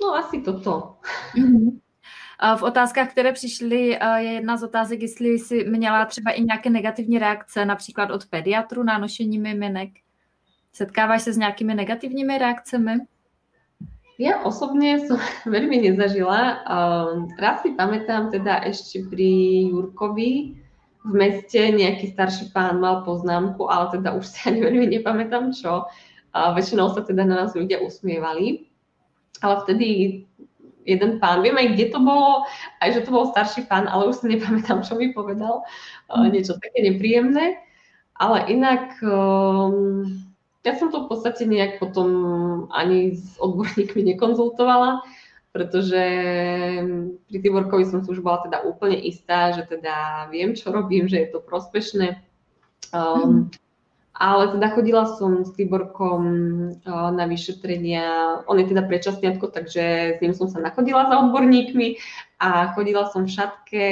no 0.00 0.06
asi 0.16 0.42
toto. 0.42 0.98
Mm-hmm. 1.36 1.89
V 2.56 2.62
otázkách, 2.62 3.10
které 3.10 3.32
přišly, 3.32 3.86
je 4.16 4.32
jedna 4.32 4.56
z 4.56 4.62
otázek, 4.62 5.02
jestli 5.02 5.28
jsi 5.28 5.64
měla 5.64 6.04
třeba 6.04 6.30
i 6.30 6.42
nějaké 6.42 6.70
negativní 6.70 7.18
reakce, 7.18 7.64
například 7.64 8.10
od 8.10 8.26
pediatru 8.26 8.82
na 8.82 8.98
nošení 8.98 9.38
miminek. 9.38 9.90
Setkáváš 10.72 11.22
se 11.22 11.32
s 11.32 11.36
nějakými 11.36 11.74
negativními 11.74 12.38
reakcemi? 12.38 12.96
Ja 14.20 14.44
osobne 14.44 15.00
som 15.08 15.16
veľmi 15.48 15.80
nezažila. 15.80 16.60
Raz 17.40 17.64
si 17.64 17.72
pamätám 17.72 18.28
teda 18.28 18.60
ešte 18.68 19.08
pri 19.08 19.64
Jurkovi 19.72 20.60
v 21.00 21.12
meste 21.16 21.56
nejaký 21.56 22.12
starší 22.12 22.52
pán 22.52 22.84
mal 22.84 23.00
poznámku, 23.08 23.64
ale 23.72 23.96
teda 23.96 24.12
už 24.12 24.28
si 24.28 24.38
ani 24.44 24.60
veľmi 24.60 24.86
nepamätám 24.92 25.56
čo. 25.56 25.88
Väčšinou 26.36 26.92
sa 26.92 27.00
teda 27.00 27.24
na 27.24 27.44
nás 27.44 27.56
ľudia 27.56 27.80
usmievali. 27.80 28.68
Ale 29.40 29.64
vtedy 29.64 29.88
jeden 30.90 31.22
pán, 31.22 31.46
viem 31.46 31.54
aj 31.54 31.78
kde 31.78 31.86
to 31.94 31.98
bolo, 32.02 32.42
aj 32.82 32.98
že 32.98 33.00
to 33.06 33.10
bol 33.14 33.30
starší 33.30 33.70
pán, 33.70 33.86
ale 33.86 34.10
už 34.10 34.20
si 34.20 34.26
nepamätám, 34.34 34.82
čo 34.82 34.98
mi 34.98 35.14
povedal, 35.14 35.62
mm. 36.10 36.34
niečo 36.34 36.58
také 36.58 36.90
nepríjemné. 36.90 37.62
Ale 38.20 38.50
inak, 38.52 39.00
um, 39.00 40.04
ja 40.66 40.76
som 40.76 40.92
to 40.92 41.06
v 41.06 41.08
podstate 41.08 41.48
nejak 41.48 41.80
potom 41.80 42.10
ani 42.68 43.16
s 43.16 43.40
odborníkmi 43.40 44.12
nekonzultovala, 44.12 45.00
pretože 45.56 46.02
pri 47.26 47.38
Tiborkovi 47.40 47.88
som 47.88 48.04
si 48.04 48.12
už 48.12 48.20
bola 48.20 48.44
teda 48.44 48.66
úplne 48.68 49.00
istá, 49.00 49.56
že 49.56 49.64
teda 49.64 50.28
viem, 50.28 50.52
čo 50.52 50.68
robím, 50.68 51.08
že 51.08 51.24
je 51.24 51.28
to 51.32 51.40
prospešné. 51.40 52.20
Um, 52.92 53.48
mm 53.48 53.69
ale 54.20 54.52
teda 54.52 54.68
chodila 54.76 55.16
som 55.16 55.44
s 55.44 55.56
Tiborkom 55.56 56.22
na 57.16 57.24
vyšetrenia, 57.24 58.36
on 58.44 58.60
je 58.60 58.68
teda 58.68 58.84
predčasniatko, 58.84 59.48
takže 59.48 60.14
s 60.16 60.20
ním 60.20 60.36
som 60.36 60.44
sa 60.52 60.60
nachodila 60.60 61.08
za 61.08 61.24
odborníkmi 61.24 61.96
a 62.36 62.76
chodila 62.76 63.08
som 63.08 63.24
v 63.24 63.32
šatke 63.32 63.84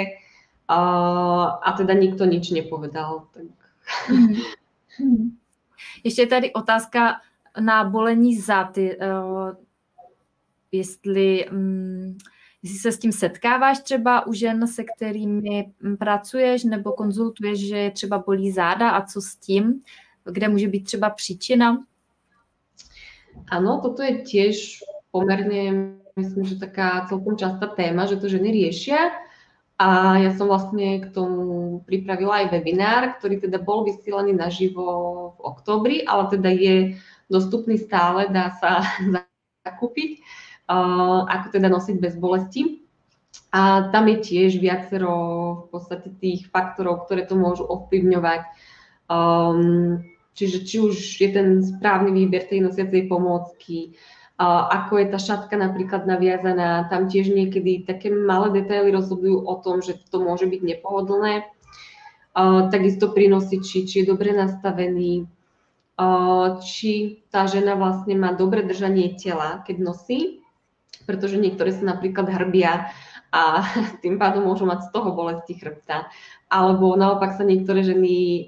a 0.69 1.69
teda 1.81 1.97
nikto 1.97 2.29
nič 2.29 2.53
nepovedal. 2.53 3.25
Tak... 3.33 3.49
Hmm. 5.01 5.33
Ještě 6.05 6.23
je 6.23 6.27
tady 6.27 6.53
otázka 6.53 7.21
na 7.61 7.85
bolení 7.85 8.37
záty. 8.37 8.99
Jestli, 10.73 11.49
mm, 11.51 12.19
jestli 12.63 12.79
se 12.79 12.93
s 12.93 12.99
tím 12.99 13.13
setkáváš 13.13 13.81
třeba 13.81 14.27
u 14.27 14.33
žen, 14.33 14.67
se 14.67 14.85
kterými 14.85 15.73
pracuješ 15.99 16.65
nebo 16.65 16.93
konzultuješ, 16.93 17.69
že 17.69 17.91
třeba 17.95 18.19
bolí 18.19 18.53
záda 18.53 18.91
a 18.91 19.07
co 19.07 19.21
s 19.21 19.37
tím? 19.37 19.81
Kde 20.31 20.49
může 20.49 20.69
být 20.69 20.85
třeba 20.85 21.11
příčina? 21.11 21.85
Áno, 23.51 23.81
toto 23.81 24.03
je 24.03 24.27
tiež 24.27 24.83
pomerne 25.15 25.95
myslím, 26.19 26.45
že 26.45 26.59
taká 26.59 27.07
celkom 27.07 27.39
častá 27.39 27.67
téma, 27.71 28.07
že 28.11 28.19
to 28.19 28.27
ženy 28.27 28.51
riešia. 28.51 29.15
A 29.79 30.19
ja 30.19 30.35
som 30.35 30.51
vlastne 30.51 31.07
k 31.07 31.15
tomu 31.15 31.79
pripravila 31.87 32.43
aj 32.43 32.51
webinár, 32.51 33.15
ktorý 33.23 33.39
teda 33.39 33.63
bol 33.63 33.87
vysielaný 33.87 34.35
naživo 34.35 34.85
v 35.39 35.41
oktobri, 35.55 35.97
ale 36.03 36.27
teda 36.35 36.51
je 36.51 36.77
dostupný 37.31 37.79
stále, 37.79 38.27
dá 38.27 38.51
sa 38.59 38.83
zakúpiť, 39.67 40.19
ako 41.31 41.47
teda 41.55 41.71
nosiť 41.71 41.97
bez 42.03 42.19
bolesti. 42.19 42.83
A 43.55 43.89
tam 43.95 44.11
je 44.11 44.19
tiež 44.19 44.59
viacero 44.59 45.15
v 45.65 45.79
podstate 45.79 46.11
tých 46.19 46.51
faktorov, 46.51 47.07
ktoré 47.07 47.23
to 47.25 47.39
môžu 47.39 47.65
ovplyvňovať. 47.65 48.43
Um, 49.09 50.05
čiže 50.39 50.63
či 50.63 50.77
už 50.79 50.95
je 51.19 51.29
ten 51.35 51.49
správny 51.59 52.15
výber 52.15 52.47
tej 52.47 52.63
nosiacej 52.63 53.11
pomôcky, 53.11 53.99
ako 54.39 55.03
je 55.03 55.07
tá 55.11 55.19
šatka 55.19 55.59
napríklad 55.59 56.07
naviazaná, 56.07 56.87
tam 56.87 57.11
tiež 57.11 57.35
niekedy 57.35 57.83
také 57.83 58.15
malé 58.15 58.63
detaily 58.63 58.95
rozhodujú 58.95 59.43
o 59.43 59.55
tom, 59.59 59.83
že 59.83 59.99
to 60.15 60.23
môže 60.23 60.47
byť 60.47 60.63
nepohodlné. 60.63 61.43
Takisto 62.71 63.11
pri 63.11 63.35
nosiči, 63.35 63.83
či 63.83 64.07
je 64.07 64.07
dobre 64.07 64.31
nastavený, 64.31 65.27
či 66.63 67.19
tá 67.35 67.51
žena 67.51 67.75
vlastne 67.75 68.15
má 68.15 68.31
dobre 68.31 68.63
držanie 68.63 69.19
tela, 69.19 69.67
keď 69.67 69.77
nosí, 69.83 70.39
pretože 71.03 71.35
niektoré 71.35 71.75
sa 71.75 71.83
napríklad 71.99 72.31
hrbia 72.31 72.95
a 73.35 73.67
tým 74.07 74.23
pádom 74.23 74.47
môžu 74.47 74.71
mať 74.71 74.87
z 74.87 74.89
toho 74.95 75.19
bolesti 75.19 75.59
chrbta. 75.59 76.07
Alebo 76.47 76.95
naopak 76.95 77.35
sa 77.35 77.43
niektoré 77.43 77.83
ženy 77.83 78.47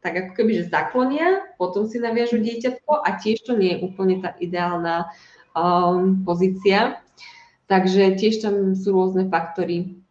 tak 0.00 0.12
ako 0.16 0.30
keby, 0.32 0.64
že 0.64 0.72
zaklonia, 0.72 1.52
potom 1.60 1.84
si 1.84 2.00
naviažu 2.00 2.40
dieťatko 2.40 3.04
a 3.04 3.08
tiež 3.20 3.44
to 3.44 3.52
nie 3.52 3.76
je 3.76 3.84
úplne 3.84 4.24
tá 4.24 4.32
ideálna 4.40 5.12
um, 5.52 6.24
pozícia. 6.24 7.04
Takže 7.68 8.18
tiež 8.18 8.42
tam 8.42 8.74
sú 8.74 8.90
rôzne 8.90 9.30
faktory. 9.30 10.02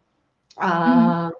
A 0.56 0.70
mm. 0.72 1.30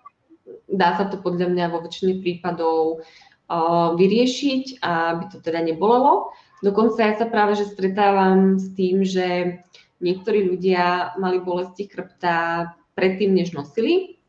dá 0.68 0.98
sa 1.00 1.08
to 1.08 1.16
podľa 1.22 1.48
mňa 1.48 1.66
vo 1.72 1.80
väčšine 1.80 2.20
prípadov 2.20 2.80
uh, 3.00 3.96
vyriešiť, 3.96 4.84
aby 4.84 5.24
to 5.32 5.38
teda 5.40 5.64
nebolelo. 5.64 6.34
Dokonca 6.60 7.00
ja 7.00 7.14
sa 7.16 7.24
práve 7.24 7.56
že 7.56 7.72
stretávam 7.72 8.60
s 8.60 8.76
tým, 8.76 9.00
že 9.00 9.60
niektorí 10.04 10.44
ľudia 10.44 11.16
mali 11.16 11.40
bolesti 11.40 11.88
chrbta 11.88 12.68
predtým, 12.92 13.32
než 13.32 13.56
nosili. 13.56 14.19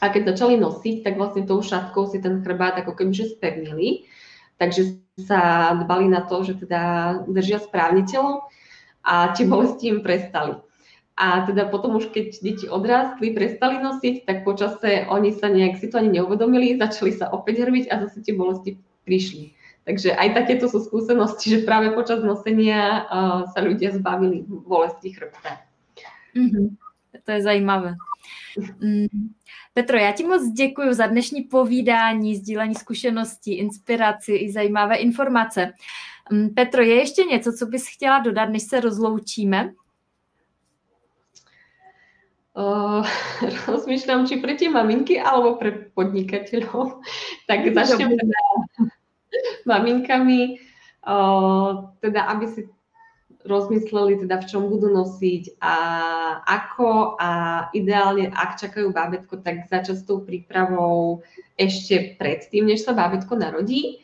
A 0.00 0.12
keď 0.12 0.36
začali 0.36 0.60
nosiť, 0.60 1.00
tak 1.00 1.16
vlastne 1.16 1.48
tou 1.48 1.64
šatkou 1.64 2.08
si 2.10 2.20
ten 2.20 2.44
chrbát 2.44 2.76
ako 2.76 2.92
keby 2.92 3.12
že 3.16 3.32
spevnili. 3.32 4.04
Takže 4.56 5.00
sa 5.24 5.72
dbali 5.76 6.12
na 6.12 6.24
to, 6.24 6.44
že 6.44 6.60
teda 6.60 7.24
držia 7.28 7.60
správne 7.60 8.04
telo 8.04 8.48
a 9.00 9.32
tie 9.32 9.48
bolesti 9.48 9.88
im 9.88 10.04
prestali. 10.04 10.60
A 11.16 11.48
teda 11.48 11.72
potom 11.72 11.96
už 11.96 12.12
keď 12.12 12.44
deti 12.44 12.68
odrástli, 12.68 13.32
prestali 13.32 13.80
nosiť, 13.80 14.28
tak 14.28 14.44
počase 14.44 15.08
oni 15.08 15.32
sa 15.32 15.48
nejak 15.48 15.80
si 15.80 15.88
to 15.88 15.96
ani 15.96 16.20
neuvedomili, 16.20 16.76
začali 16.76 17.16
sa 17.16 17.32
opäť 17.32 17.64
hrbiť 17.64 17.88
a 17.88 18.04
zase 18.04 18.20
tie 18.20 18.36
bolesti 18.36 18.76
prišli. 19.08 19.56
Takže 19.88 20.12
aj 20.12 20.28
takéto 20.36 20.68
sú 20.68 20.82
skúsenosti, 20.82 21.46
že 21.56 21.64
práve 21.64 21.94
počas 21.96 22.20
nosenia 22.20 23.06
uh, 23.06 23.48
sa 23.54 23.64
ľudia 23.64 23.96
zbavili 23.96 24.44
bolesti 24.44 25.14
chrbta. 25.14 25.64
Mm-hmm. 26.36 26.66
To 27.24 27.30
je 27.32 27.40
zajímavé. 27.40 27.96
Mm. 28.82 29.32
Petro, 29.76 29.96
já 29.98 30.12
ti 30.12 30.24
moc 30.24 30.48
děkuji 30.48 30.92
za 30.92 31.06
dnešní 31.06 31.42
povídání, 31.42 32.36
sdílení 32.36 32.74
zkušeností, 32.74 33.54
inspiraci 33.54 34.32
i 34.32 34.52
zajímavé 34.52 34.96
informace. 34.96 35.72
Mm, 36.32 36.54
Petro, 36.54 36.82
je 36.82 36.94
ještě 36.94 37.24
něco, 37.24 37.52
co 37.52 37.66
bys 37.66 37.88
chtěla 37.88 38.18
dodat, 38.18 38.44
než 38.44 38.62
se 38.62 38.80
rozloučíme? 38.80 39.72
Uh, 42.56 43.04
rozmýšľam, 43.68 44.24
či 44.24 44.40
pre 44.40 44.56
tie 44.56 44.72
maminky 44.72 45.20
alebo 45.20 45.60
pre 45.60 45.92
podnikateľov. 45.92 47.04
Tak 47.44 47.68
začnem 47.68 48.16
teda 48.16 48.40
maminkami, 49.68 50.56
uh, 51.04 51.92
teda 52.00 52.32
aby 52.32 52.46
si 52.48 52.64
rozmysleli 53.46 54.20
teda, 54.26 54.42
v 54.42 54.48
čom 54.50 54.68
budú 54.68 54.90
nosiť 54.90 55.62
a 55.62 55.76
ako 56.44 57.16
a 57.16 57.30
ideálne, 57.72 58.28
ak 58.30 58.58
čakajú 58.60 58.90
bábetko, 58.90 59.40
tak 59.40 59.70
začať 59.70 59.96
s 60.02 60.06
tou 60.06 60.20
prípravou 60.22 61.24
ešte 61.56 62.18
predtým, 62.20 62.66
než 62.68 62.84
sa 62.84 62.92
bábetko 62.92 63.38
narodí. 63.38 64.02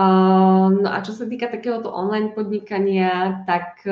No 0.00 0.86
a 0.86 1.02
čo 1.02 1.12
sa 1.12 1.26
týka 1.26 1.50
takéhoto 1.50 1.90
online 1.90 2.32
podnikania, 2.32 3.42
tak 3.44 3.84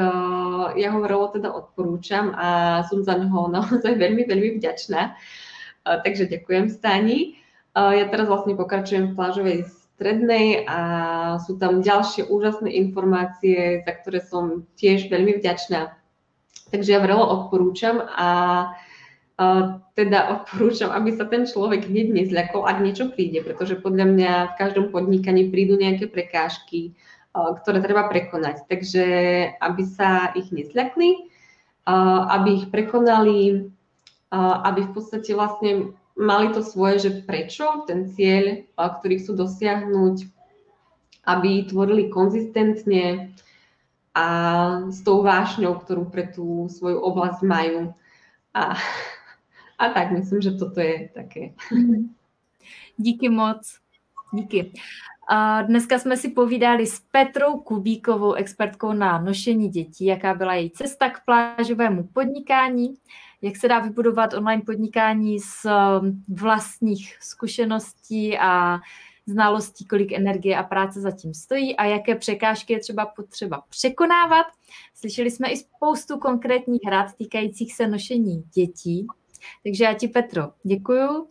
ja 0.79 0.89
ho 0.95 1.01
veľmi 1.05 1.35
teda 1.35 1.51
odporúčam 1.53 2.33
a 2.33 2.81
som 2.87 3.03
za 3.03 3.19
neho 3.19 3.51
naozaj 3.51 3.99
veľmi, 3.99 4.25
veľmi 4.25 4.62
vďačná. 4.62 5.19
Takže 5.85 6.31
ďakujem 6.31 6.71
Stani. 6.71 7.41
Ja 7.75 8.07
teraz 8.09 8.31
vlastne 8.31 8.57
pokračujem 8.57 9.12
v 9.12 9.16
plážovej 9.19 9.59
strednej 9.99 10.62
a 10.70 10.78
sú 11.42 11.59
tam 11.59 11.82
ďalšie 11.82 12.30
úžasné 12.30 12.70
informácie, 12.70 13.82
za 13.82 13.92
ktoré 13.99 14.22
som 14.22 14.62
tiež 14.78 15.11
veľmi 15.11 15.42
vďačná. 15.42 15.90
Takže 16.70 16.94
ja 16.94 17.03
veľmi 17.03 17.26
odporúčam 17.26 18.07
a 18.07 18.28
teda 19.99 20.18
odporúčam, 20.38 20.94
aby 20.94 21.14
sa 21.14 21.26
ten 21.26 21.46
človek 21.46 21.90
hneď 21.90 22.14
nezľakol, 22.14 22.62
ak 22.62 22.78
niečo 22.78 23.11
príde, 23.11 23.42
pretože 23.42 23.78
podľa 23.78 24.07
mňa 24.14 24.32
v 24.55 24.59
každom 24.59 24.94
podnikaní 24.94 25.51
prídu 25.51 25.74
nejaké 25.74 26.07
prekážky, 26.07 26.94
ktoré 27.34 27.78
treba 27.82 28.07
prekonať. 28.11 28.66
Takže 28.66 29.07
aby 29.59 29.82
sa 29.86 30.34
ich 30.34 30.51
nezľakli, 30.51 31.30
aby 32.34 32.51
ich 32.62 32.66
prekonali, 32.70 33.70
aby 34.34 34.80
v 34.86 34.90
podstate 34.94 35.34
vlastne 35.38 35.94
mali 36.19 36.51
to 36.51 36.66
svoje, 36.66 37.09
že 37.09 37.11
prečo 37.23 37.87
ten 37.87 38.11
cieľ, 38.11 38.66
ktorý 38.75 39.23
chcú 39.23 39.33
dosiahnuť, 39.47 40.16
aby 41.25 41.71
tvorili 41.71 42.11
konzistentne 42.11 43.33
a 44.12 44.27
s 44.91 45.01
tou 45.07 45.23
vášňou, 45.23 45.79
ktorú 45.79 46.11
pre 46.11 46.27
tú 46.27 46.66
svoju 46.66 46.99
oblasť 46.99 47.41
majú. 47.47 47.95
A 48.51 48.75
a 49.79 49.89
tak 49.89 50.11
myslím, 50.11 50.43
že 50.43 50.51
toto 50.59 50.81
je 50.81 51.09
také. 51.14 51.55
Díky 52.99 53.29
moc. 53.29 53.62
Díky. 54.33 54.73
Dneska 55.66 55.99
jsme 55.99 56.16
si 56.16 56.29
povídali 56.29 56.87
s 56.87 57.01
Petrou 57.11 57.61
Kubíkovou, 57.61 58.33
expertkou 58.33 58.93
na 58.93 59.19
nošení 59.19 59.69
dětí, 59.69 60.05
jaká 60.05 60.35
byla 60.35 60.55
její 60.55 60.71
cesta 60.71 61.11
k 61.11 61.25
plážovému 61.25 62.03
podnikání, 62.03 62.95
jak 63.43 63.57
se 63.57 63.68
dá 63.68 63.78
vybudovat 63.78 64.34
online 64.34 64.62
podnikání 64.66 65.41
z 65.41 65.64
um, 65.64 66.24
vlastních 66.28 67.16
zkušeností 67.20 68.39
a 68.39 68.78
znalostí, 69.26 69.86
kolik 69.86 70.12
energie 70.12 70.57
a 70.57 70.62
práce 70.62 71.01
zatím 71.01 71.34
stojí 71.34 71.76
a 71.76 71.84
jaké 71.84 72.14
překážky 72.14 72.72
je 72.72 72.80
třeba 72.80 73.07
potřeba 73.07 73.62
překonávat. 73.68 74.47
Slyšeli 74.95 75.30
jsme 75.30 75.51
i 75.51 75.57
spoustu 75.57 76.18
konkrétních 76.18 76.80
rad 76.91 77.14
týkajících 77.18 77.74
se 77.74 77.89
nošení 77.89 78.43
dětí, 78.55 79.07
takže 79.62 79.84
já 79.84 79.95
ti, 79.95 80.09
Petro, 80.09 80.43
děkuju 80.62 81.28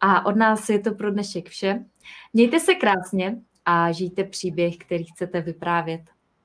a 0.00 0.26
od 0.26 0.36
nás 0.36 0.68
je 0.68 0.78
to 0.78 0.94
pro 0.94 1.10
dnešek 1.10 1.48
vše. 1.48 1.84
Mějte 2.32 2.60
se 2.60 2.74
krásně 2.74 3.38
a 3.64 3.92
žijte 3.92 4.24
příběh, 4.24 4.76
který 4.76 5.04
chcete 5.04 5.40
vyprávět. 5.40 6.00